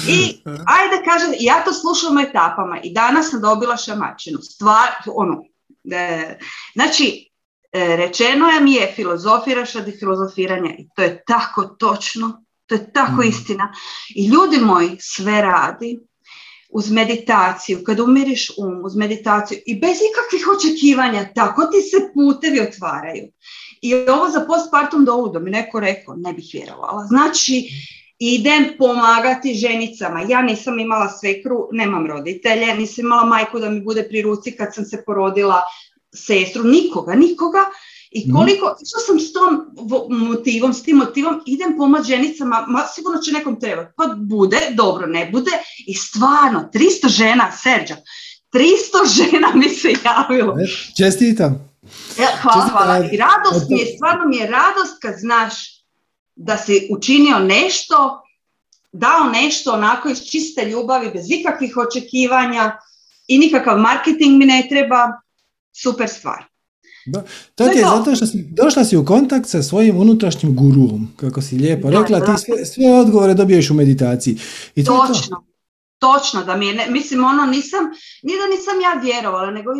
[0.08, 4.38] I ajde kažem, ja to slušam etapama i danas sam dobila šamačinu.
[4.42, 5.44] Stvar, ono,
[5.92, 6.38] e,
[6.74, 7.31] znači,
[7.74, 13.22] rečeno je mi je filozofiraš radi filozofiranja i to je tako točno, to je tako
[13.22, 13.28] mm.
[13.28, 13.74] istina.
[14.16, 16.00] I ljudi moji sve radi
[16.70, 22.60] uz meditaciju, kad umiriš um, uz meditaciju i bez ikakvih očekivanja, tako ti se putevi
[22.60, 23.28] otvaraju.
[23.82, 27.06] I ovo za postpartum do mi neko rekao, ne bih vjerovala.
[27.08, 27.70] Znači,
[28.20, 30.22] idem pomagati ženicama.
[30.30, 34.76] Ja nisam imala svekru, nemam roditelje, nisam imala majku da mi bude pri ruci kad
[34.76, 35.62] sam se porodila,
[36.14, 37.60] sestru, nikoga, nikoga.
[38.12, 38.38] I mhm.
[38.38, 39.66] koliko, što sam s tom
[40.10, 43.94] motivom, s tim motivom, idem pomoć ženicama, ma sigurno će nekom trebati.
[43.98, 45.52] Pa bude, dobro, ne bude.
[45.88, 47.96] I stvarno, 300 žena, Serđa,
[48.54, 50.56] 300 žena mi se javilo.
[50.60, 50.66] E,
[50.98, 51.72] čestitam.
[52.18, 53.10] E, hvala, hvala.
[53.12, 55.54] I radost mi je, stvarno mi je radost kad znaš
[56.36, 58.22] da si učinio nešto,
[58.92, 62.78] dao nešto onako iz čiste ljubavi, bez ikakvih očekivanja
[63.28, 65.21] i nikakav marketing mi ne treba,
[65.74, 66.52] super stvar.
[67.06, 67.24] Da.
[67.56, 71.58] To, je zato što si, došla si u kontakt sa svojim unutrašnjim guruom, kako si
[71.58, 74.38] lijepo rekla, ti sve, sve odgovore dobiješ u meditaciji.
[74.76, 75.52] I to Točno.
[76.00, 77.80] Točno, da mi je, mislim, ono, nisam,
[78.24, 79.72] nije da nisam ja vjerovala, nego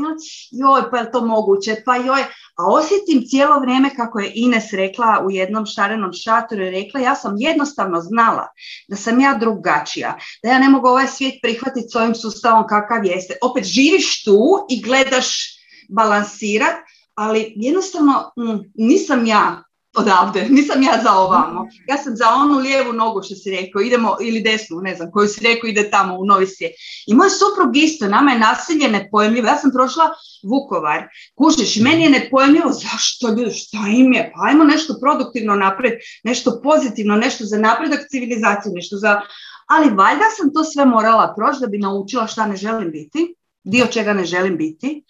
[0.52, 2.22] joj, pa je to moguće, pa joj,
[2.58, 7.16] a osjetim cijelo vrijeme kako je Ines rekla u jednom šarenom šatoru, je rekla, ja
[7.16, 8.48] sam jednostavno znala
[8.88, 13.06] da sam ja drugačija, da ja ne mogu ovaj svijet prihvatiti s ovim sustavom kakav
[13.06, 13.38] jeste.
[13.42, 16.82] Opet živiš tu i gledaš balansirati,
[17.16, 19.64] ali jednostavno mm, nisam ja
[19.96, 21.68] odavde, nisam ja za ovamo.
[21.88, 25.28] Ja sam za onu lijevu nogu što si rekao, idemo, ili desnu, ne znam, koju
[25.28, 26.72] si rekao ide tamo u Novi svijet.
[27.08, 29.48] I moj suprug isto, nama je nasilje nepojemljivo.
[29.48, 30.10] Ja sam prošla
[30.44, 35.94] Vukovar, kužiš, meni je nepojemljivo zašto ljudi, šta im je, pa ajmo nešto produktivno napred,
[36.24, 39.22] nešto pozitivno, nešto za napredak civilizacije, nešto za...
[39.68, 43.88] Ali valjda sam to sve morala proći da bi naučila šta ne želim biti, dio
[43.88, 45.04] čega ne želim biti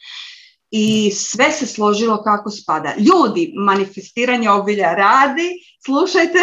[0.72, 2.94] i sve se složilo kako spada.
[2.98, 5.50] Ljudi, manifestiranje obilja radi,
[5.86, 6.40] slušajte,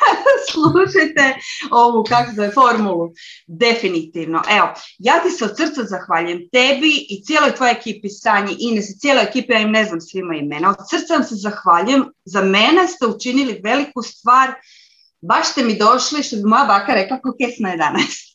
[0.52, 1.36] slušajte
[1.70, 3.12] ovu, kako zove, formulu.
[3.46, 4.42] Definitivno.
[4.50, 4.68] Evo,
[4.98, 9.24] ja ti se od srca zahvaljujem tebi i cijeloj tvojoj ekipi Sanji, Ines i cijeloj
[9.24, 10.70] ekipi, ja im ne znam svima imena.
[10.70, 12.04] Od srca vam se zahvaljujem.
[12.24, 14.52] Za mene ste učinili veliku stvar
[15.22, 18.12] baš ste mi došli, što bi moja baka rekla, ko kesna je danas.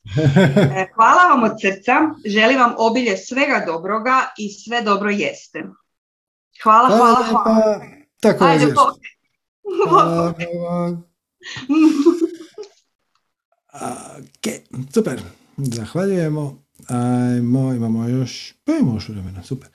[0.77, 1.93] E, hvala vam od srca,
[2.25, 5.63] želim vam obilje svega dobroga i sve dobro jeste.
[6.63, 7.81] Hvala, hvala, hvala.
[8.21, 8.65] Tako Ajde,
[14.27, 14.45] ok,
[14.93, 15.21] super.
[15.57, 16.63] Zahvaljujemo.
[16.87, 19.69] Ajmo, imamo još, pa imamo još vremena, super.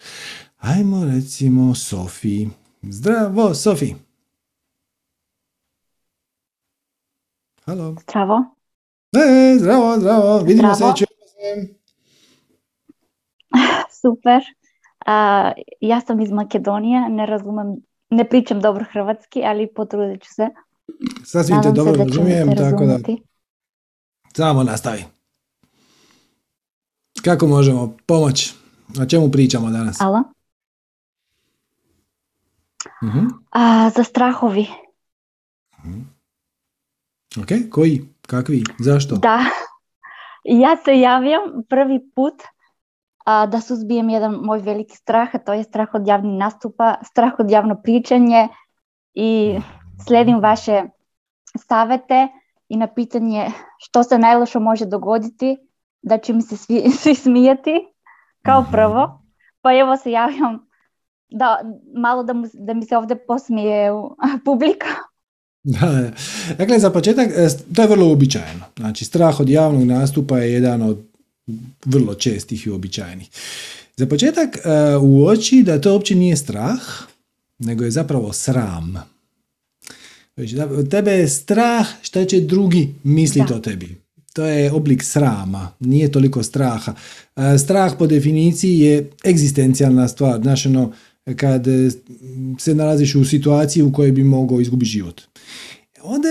[0.58, 2.48] Ajmo recimo Sofi.
[2.82, 3.94] Zdravo, Sofi.
[7.66, 7.96] Halo.
[8.02, 8.44] Zdravo.
[9.16, 10.38] E, zdravo, zdravo.
[10.38, 10.96] Vidimo zdravo.
[10.96, 11.74] se, se.
[14.02, 14.42] Super.
[15.06, 17.76] Uh, ja sam iz Makedonije, ne razumem,
[18.10, 20.48] ne pričam dobro hrvatski, ali potrudit ću se.
[21.24, 22.98] Sasvim te dobro razumijem, tako da
[24.36, 25.04] samo nastavi.
[27.24, 28.54] Kako možemo pomoći?
[29.00, 30.00] O čemu pričamo danas?
[30.00, 30.22] Alo?
[33.02, 33.30] Uh-huh.
[33.50, 34.66] A, za strahovi.
[37.40, 38.00] Ok, koji?
[38.26, 38.62] Kakvi?
[38.78, 39.16] Zašto?
[39.16, 39.44] Da,
[40.44, 42.34] ja se javljam prvi put
[43.24, 47.32] a, da suzbijem jedan moj veliki strah, a to je strah od javnih nastupa, strah
[47.38, 48.48] od javno pričanje
[49.14, 49.58] i
[50.06, 50.82] slijedim vaše
[51.68, 52.28] savete
[52.68, 55.56] i na pitanje što se najloše može dogoditi,
[56.02, 57.88] da će mi se svi, svi smijati
[58.42, 58.70] kao mhm.
[58.72, 59.22] prvo,
[59.60, 60.66] pa evo se javljam
[61.28, 61.60] da
[61.96, 63.90] malo da, mu, da mi se ovdje posmije
[64.44, 64.86] publika.
[65.64, 66.10] Da,
[66.58, 68.64] dakle, za početak, e, to je vrlo uobičajeno.
[68.76, 70.98] Znači, strah od javnog nastupa je jedan od
[71.84, 73.28] vrlo čestih i uobičajenih.
[73.96, 76.80] Za početak, e, uoči da to uopće nije strah,
[77.58, 78.94] nego je zapravo sram.
[80.34, 80.56] Znači,
[80.90, 84.02] tebe je strah šta će drugi misliti o tebi.
[84.32, 86.94] To je oblik srama, nije toliko straha.
[87.36, 90.40] E, strah po definiciji je egzistencijalna stvar.
[90.42, 90.92] Znači, ono,
[91.36, 91.66] kad
[92.58, 95.22] se nalaziš u situaciji u kojoj bi mogao izgubiti život.
[96.02, 96.28] Onda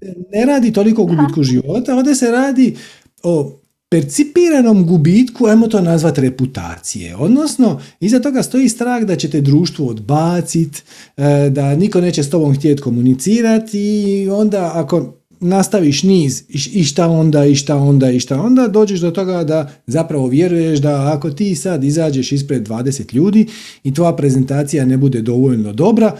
[0.00, 2.76] se ne radi toliko o gubitku života, onda se radi
[3.22, 3.58] o
[3.92, 7.16] percipiranom gubitku, ajmo to nazvati reputacije.
[7.16, 10.82] Odnosno, iza toga stoji strah da će te društvo odbaciti,
[11.16, 17.08] e, da niko neće s tobom htjeti komunicirati i onda ako nastaviš niz i šta
[17.08, 21.30] onda, i šta onda, i šta onda, dođeš do toga da zapravo vjeruješ da ako
[21.30, 23.46] ti sad izađeš ispred 20 ljudi
[23.84, 26.16] i tvoja prezentacija ne bude dovoljno dobra,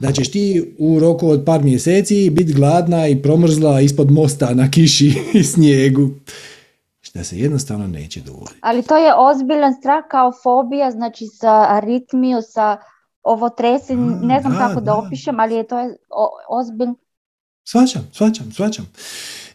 [0.00, 4.70] da ćeš ti u roku od par mjeseci biti gladna i promrzla ispod mosta na
[4.70, 6.10] kiši i snijegu.
[7.00, 8.58] Što se jednostavno neće dovoljiti.
[8.60, 12.76] Ali to je ozbiljan strah kao fobija, znači sa aritmiju, sa
[13.22, 15.76] ovo tresi, ne znam kako da, opišem, ali je to
[16.48, 16.94] ozbiljno
[17.68, 18.86] Svačam, svačam, svačam.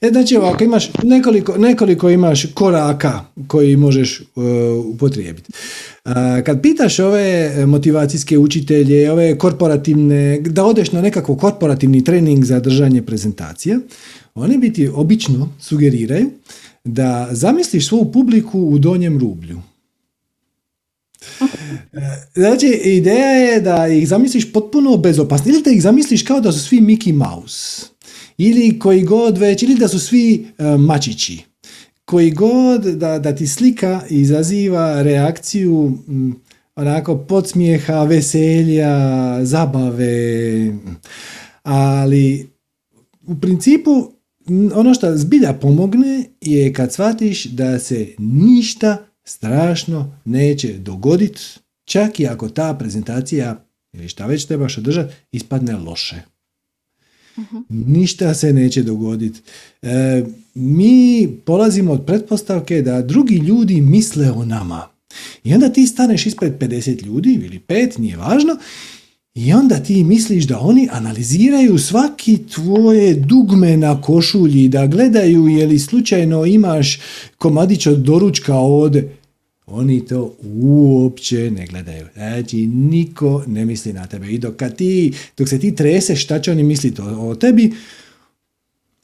[0.01, 4.43] E, znači ovako, imaš nekoliko, nekoliko imaš koraka koji možeš uh,
[4.85, 5.51] upotrijebiti.
[6.05, 6.11] Uh,
[6.45, 13.01] kad pitaš ove motivacijske učitelje, ove korporativne, da odeš na nekako korporativni trening za držanje
[13.01, 13.79] prezentacija,
[14.35, 16.29] oni bi ti obično sugeriraju
[16.83, 19.61] da zamisliš svoju publiku u donjem rublju.
[22.33, 26.59] Znači, ideja je da ih zamisliš potpuno bezopasno ili da ih zamisliš kao da su
[26.59, 27.91] svi Mickey Mouse
[28.43, 31.43] ili koji god već, ili da su svi uh, mačići.
[32.05, 36.35] Koji god da, da ti slika izaziva reakciju m,
[36.75, 38.95] onako podsmijeha, veselja,
[39.45, 40.73] zabave,
[41.63, 42.49] ali
[43.27, 44.11] u principu
[44.73, 51.41] ono što zbilja pomogne je kad shvatiš da se ništa strašno neće dogoditi,
[51.85, 56.30] čak i ako ta prezentacija ili šta već trebaš održati, ispadne loše.
[57.69, 59.41] Ništa se neće dogoditi.
[59.81, 64.87] E, mi polazimo od pretpostavke da drugi ljudi misle o nama.
[65.43, 68.57] I onda ti staneš ispred 50 ljudi ili pet, nije važno,
[69.35, 75.67] i onda ti misliš da oni analiziraju svaki tvoje dugme na košulji, da gledaju je
[75.67, 76.99] li slučajno imaš
[77.37, 79.17] komadić od doručka ovdje.
[79.71, 82.07] Oni to uopće ne gledaju.
[82.13, 84.31] Znači, niko ne misli na tebe.
[84.31, 87.73] I dok, kad ti, dok se ti treseš, šta će oni misliti o, tebi,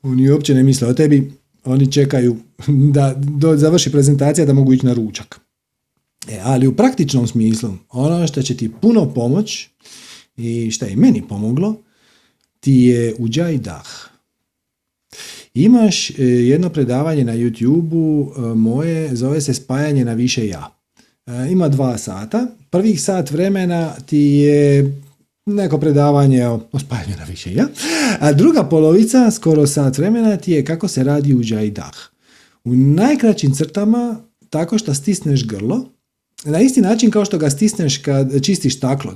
[0.04, 1.32] oni uopće ne misle o tebi,
[1.66, 2.38] oni čekaju
[2.94, 5.40] da do, završi prezentacija da mogu ići na ručak.
[6.30, 9.70] E, ali u praktičnom smislu, ono što će ti puno pomoć
[10.38, 11.76] i što je meni pomoglo,
[12.60, 14.17] ti je uđaj dah.
[15.58, 20.78] Imaš e, jedno predavanje na YouTube-u e, moje, zove se Spajanje na više ja.
[21.26, 22.48] E, ima dva sata.
[22.70, 24.96] Prvih sat vremena ti je
[25.46, 27.68] neko predavanje o, spajanju na više ja.
[28.20, 31.96] A druga polovica, skoro sat vremena, ti je kako se radi uđaj dah.
[32.64, 34.16] U najkraćim crtama,
[34.50, 35.86] tako što stisneš grlo,
[36.46, 39.14] na isti način kao što ga stisneš kad čistiš staklo.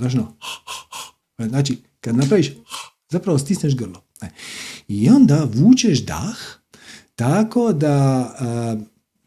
[1.38, 2.52] Znači, kad napraviš,
[3.10, 4.02] zapravo stisneš grlo.
[4.88, 6.36] I onda vučeš dah
[7.16, 8.30] tako da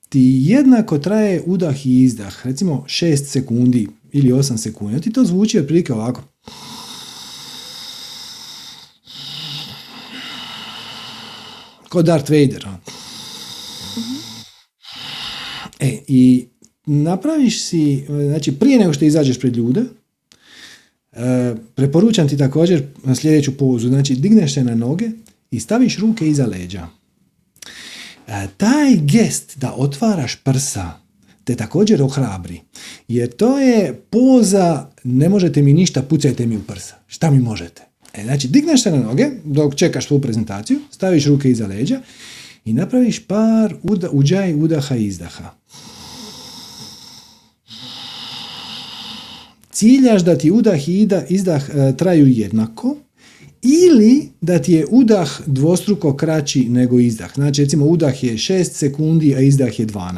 [0.09, 2.47] ti jednako traje udah i izdah.
[2.47, 5.01] Recimo 6 sekundi ili 8 sekundi.
[5.01, 6.23] Ti to zvuči otprilike ovako.
[11.89, 12.69] Ko Darth Vader.
[15.81, 16.47] E, i
[16.87, 19.85] napraviš si, znači prije nego što izađeš pred ljude,
[21.17, 22.83] e, preporučam ti također
[23.15, 25.11] sljedeću pozu, znači digneš se na noge
[25.51, 26.87] i staviš ruke iza leđa.
[28.29, 30.93] E, taj gest da otvaraš prsa
[31.45, 32.61] te također ohrabri,
[33.09, 36.95] jer to je poza ne možete mi ništa, pucajte mi u prsa.
[37.07, 37.83] Šta mi možete?
[38.15, 42.01] E, znači, digneš se na noge dok čekaš svu prezentaciju, staviš ruke iza leđa
[42.65, 45.51] i napraviš par uda, uđaj, udaha i izdaha.
[49.75, 52.97] Ciljaš da ti udah i izdah e, traju jednako
[53.63, 57.35] ili da ti je udah dvostruko kraći nego izdah.
[57.35, 60.13] Znači recimo udah je 6 sekundi, a izdah je 12.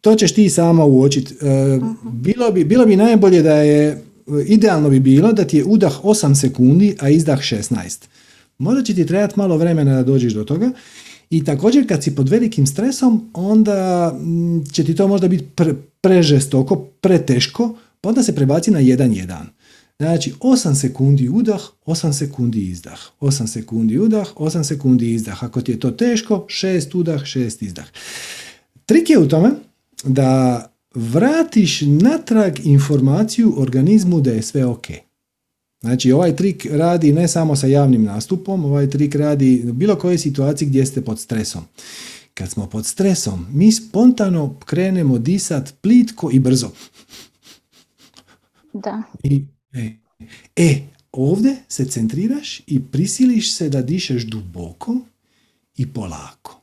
[0.00, 1.34] To ćeš ti sama uočiti.
[1.34, 1.80] E,
[2.12, 4.02] bilo bi, bilo bi najbolje da je,
[4.46, 8.04] idealno bi bilo da ti je udah 8 sekundi, a izdah 16.
[8.58, 10.70] Možda će ti trebati malo vremena da dođeš do toga.
[11.32, 14.12] I također kad si pod velikim stresom, onda
[14.72, 19.36] će ti to možda biti pre, prežestoko, preteško, pa onda se prebaci na 1-1.
[19.98, 23.00] Znači 8 sekundi udah, 8 sekundi izdah.
[23.20, 25.44] 8 sekundi udah, 8 sekundi izdah.
[25.44, 27.86] Ako ti je to teško, 6 udah, 6 izdah.
[28.86, 29.50] Trik je u tome
[30.04, 30.64] da
[30.94, 34.86] vratiš natrag informaciju organizmu da je sve ok.
[35.82, 40.18] Znači ovaj trik radi ne samo sa javnim nastupom, ovaj trik radi u bilo kojoj
[40.18, 41.62] situaciji gdje ste pod stresom.
[42.34, 46.70] Kad smo pod stresom, mi spontano krenemo disat plitko i brzo.
[48.72, 49.02] Da.
[49.22, 49.90] I, e,
[50.56, 50.80] e,
[51.12, 54.96] ovdje se centriraš i prisiliš se da dišeš duboko
[55.76, 56.62] i polako.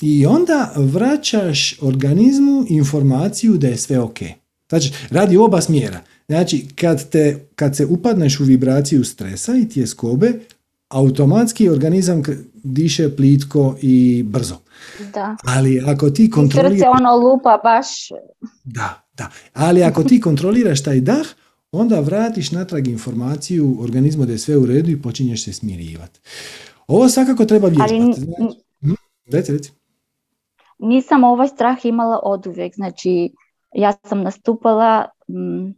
[0.00, 4.18] I onda vraćaš organizmu informaciju da je sve ok.
[4.68, 6.00] Znači, radi oba smjera.
[6.28, 10.32] Znači, kad, te, kad se upadneš u vibraciju stresa i tjeskobe,
[10.88, 12.22] automatski organizam
[12.54, 14.56] diše plitko i brzo.
[15.14, 15.36] Da.
[15.44, 16.78] Ali ako ti kontroliraš...
[16.78, 17.86] Srce ono lupa baš...
[18.64, 19.30] Da, da.
[19.54, 21.26] Ali ako ti kontroliraš taj dah,
[21.72, 26.20] onda vratiš natrag informaciju organizmu da je sve u redu i počinješ se smirivati.
[26.86, 27.94] Ovo svakako treba vježbati.
[27.94, 28.12] Ali...
[28.12, 28.92] Znači, hm?
[29.32, 29.70] reci, reci.
[30.78, 32.74] Nisam ovaj strah imala od uvijek.
[32.74, 33.30] Znači,
[33.74, 35.70] ja sam nastupala mm,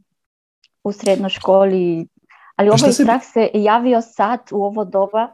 [0.84, 2.08] u srednjoj školi,
[2.56, 5.28] ali ovaj strah se javio sad u ovo doba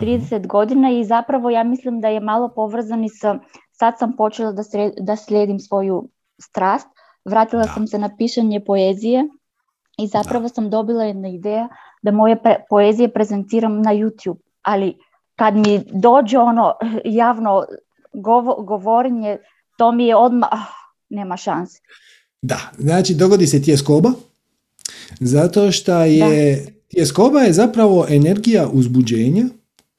[0.00, 0.48] 30 mhm.
[0.48, 3.38] godina i zapravo ja mislim da je malo povezan i sa,
[3.72, 4.62] sad sam počela da,
[5.00, 6.08] da slijedim svoju
[6.42, 6.88] strast,
[7.24, 9.28] vratila sam se na pišanje poezije
[9.98, 11.68] i zapravo sam dobila jedna ideja
[12.02, 12.36] da moje
[12.68, 14.98] poezije prezentiram na YouTube, ali
[15.36, 16.72] kad mi dođe ono
[17.04, 17.64] javno
[18.58, 19.38] govorenje,
[19.78, 20.83] to mi je odmah, ah,
[21.14, 21.80] nema šanse.
[22.42, 24.12] Da, znači dogodi se tjeskoba,
[25.20, 29.44] zato što je tjeskoba je zapravo energija uzbuđenja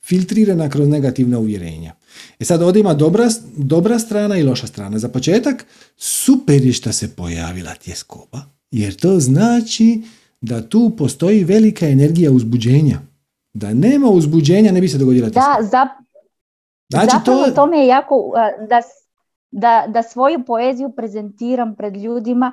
[0.03, 1.93] filtrirana kroz negativna uvjerenja.
[2.39, 4.99] E sad ovdje ima dobra, dobra strana i loša strana.
[4.99, 5.65] Za početak,
[5.97, 10.01] super je što se pojavila tjeskoba, jer to znači
[10.41, 12.99] da tu postoji velika energija uzbuđenja.
[13.53, 15.57] Da nema uzbuđenja ne bi se dogodila tjeskoba.
[15.57, 15.87] Da, za,
[16.89, 17.51] znači, zapravo to...
[17.51, 18.31] to me je jako,
[18.69, 18.81] da,
[19.55, 22.51] da, da svoju poeziju prezentiram pred ljudima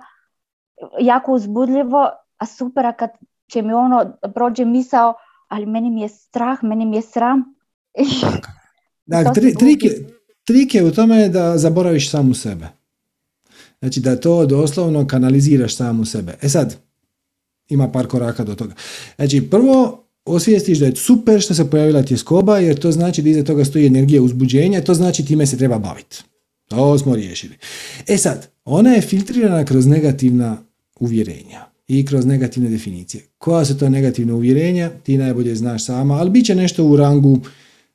[1.00, 3.10] jako uzbudljivo, a super kad
[3.52, 5.14] će mi ono prođe misao
[5.48, 7.44] ali meni mi je strah, meni mi je sram.
[9.06, 10.08] Dakle, tri, trik, je,
[10.44, 12.68] trik je u tome da zaboraviš samu sebe.
[13.78, 16.38] Znači da to doslovno kanaliziraš samu sebe.
[16.42, 16.76] E sad,
[17.68, 18.74] ima par koraka do toga.
[19.16, 23.44] Znači prvo, osvijestiš da je super što se pojavila tjeskoba, jer to znači da iza
[23.44, 26.24] toga stoji energija uzbuđenja, to znači time se treba baviti.
[26.76, 27.54] Ovo smo riješili.
[28.08, 30.62] E sad, ona je filtrirana kroz negativna
[31.00, 33.24] uvjerenja i kroz negativne definicije.
[33.38, 37.38] Koja su to negativna uvjerenja, ti najbolje znaš sama, ali bit će nešto u rangu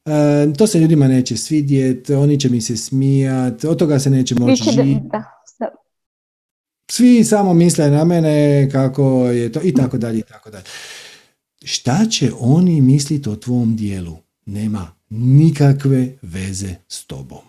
[0.06, 4.36] e, to se ljudima neće svidjeti, oni će mi se smijati, od toga se neće
[4.36, 5.08] moći živjeti.
[6.92, 10.64] Svi samo misle na mene kako je to i tako dalje i tako dalje.
[11.64, 14.18] Šta će oni misliti o tvom dijelu?
[14.46, 17.47] Nema nikakve veze s tobom.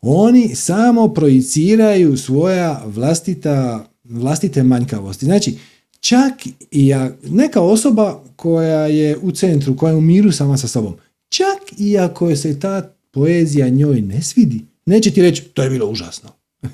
[0.00, 5.24] Oni samo projiciraju svoja vlastita, vlastite manjkavosti.
[5.24, 5.56] Znači,
[6.00, 6.32] čak
[6.70, 6.92] i
[7.28, 10.94] neka osoba koja je u centru, koja je u miru sama sa sobom,
[11.28, 15.86] čak i ako se ta poezija njoj ne svidi, neće ti reći to je bilo
[15.90, 16.30] užasno.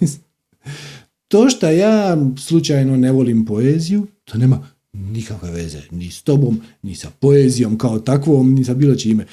[1.28, 6.94] to što ja slučajno ne volim poeziju, to nema nikakve veze ni s tobom, ni
[6.94, 9.26] sa poezijom kao takvom, ni sa bilo čime.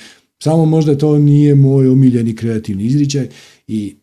[0.44, 3.28] Samo možda to nije moj omiljeni kreativni izričaj
[3.72, 3.96] i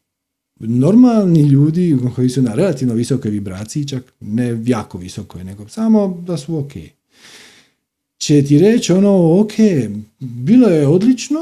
[0.60, 6.36] normalni ljudi koji su na relativno visokoj vibraciji, čak ne jako visokoj, nego samo da
[6.36, 6.72] su ok.
[8.18, 9.52] Će ti reći ono, ok,
[10.18, 11.38] bilo je odlično,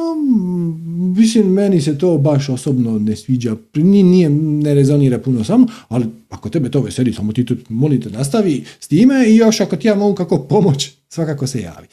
[1.17, 6.49] mislim, meni se to baš osobno ne sviđa, nije, ne rezonira puno samo, ali ako
[6.49, 9.95] tebe to veseli, samo ti tu molite nastavi s time i još ako ti ja
[9.95, 11.87] mogu kako pomoć, svakako se javi.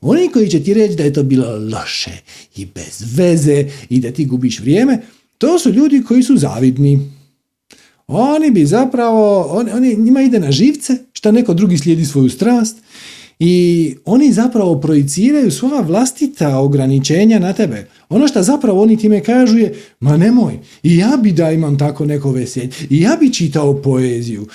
[0.00, 2.12] Oni koji će ti reći da je to bilo loše
[2.56, 5.02] i bez veze i da ti gubiš vrijeme,
[5.38, 7.10] to su ljudi koji su zavidni.
[8.06, 12.76] Oni bi zapravo, oni, oni, njima ide na živce, što neko drugi slijedi svoju strast
[13.38, 17.86] i oni zapravo projiciraju svoja vlastita ograničenja na tebe.
[18.08, 22.04] Ono što zapravo oni time kažu je, ma nemoj, i ja bi da imam tako
[22.04, 24.46] neko veselje, i ja bi čitao poeziju.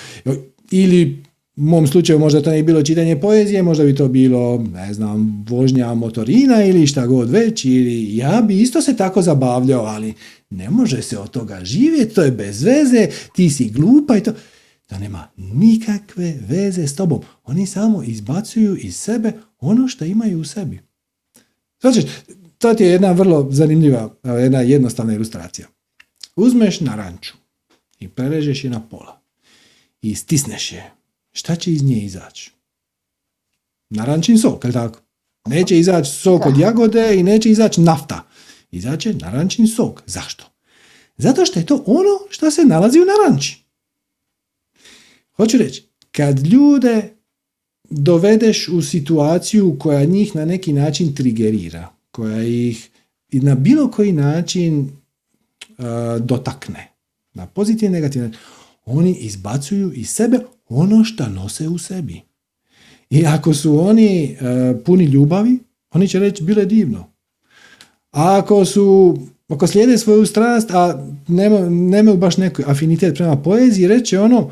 [0.70, 1.24] Ili
[1.56, 5.44] u mom slučaju možda to nije bilo čitanje poezije, možda bi to bilo, ne znam,
[5.48, 10.14] vožnja motorina ili šta god već, ili ja bi isto se tako zabavljao, ali
[10.56, 14.32] ne može se od toga živjeti, to je bez veze, ti si glupa i to.
[14.86, 17.20] To nema nikakve veze s tobom.
[17.44, 20.80] Oni samo izbacuju iz sebe ono što imaju u sebi.
[21.80, 22.06] Znači,
[22.58, 25.66] to ti je jedna vrlo zanimljiva, jedna jednostavna ilustracija.
[26.36, 27.34] Uzmeš naranču
[28.00, 29.20] i prerežeš je na pola
[30.02, 30.90] i stisneš je.
[31.32, 32.50] Šta će iz nje izaći?
[33.90, 35.00] Narančin sok, je tako?
[35.46, 38.24] Neće izaći sok od jagode i neće izaći nafta.
[38.74, 40.02] Izaće narančin sok.
[40.06, 40.44] Zašto?
[41.16, 43.64] Zato što je to ono što se nalazi u naranči.
[45.36, 47.14] Hoću reći, kad ljude
[47.90, 52.90] dovedeš u situaciju koja njih na neki način trigerira, koja ih
[53.32, 55.84] na bilo koji način uh,
[56.20, 56.92] dotakne,
[57.32, 58.30] na pozitivni i negativni
[58.84, 60.38] oni izbacuju iz sebe
[60.68, 62.20] ono što nose u sebi.
[63.10, 65.58] I ako su oni uh, puni ljubavi,
[65.90, 67.13] oni će reći bilo je divno.
[68.14, 69.16] A ako su
[69.48, 74.50] ako slijede svoju strast, a nema, nemaju baš neki afinitet prema poeziji, reće ono,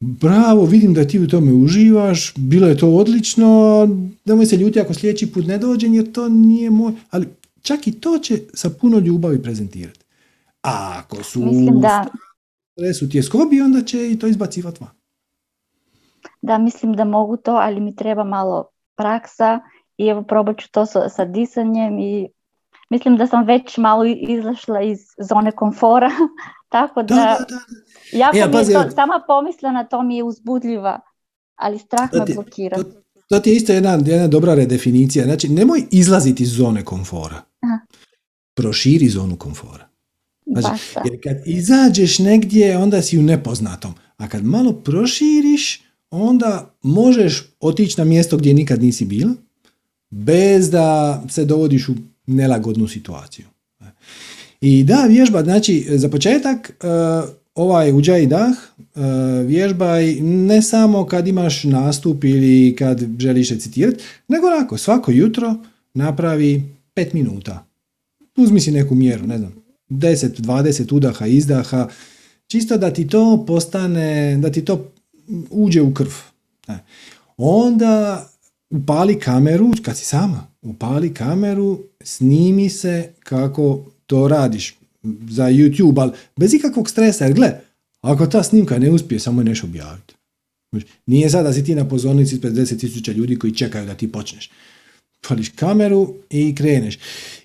[0.00, 3.88] bravo, vidim da ti u tome uživaš, bilo je to odlično,
[4.24, 7.28] nemoj se ljuti ako sljedeći put ne dođem jer to nije moj, ali
[7.62, 10.00] čak i to će sa puno ljubavi prezentirati.
[10.62, 12.06] A ako su mislim da...
[13.10, 14.90] tjeskobi, onda će i to izbacivati van.
[16.42, 19.60] Da, mislim da mogu to, ali mi treba malo praksa
[19.96, 22.28] i evo probat ću to sa, sa disanjem i
[22.90, 26.10] mislim da sam već malo izašla iz zone komfora,
[26.74, 27.58] tako da, da, da,
[28.18, 31.00] jako e, mi je to, sama pomisla na to mi je uzbudljiva,
[31.56, 32.76] ali strah me blokira.
[32.76, 32.84] To,
[33.28, 37.78] to, ti je isto jedna, jedna dobra redefinicija, znači nemoj izlaziti iz zone komfora, Aha.
[38.54, 39.88] proširi zonu komfora.
[40.46, 47.56] Znači, jer kad izađeš negdje, onda si u nepoznatom, a kad malo proširiš, onda možeš
[47.60, 49.32] otići na mjesto gdje nikad nisi bila,
[50.10, 51.94] bez da se dovodiš u
[52.28, 53.46] nelagodnu situaciju.
[54.60, 56.86] I da, vježba, znači, za početak, e,
[57.54, 59.00] ovaj uđaj dah e,
[59.46, 65.54] vježbaj ne samo kad imaš nastup ili kad želiš recitirati, nego onako, svako jutro
[65.94, 66.62] napravi
[66.94, 67.66] pet minuta.
[68.36, 69.54] Uzmi si neku mjeru, ne znam,
[69.90, 71.88] 10, 20 udaha, izdaha,
[72.46, 74.90] čisto da ti to postane, da ti to
[75.50, 76.12] uđe u krv.
[76.68, 76.78] E,
[77.36, 78.26] onda
[78.70, 81.78] upali kameru, kad si sama, upali kameru,
[82.08, 84.76] snimi se kako to radiš
[85.28, 87.52] za YouTube, ali bez ikakvog stresa, jer gle,
[88.00, 90.14] ako ta snimka ne uspije, samo je nešto objaviti.
[91.06, 94.50] Nije sad da si ti na pozornici ispred 10.000 ljudi koji čekaju da ti počneš.
[95.28, 96.98] Pališ kameru i kreneš.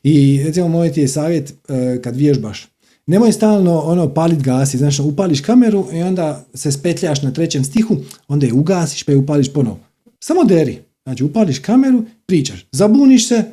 [0.04, 2.68] I recimo moj ti je savjet e, kad vježbaš.
[3.08, 7.98] Nemoj stalno ono palit gasi, znaš, upališ kameru i onda se spetljaš na trećem stihu,
[8.28, 9.80] onda je ugasiš pa je upališ ponovo.
[10.20, 10.80] Samo deri.
[11.04, 13.44] Znači, upališ kameru, pričaš, zabuniš se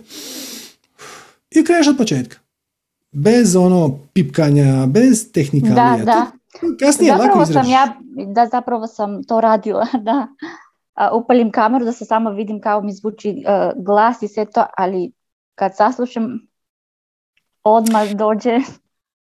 [1.50, 2.36] i kreneš od početka.
[3.12, 5.96] Bez ono pipkanja, bez tehnikalija.
[5.96, 6.26] Da, da.
[6.80, 7.96] Kasnije zapravo lako sam ja,
[8.34, 10.28] da, zapravo sam to radila, da.
[11.12, 15.12] upalim kameru da se samo vidim kao mi zvuči uh, glas i sve to, ali
[15.54, 16.40] kad saslušam
[17.62, 18.60] odmah dođe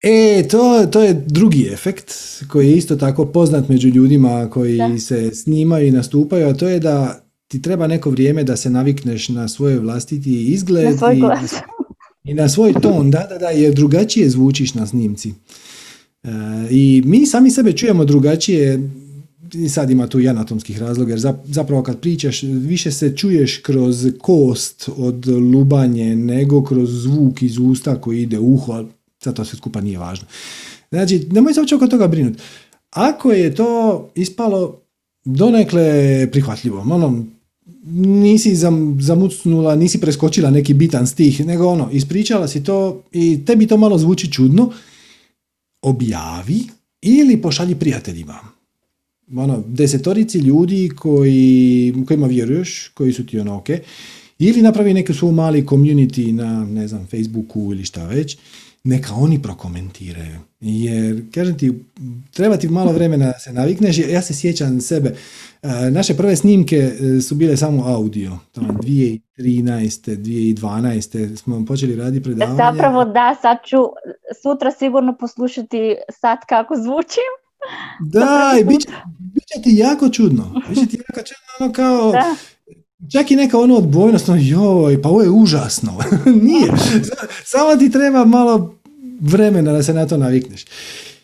[0.07, 2.13] E, to, to je drugi efekt
[2.51, 6.79] koji je isto tako poznat među ljudima koji se snimaju i nastupaju, a to je
[6.79, 11.19] da ti treba neko vrijeme da se navikneš na svoj vlastiti izgled na svoj i,
[11.19, 11.55] glas.
[12.25, 15.33] I na svoj ton, da, da, da, jer drugačije zvučiš na snimci.
[16.23, 16.29] E,
[16.69, 18.89] I mi sami sebe čujemo drugačije,
[19.53, 24.07] i sad ima tu i anatomskih razloga, jer zapravo kad pričaš više se čuješ kroz
[24.19, 28.87] kost od lubanje nego kroz zvuk iz usta koji ide uho, ali
[29.23, 30.27] sad to sve skupa nije važno.
[30.89, 32.39] Znači, nemoj se uopće oko toga brinuti.
[32.89, 34.81] Ako je to ispalo
[35.25, 37.25] donekle prihvatljivo, ono,
[37.85, 43.67] nisi zam, zamucnula, nisi preskočila neki bitan stih, nego ono, ispričala si to i tebi
[43.67, 44.71] to malo zvuči čudno,
[45.81, 46.63] objavi
[47.01, 48.39] ili pošalji prijateljima.
[49.35, 53.67] Ono, desetorici ljudi koji, kojima vjeruješ, koji su ti ono ok,
[54.39, 58.37] ili napravi neki svoj mali community na, ne znam, Facebooku ili šta već,
[58.85, 60.39] neka oni prokomentiraju.
[60.59, 61.83] Jer, kažem ti,
[62.33, 63.97] treba ti malo vremena da se navikneš.
[63.97, 65.15] Ja se sjećam sebe,
[65.91, 68.31] naše prve snimke e, su bile samo audio.
[68.51, 69.19] Tamo 2013.
[69.37, 71.35] 2012.
[71.35, 72.57] smo počeli raditi predavanje.
[72.57, 73.77] Zapravo da, sad ću
[74.43, 77.31] sutra sigurno poslušati sad kako zvučim.
[77.99, 80.61] Da, i bit će, ti jako čudno.
[80.69, 82.11] Bit ti jako čudno, ono kao...
[82.11, 82.35] Da.
[83.11, 85.97] Čak i neka ono odbojnost, ono, joj, pa ovo je užasno.
[86.47, 86.71] Nije.
[87.43, 88.75] Samo ti treba malo
[89.21, 90.65] vremena da se na to navikneš.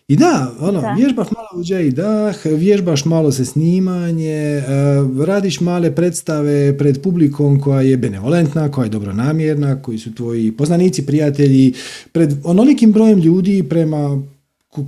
[0.07, 0.93] I da, ono, da.
[0.97, 7.61] vježbaš malo uđe i dah, vježbaš malo se snimanje, uh, radiš male predstave pred publikom
[7.61, 11.73] koja je benevolentna, koja je dobronamjerna, koji su tvoji poznanici, prijatelji,
[12.11, 14.21] pred onolikim brojem ljudi prema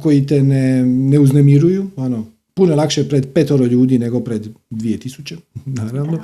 [0.02, 5.36] koji te ne, ne uznemiruju, ono, puno lakše pred petoro ljudi nego pred dvije tisuće,
[5.66, 6.20] naravno.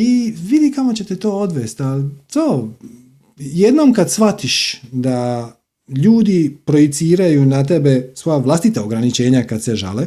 [0.00, 2.74] I vidi kamo će te to odvesti, ali to,
[3.36, 5.50] jednom kad shvatiš da
[5.88, 10.06] ljudi projiciraju na tebe svoja vlastita ograničenja kad se žale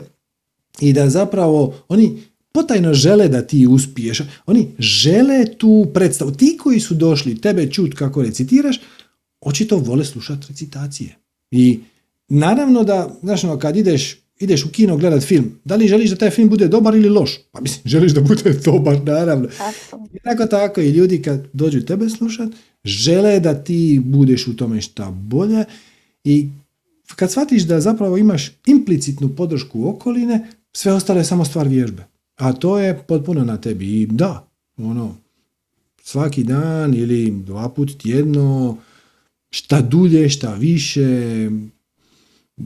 [0.79, 2.17] i da zapravo oni
[2.51, 4.21] potajno žele da ti uspiješ.
[4.45, 6.31] Oni žele tu predstavu.
[6.31, 8.79] Ti koji su došli tebe čut kako recitiraš,
[9.41, 11.15] očito vole slušati recitacije.
[11.51, 11.79] I
[12.27, 16.15] naravno da, znaš, ono, kad ideš, ideš u kino gledat film, da li želiš da
[16.15, 17.39] taj film bude dobar ili loš?
[17.51, 19.47] Pa mislim, želiš da bude dobar, naravno.
[20.23, 22.49] Tako tako i ljudi kad dođu tebe slušat,
[22.83, 25.65] žele da ti budeš u tome šta bolje
[26.23, 26.47] i
[27.15, 32.03] kad shvatiš da zapravo imaš implicitnu podršku okoline, sve ostalo je samo stvar vježbe.
[32.35, 34.01] A to je potpuno na tebi.
[34.01, 34.47] I da,
[34.77, 35.15] ono,
[36.03, 38.77] svaki dan ili dva put tjedno,
[39.49, 41.49] šta dulje, šta više,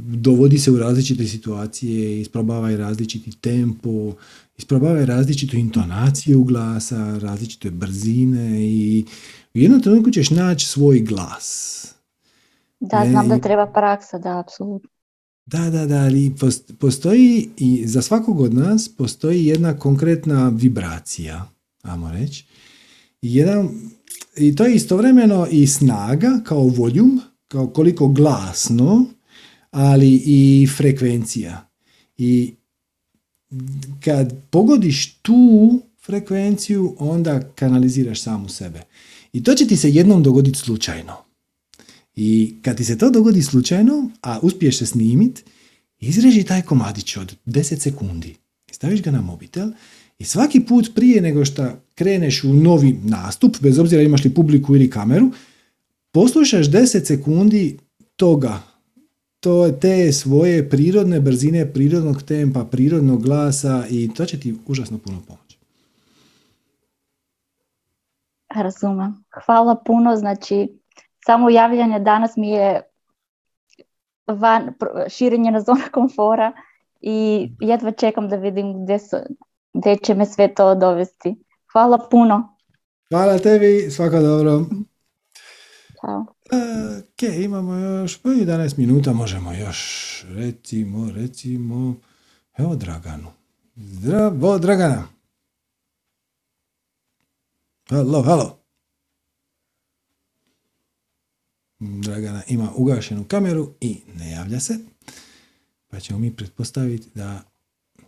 [0.07, 4.13] dovodi se u različite situacije, isprobavaj različiti tempo,
[4.57, 9.05] isprobavaj različitu intonaciju glasa, različite brzine i
[9.53, 11.81] u jednom trenutku ćeš naći svoj glas.
[12.79, 14.89] Da, znam da treba praksa, da, apsolutno.
[15.45, 16.35] Da, da, da, ali
[16.79, 21.45] postoji i za svakog od nas postoji jedna konkretna vibracija,
[21.81, 22.45] ajmo reći.
[23.21, 23.69] Jedan,
[24.37, 29.05] I to je istovremeno i snaga kao voljum, kao koliko glasno,
[29.75, 31.69] ali i frekvencija.
[32.17, 32.53] I
[34.03, 38.81] kad pogodiš tu frekvenciju, onda kanaliziraš samu sebe.
[39.33, 41.13] I to će ti se jednom dogoditi slučajno.
[42.15, 45.43] I kad ti se to dogodi slučajno, a uspiješ se snimit,
[45.99, 48.35] izreži taj komadić od 10 sekundi.
[48.71, 49.69] Staviš ga na mobitel
[50.19, 54.75] i svaki put prije nego što kreneš u novi nastup, bez obzira imaš li publiku
[54.75, 55.31] ili kameru,
[56.11, 57.77] poslušaš 10 sekundi
[58.15, 58.74] toga,
[59.45, 65.17] to te svoje prirodne brzine, prirodnog tempa, prirodnog glasa i to će ti užasno puno
[65.27, 65.57] pomoći.
[68.55, 69.25] Razumem.
[69.45, 70.15] Hvala puno.
[70.15, 70.79] Znači,
[71.25, 72.81] samo javljanje danas mi je
[74.27, 74.73] van,
[75.09, 76.51] širenje na zona komfora
[77.01, 79.17] i jedva čekam da vidim gdje, su,
[79.73, 81.35] gdje će me sve to dovesti.
[81.71, 82.57] Hvala puno.
[83.09, 84.65] Hvala tebi, svako dobro.
[86.01, 86.34] Ćao.
[86.51, 91.95] Ok, imamo još 11 minuta, možemo još, recimo, recimo,
[92.57, 93.31] evo Draganu.
[93.75, 95.07] Zdravo, Dragana.
[97.89, 98.59] Halo, halo.
[101.79, 104.77] Dragana ima ugašenu kameru i ne javlja se.
[105.87, 107.41] Pa ćemo mi pretpostaviti da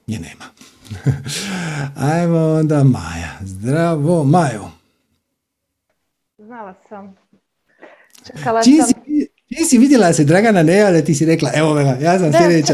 [0.07, 0.45] je nema.
[2.13, 3.37] Ajmo onda Maja.
[3.41, 4.71] Zdravo, Majo.
[6.37, 7.15] Znala sam.
[8.27, 9.01] Čekala čiji sam.
[9.57, 12.73] Si, si vidjela se Dragana ne javlja, ti si rekla, evo me, ja sam sljedeća.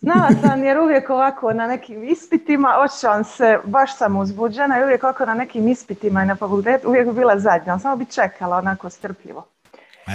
[0.00, 5.04] Znala sam jer uvijek ovako na nekim ispitima, očećam se, baš sam uzbuđena i uvijek
[5.04, 8.90] ovako na nekim ispitima i na fakultetu uvijek bi bila zadnja, samo bi čekala onako
[8.90, 9.44] strpljivo.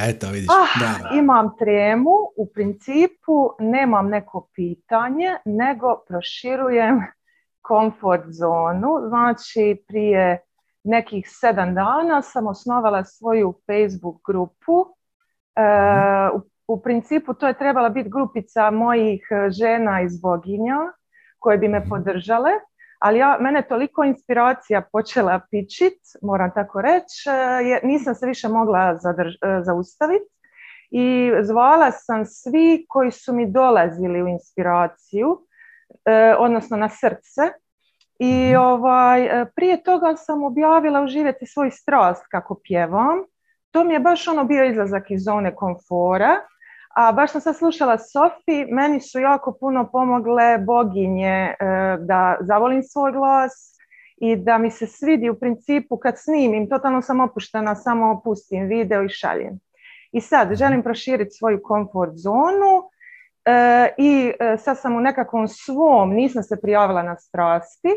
[0.07, 0.49] Eto, vidiš.
[0.49, 7.01] Ah, imam tremu, u principu nemam neko pitanje, nego proširujem
[7.61, 8.89] komfort zonu.
[9.07, 10.39] Znači, prije
[10.83, 14.85] nekih sedam dana sam osnovala svoju Facebook grupu.
[15.55, 15.61] E,
[16.33, 20.77] u, u, principu to je trebala biti grupica mojih žena iz Boginja
[21.39, 22.51] koje bi me podržale,
[22.99, 27.29] ali ja, mene toliko inspiracija počela pičit, moram tako reći,
[27.63, 29.33] je, nisam se više mogla zadrž,
[29.65, 30.39] zaustaviti
[30.91, 35.45] i zvala sam svi koji su mi dolazili u inspiraciju,
[36.05, 37.41] e, odnosno na srce.
[38.19, 38.61] I mhm.
[38.61, 43.17] ovaj, e, prije toga sam objavila uživjeti svoj strast kako pjevam.
[43.71, 46.35] To mi je baš ono bio izlazak iz zone komfora.
[46.95, 51.55] A baš sam sad slušala Sofi, meni su jako puno pomogle boginje e,
[51.99, 53.51] da zavolim svoj glas
[54.17, 59.03] i da mi se svidi u principu kad snimim, totalno sam opuštena, samo opustim video
[59.03, 59.59] i šaljem.
[60.11, 62.83] I sad želim proširiti svoju komfort zonu
[63.45, 67.89] e, i sad sam u nekakvom svom, nisam se prijavila na strasti,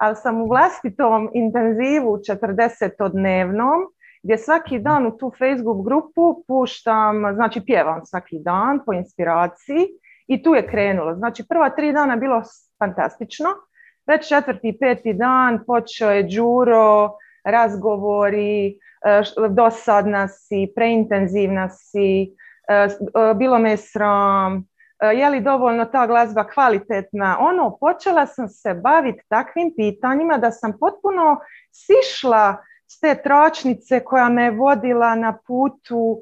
[0.00, 3.78] ali sam u vlastitom intenzivu 40-dnevnom
[4.22, 9.86] gdje svaki dan u tu Facebook grupu puštam, znači pjevam svaki dan po inspiraciji
[10.26, 11.14] i tu je krenulo.
[11.14, 12.42] Znači prva tri dana bilo
[12.78, 13.48] fantastično,
[14.06, 17.10] već četvrti i peti dan počeo je Đuro,
[17.44, 22.34] razgovori, e, dosadna si, preintenzivna si,
[22.68, 22.88] e, e,
[23.34, 24.64] bilo me sram,
[25.06, 27.36] je li dovoljno ta glazba kvalitetna.
[27.40, 31.40] Ono, počela sam se baviti takvim pitanjima da sam potpuno
[31.72, 32.56] sišla
[32.86, 36.20] s te tračnice koja me vodila na putu,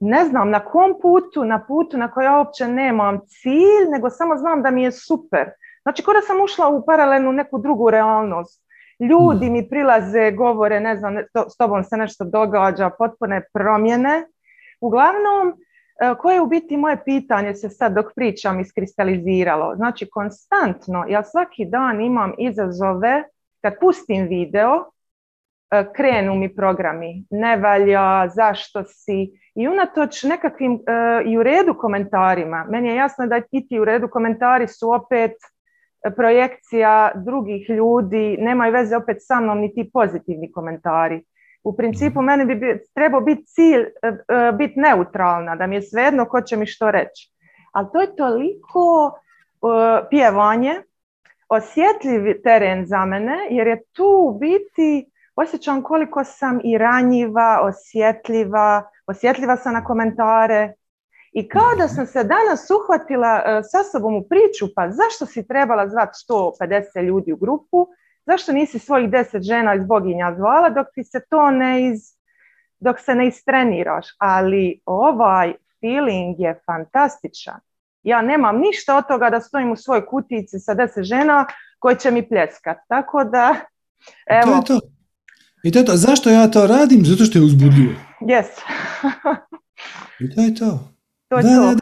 [0.00, 4.36] ne znam na kom putu, na putu na kojoj ja uopće nemam cilj, nego samo
[4.36, 5.50] znam da mi je super.
[5.82, 8.62] Znači, kada sam ušla u paralelnu neku drugu realnost.
[9.00, 9.52] Ljudi hmm.
[9.52, 11.16] mi prilaze, govore, ne znam,
[11.48, 14.26] s tobom se nešto događa, potpune promjene.
[14.80, 15.54] Uglavnom, e,
[16.18, 19.76] koje je u biti moje pitanje se sad dok pričam iskristaliziralo.
[19.76, 23.24] Znači, konstantno, ja svaki dan imam izazove,
[23.60, 24.90] kad pustim video,
[25.70, 31.74] E, krenu mi programi, ne valja, zašto si i unatoč nekakvim e, i u redu
[31.74, 35.32] komentarima, meni je jasno da i ti u redu komentari su opet
[36.16, 41.22] projekcija drugih ljudi, nemaju veze opet sa mnom ni ti pozitivni komentari.
[41.64, 46.40] U principu meni bi trebao biti cilj e, biti neutralna, da mi je svejedno ko
[46.40, 47.32] će mi što reći.
[47.72, 49.12] Ali to je toliko
[50.10, 50.82] pjevanje,
[51.48, 59.56] osjetljiv teren za mene, jer je tu biti osjećam koliko sam i ranjiva, osjetljiva, osjetljiva
[59.56, 60.72] sam na komentare.
[61.32, 65.46] I kao da sam se danas uhvatila uh, sa sobom u priču, pa zašto si
[65.48, 67.86] trebala zvati 150 ljudi u grupu,
[68.30, 72.00] zašto nisi svojih 10 žena iz boginja zvala dok ti se to ne iz,
[72.80, 74.06] dok se ne istreniraš.
[74.18, 77.60] Ali ovaj feeling je fantastičan.
[78.02, 81.46] Ja nemam ništa od toga da stojim u svojoj kutici sa 10 žena
[81.78, 82.78] koje će mi pljeskat.
[82.88, 83.54] Tako da,
[84.26, 84.86] evo, to je to.
[85.62, 85.96] I to je to.
[85.96, 87.04] Zašto ja to radim?
[87.04, 87.94] Zato što je uzbudljivo.
[88.20, 88.46] Yes.
[90.22, 90.78] I to je to.
[91.28, 91.74] To je to.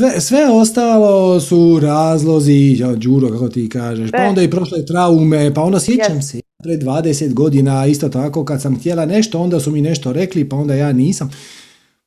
[0.00, 5.62] Sve, sve ostalo su razlozi, Đuro kako ti kažeš, pa onda i prošle traume, pa
[5.62, 6.30] onda sjećam yes.
[6.30, 10.48] se pred 20 godina, isto tako kad sam htjela nešto, onda su mi nešto rekli,
[10.48, 11.30] pa onda ja nisam.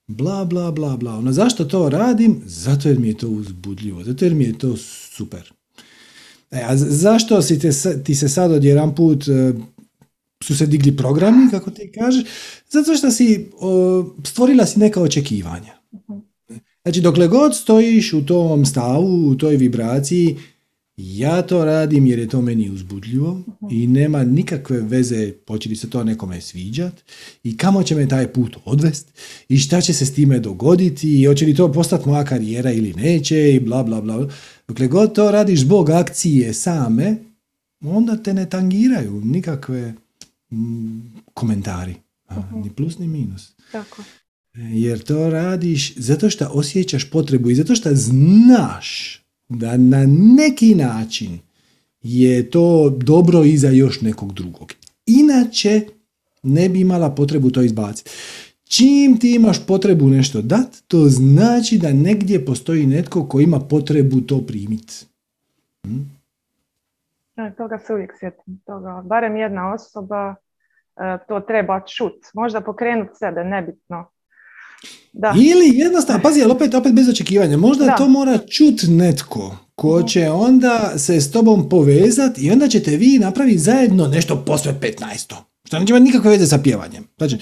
[0.07, 1.17] Bla, bla, bla, bla.
[1.17, 2.41] Ono, zašto to radim?
[2.45, 4.77] Zato jer mi je to uzbudljivo, zato jer mi je to
[5.15, 5.53] super.
[6.51, 7.69] E, a zašto si te,
[8.03, 9.53] ti se sad odjedan put e,
[10.43, 12.23] su se digli programi, kako ti kažeš,
[12.69, 13.51] zato što si
[14.23, 15.73] stvorila si neka očekivanja.
[16.83, 20.37] Znači, dokle god stojiš u tom stavu, u toj vibraciji,
[20.97, 23.41] ja to radim jer je to meni uzbudljivo
[23.71, 26.93] i nema nikakve veze hoće li se to nekome sviđat
[27.43, 29.07] i kamo će me taj put odvest
[29.49, 32.93] i šta će se s time dogoditi i hoće li to postati moja karijera ili
[32.93, 34.27] neće i bla bla bla.
[34.67, 37.15] Dokle god to radiš zbog akcije same,
[37.81, 39.93] onda te ne tangiraju nikakve
[41.33, 41.95] komentari.
[42.63, 43.51] Ni plus ni minus.
[43.71, 44.03] Tako.
[44.53, 49.19] Jer to radiš zato što osjećaš potrebu i zato što znaš
[49.49, 51.39] da na neki način
[52.01, 54.73] je to dobro i za još nekog drugog.
[55.05, 55.81] Inače
[56.43, 58.11] ne bi imala potrebu to izbaciti.
[58.63, 64.21] Čim ti imaš potrebu nešto dat, to znači da negdje postoji netko ko ima potrebu
[64.21, 64.93] to primiti.
[65.85, 65.99] Hm?
[67.57, 68.61] toga se uvijek sjetim.
[68.65, 69.01] Toga.
[69.05, 70.35] Barem jedna osoba
[70.95, 72.25] e, to treba čut.
[72.33, 74.05] Možda pokrenuti sebe, nebitno.
[75.13, 75.33] Da.
[75.37, 80.07] Ili jednostavno, pazi, ali opet, opet bez očekivanja, možda to mora čut netko ko mhm.
[80.07, 85.33] će onda se s tobom povezati i onda ćete vi napraviti zajedno nešto posve 15.
[85.65, 87.07] Što neće imati nikakve veze sa pjevanjem.
[87.17, 87.37] Znači,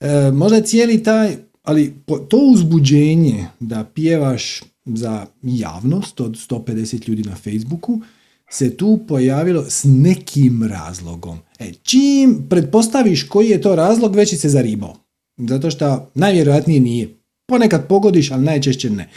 [0.00, 1.94] e, možda cijeli taj, ali
[2.28, 8.00] to uzbuđenje da pjevaš za javnost od 150 ljudi na Facebooku
[8.50, 11.38] se tu pojavilo s nekim razlogom.
[11.58, 15.05] E, čim pretpostaviš koji je to razlog, već se zaribao.
[15.36, 17.08] Zato što najvjerojatnije nije.
[17.46, 19.08] Ponekad pogodiš, ali najčešće ne.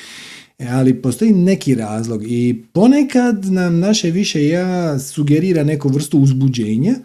[0.60, 6.96] E, ali postoji neki razlog i ponekad nam naše više ja sugerira neku vrstu uzbuđenja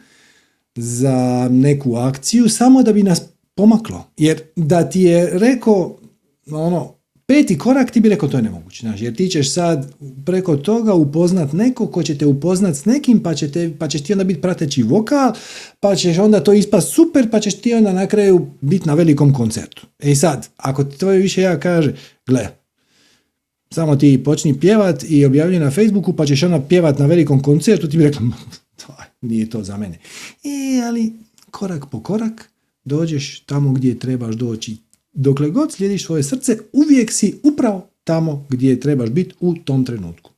[0.77, 3.23] za neku akciju samo da bi nas
[3.55, 4.05] pomaklo.
[4.17, 5.99] Jer da ti je rekao
[6.51, 6.95] ono,
[7.35, 8.81] peti korak ti bi rekao to je nemoguće.
[8.81, 9.95] Znači, jer ti ćeš sad
[10.27, 14.03] preko toga upoznat neko ko će te upoznat s nekim pa, će te, pa ćeš
[14.03, 15.33] ti onda biti prateći vokal
[15.81, 19.35] pa ćeš onda to ispast super pa ćeš ti onda na kraju biti na velikom
[19.35, 19.87] koncertu.
[19.99, 21.95] E sad, ako ti tvoje više ja kaže,
[22.27, 22.49] gle,
[23.71, 27.89] samo ti počni pjevat i objavljuj na Facebooku pa ćeš onda pjevat na velikom koncertu,
[27.89, 28.23] ti bi rekla,
[29.21, 29.99] nije to za mene.
[30.45, 31.13] E, ali
[31.51, 32.51] korak po korak
[32.85, 34.84] dođeš tamo gdje trebaš doći.
[35.15, 40.31] Dokle god slijediš svoje srce, uvijek si upravo tamo gdje trebaš biti u tom trenutku.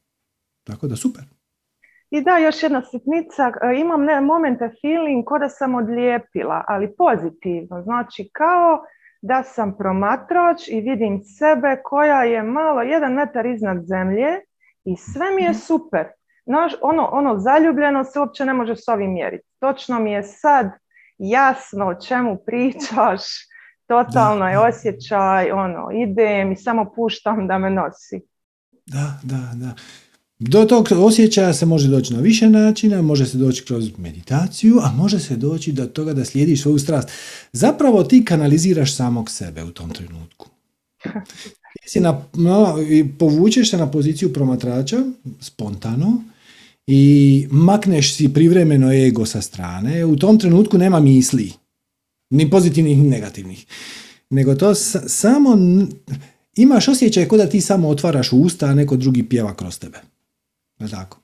[0.65, 1.25] Tako da super.
[2.11, 6.95] I da, još jedna sitnica, e, imam ne, momente feeling ko da sam odlijepila, ali
[6.99, 7.83] pozitivno.
[7.83, 8.85] Znači kao
[9.23, 14.29] da sam promatrač i vidim sebe koja je malo jedan metar iznad zemlje
[14.85, 15.59] i sve mi je mhm.
[15.59, 16.07] super.
[16.47, 19.49] Naš, ono, ono zaljubljeno se uopće ne može s ovim mjeriti.
[19.61, 20.71] Točno mi je sad
[21.19, 23.23] jasno o čemu pričaš,
[23.87, 28.21] totalno je osjećaj, ono, idem i samo puštam da me nosi.
[28.87, 29.75] Da, da, da.
[30.39, 34.93] Do tog osjećaja se može doći na više načina, može se doći kroz meditaciju, a
[34.93, 37.09] može se doći do toga da slijediš svoju strast.
[37.53, 40.49] Zapravo ti kanaliziraš samog sebe u tom trenutku.
[41.89, 42.23] Si na,
[43.19, 44.97] povučeš se na poziciju promatrača
[45.41, 46.23] spontano
[46.87, 50.05] i makneš si privremeno ego sa strane.
[50.05, 51.53] U tom trenutku nema misli,
[52.31, 53.67] ni pozitivnih ni negativnih.
[54.31, 55.59] Nego to samo
[56.57, 59.99] imaš osjećaj kao da ti samo otvaraš usta, a neko drugi pjeva kroz tebe.
[60.81, 61.21] Je tako?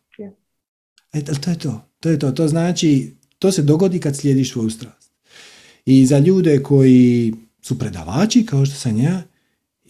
[1.13, 1.89] E, to je to.
[2.01, 2.33] To je to.
[2.33, 5.13] To znači, to se dogodi kad slijediš svoju strast.
[5.87, 9.23] I za ljude koji su predavači, kao što sam ja,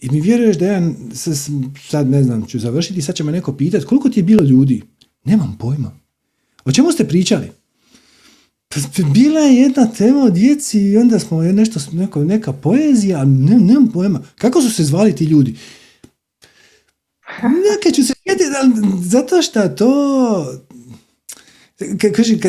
[0.01, 0.91] i mi vjeruješ da ja
[1.89, 4.81] sad ne znam, ću završiti, sad će me neko pitati koliko ti je bilo ljudi?
[5.23, 5.91] Nemam pojma.
[6.65, 7.51] O čemu ste pričali?
[8.73, 13.59] Pa, bila je jedna tema o djeci i onda smo nešto, neko, neka poezija, ne,
[13.59, 14.21] nemam pojma.
[14.37, 15.55] Kako su se zvali ti ljudi?
[17.41, 18.13] Neka ću se
[18.99, 20.45] zato što to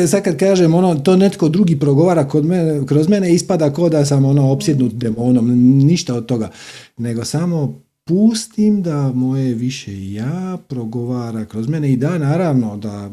[0.07, 4.05] sad kad kažem ono, to netko drugi progovara kod mene, kroz mene ispada ko da
[4.05, 5.51] sam ono opsjednut demonom,
[5.85, 6.51] ništa od toga,
[6.97, 13.09] nego samo pustim da moje više ja progovara kroz mene i da naravno da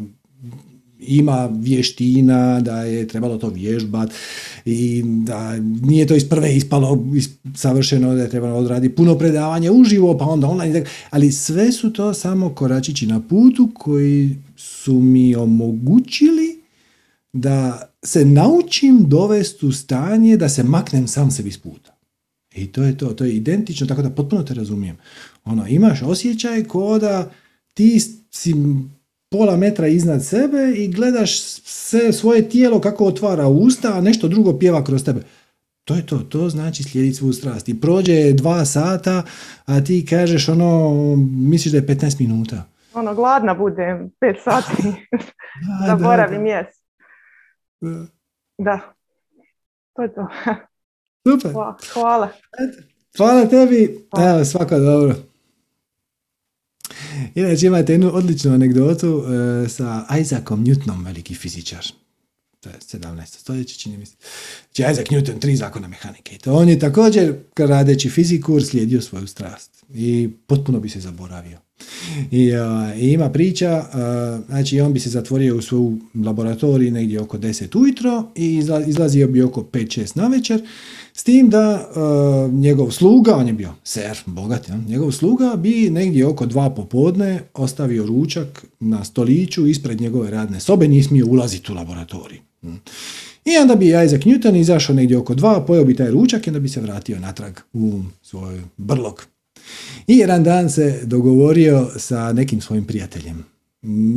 [1.06, 4.10] ima vještina, da je trebalo to vježbat
[4.64, 7.06] i da nije to iz prve ispalo
[7.54, 12.14] savršeno, da je trebalo odraditi puno predavanja uživo, pa onda online, ali sve su to
[12.14, 16.62] samo koračići na putu koji su mi omogućili
[17.32, 21.96] da se naučim dovesti u stanje da se maknem sam sebi iz puta.
[22.54, 24.96] I to je to, to je identično, tako da potpuno te razumijem.
[25.44, 27.30] Ono, imaš osjećaj ko da
[27.74, 28.00] ti
[28.30, 28.54] si
[29.32, 34.58] pola metra iznad sebe i gledaš se, svoje tijelo kako otvara usta, a nešto drugo
[34.58, 35.20] pjeva kroz tebe.
[35.84, 37.68] To je to, to znači slijediti svoju strast.
[37.68, 39.22] I prođe dva sata,
[39.66, 40.90] a ti kažeš ono,
[41.32, 42.64] misliš da je 15 minuta.
[42.94, 44.82] Ono, gladna budem, pet sati,
[45.86, 46.66] zaboravim jes.
[48.58, 48.80] Da,
[49.96, 50.28] to je to.
[51.28, 51.50] Super.
[51.92, 52.28] Hvala.
[53.16, 54.06] Hvala tebi.
[54.18, 55.31] Evo, svako dobro.
[57.34, 59.24] Inače imate jednu odličnu anegdotu
[59.64, 61.86] e, sa Isaacom Newtonom, veliki fizičar.
[62.60, 63.26] To je 17.
[63.26, 64.14] stoljeće, čini mi se.
[64.74, 66.38] Znači Isaac Newton, tri zakona mehanike.
[66.38, 69.84] to on je također, radeći fiziku, slijedio svoju strast.
[69.94, 71.58] I potpuno bi se zaboravio.
[72.30, 72.52] I,
[72.96, 73.84] i ima priča,
[74.48, 79.42] znači on bi se zatvorio u svoju laboratoriju negdje oko 10 ujutro i izlazio bi
[79.42, 80.62] oko 5-6 na večer
[81.14, 84.76] s tim da uh, njegov sluga, on je bio ser, bogat, ja?
[84.88, 90.88] njegov sluga bi negdje oko dva popodne ostavio ručak na stoliću ispred njegove radne sobe,
[90.88, 92.38] nije smio ulaziti u laboratorij.
[93.44, 96.60] I onda bi Isaac Newton izašao negdje oko dva, pojeo bi taj ručak i onda
[96.60, 99.26] bi se vratio natrag u svoj brlog.
[100.06, 103.44] I jedan dan se dogovorio sa nekim svojim prijateljem.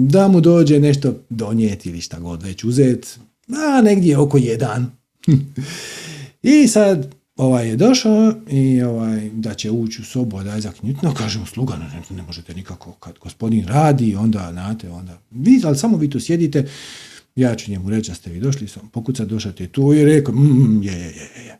[0.07, 4.91] da mu dođe nešto donijeti ili šta god već uzet, a negdje oko jedan.
[6.45, 11.13] I sad ovaj je došao i ovaj, da će ući u sobu od Isaac Newtona,
[11.13, 15.77] kaže mu sluga, ne, ne možete nikako, kad gospodin radi, onda, znate, onda, vi, ali
[15.77, 16.69] samo vi tu sjedite,
[17.35, 20.39] ja ću njemu reći da ste vi došli, sam pokucat došati tu i rekao, mm,
[20.39, 21.59] mm, je, je, je, je.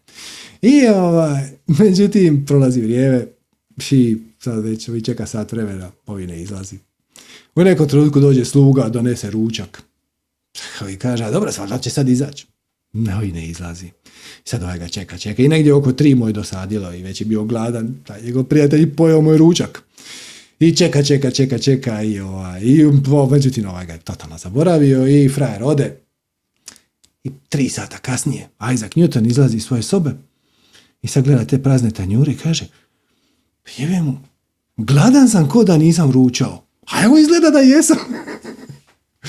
[0.61, 1.49] I ovaj,
[1.79, 3.25] međutim, prolazi vrijeme
[3.91, 6.77] i sad već vi čeka sat vremena, ovi ne izlazi.
[7.55, 9.83] U nekom trenutku dođe sluga, donese ručak.
[10.93, 12.47] I kaže, dobro, da će sad izaći.
[12.93, 13.89] No i ne izlazi.
[14.45, 15.43] Sad ovaj ga čeka, čeka.
[15.43, 17.95] I negdje oko tri mu je dosadilo i već je bio gladan.
[18.07, 19.83] Taj njegov prijatelj pojao moj ručak.
[20.59, 22.83] I čeka, čeka, čeka, čeka i ovaj, i
[23.31, 25.97] međutim ovaj ga je totalno zaboravio i frajer ode.
[27.23, 30.11] I tri sata kasnije Isaac Newton izlazi iz svoje sobe
[31.01, 32.67] i sad gleda te prazne tanjure i kaže
[33.77, 34.17] jebe mu,
[34.77, 36.65] gladan sam ko da nisam ručao.
[36.91, 37.97] A evo izgleda da jesam.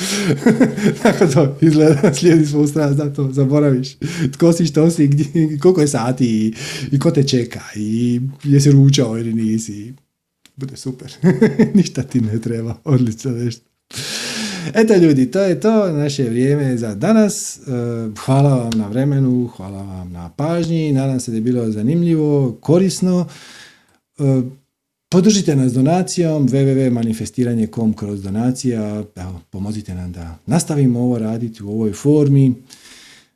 [1.02, 3.96] Tako to izgleda, slijedi svu strast, da to zaboraviš.
[4.32, 6.54] Tko si, što si, gdje, koliko je sati i,
[6.92, 9.94] i ko te čeka i jesi ručao ili nisi.
[10.56, 11.12] Bude super.
[11.74, 12.76] Ništa ti ne treba.
[12.84, 13.66] Odlično nešto.
[14.74, 17.58] Eto ljudi, to je to, naše vrijeme za danas.
[17.58, 17.60] E,
[18.24, 23.26] hvala vam na vremenu, hvala vam na pažnji, nadam se da je bilo zanimljivo, korisno.
[25.06, 29.04] E, podržite nas donacijom www.manifestiranje.com kroz donacija.
[29.16, 32.54] Evo, pomozite nam da nastavimo ovo raditi u ovoj formi.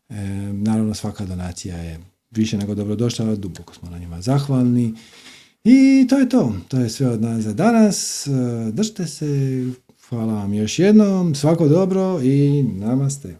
[0.08, 0.14] E,
[0.52, 4.94] naravno svaka donacija je više nego dobrodošla, duboko smo na njima zahvalni.
[5.64, 6.54] I to je to.
[6.68, 8.28] To je sve od nas za danas.
[8.72, 9.26] Držite se.
[10.08, 11.34] Hvala vam još jednom.
[11.34, 13.36] Svako dobro i namaste.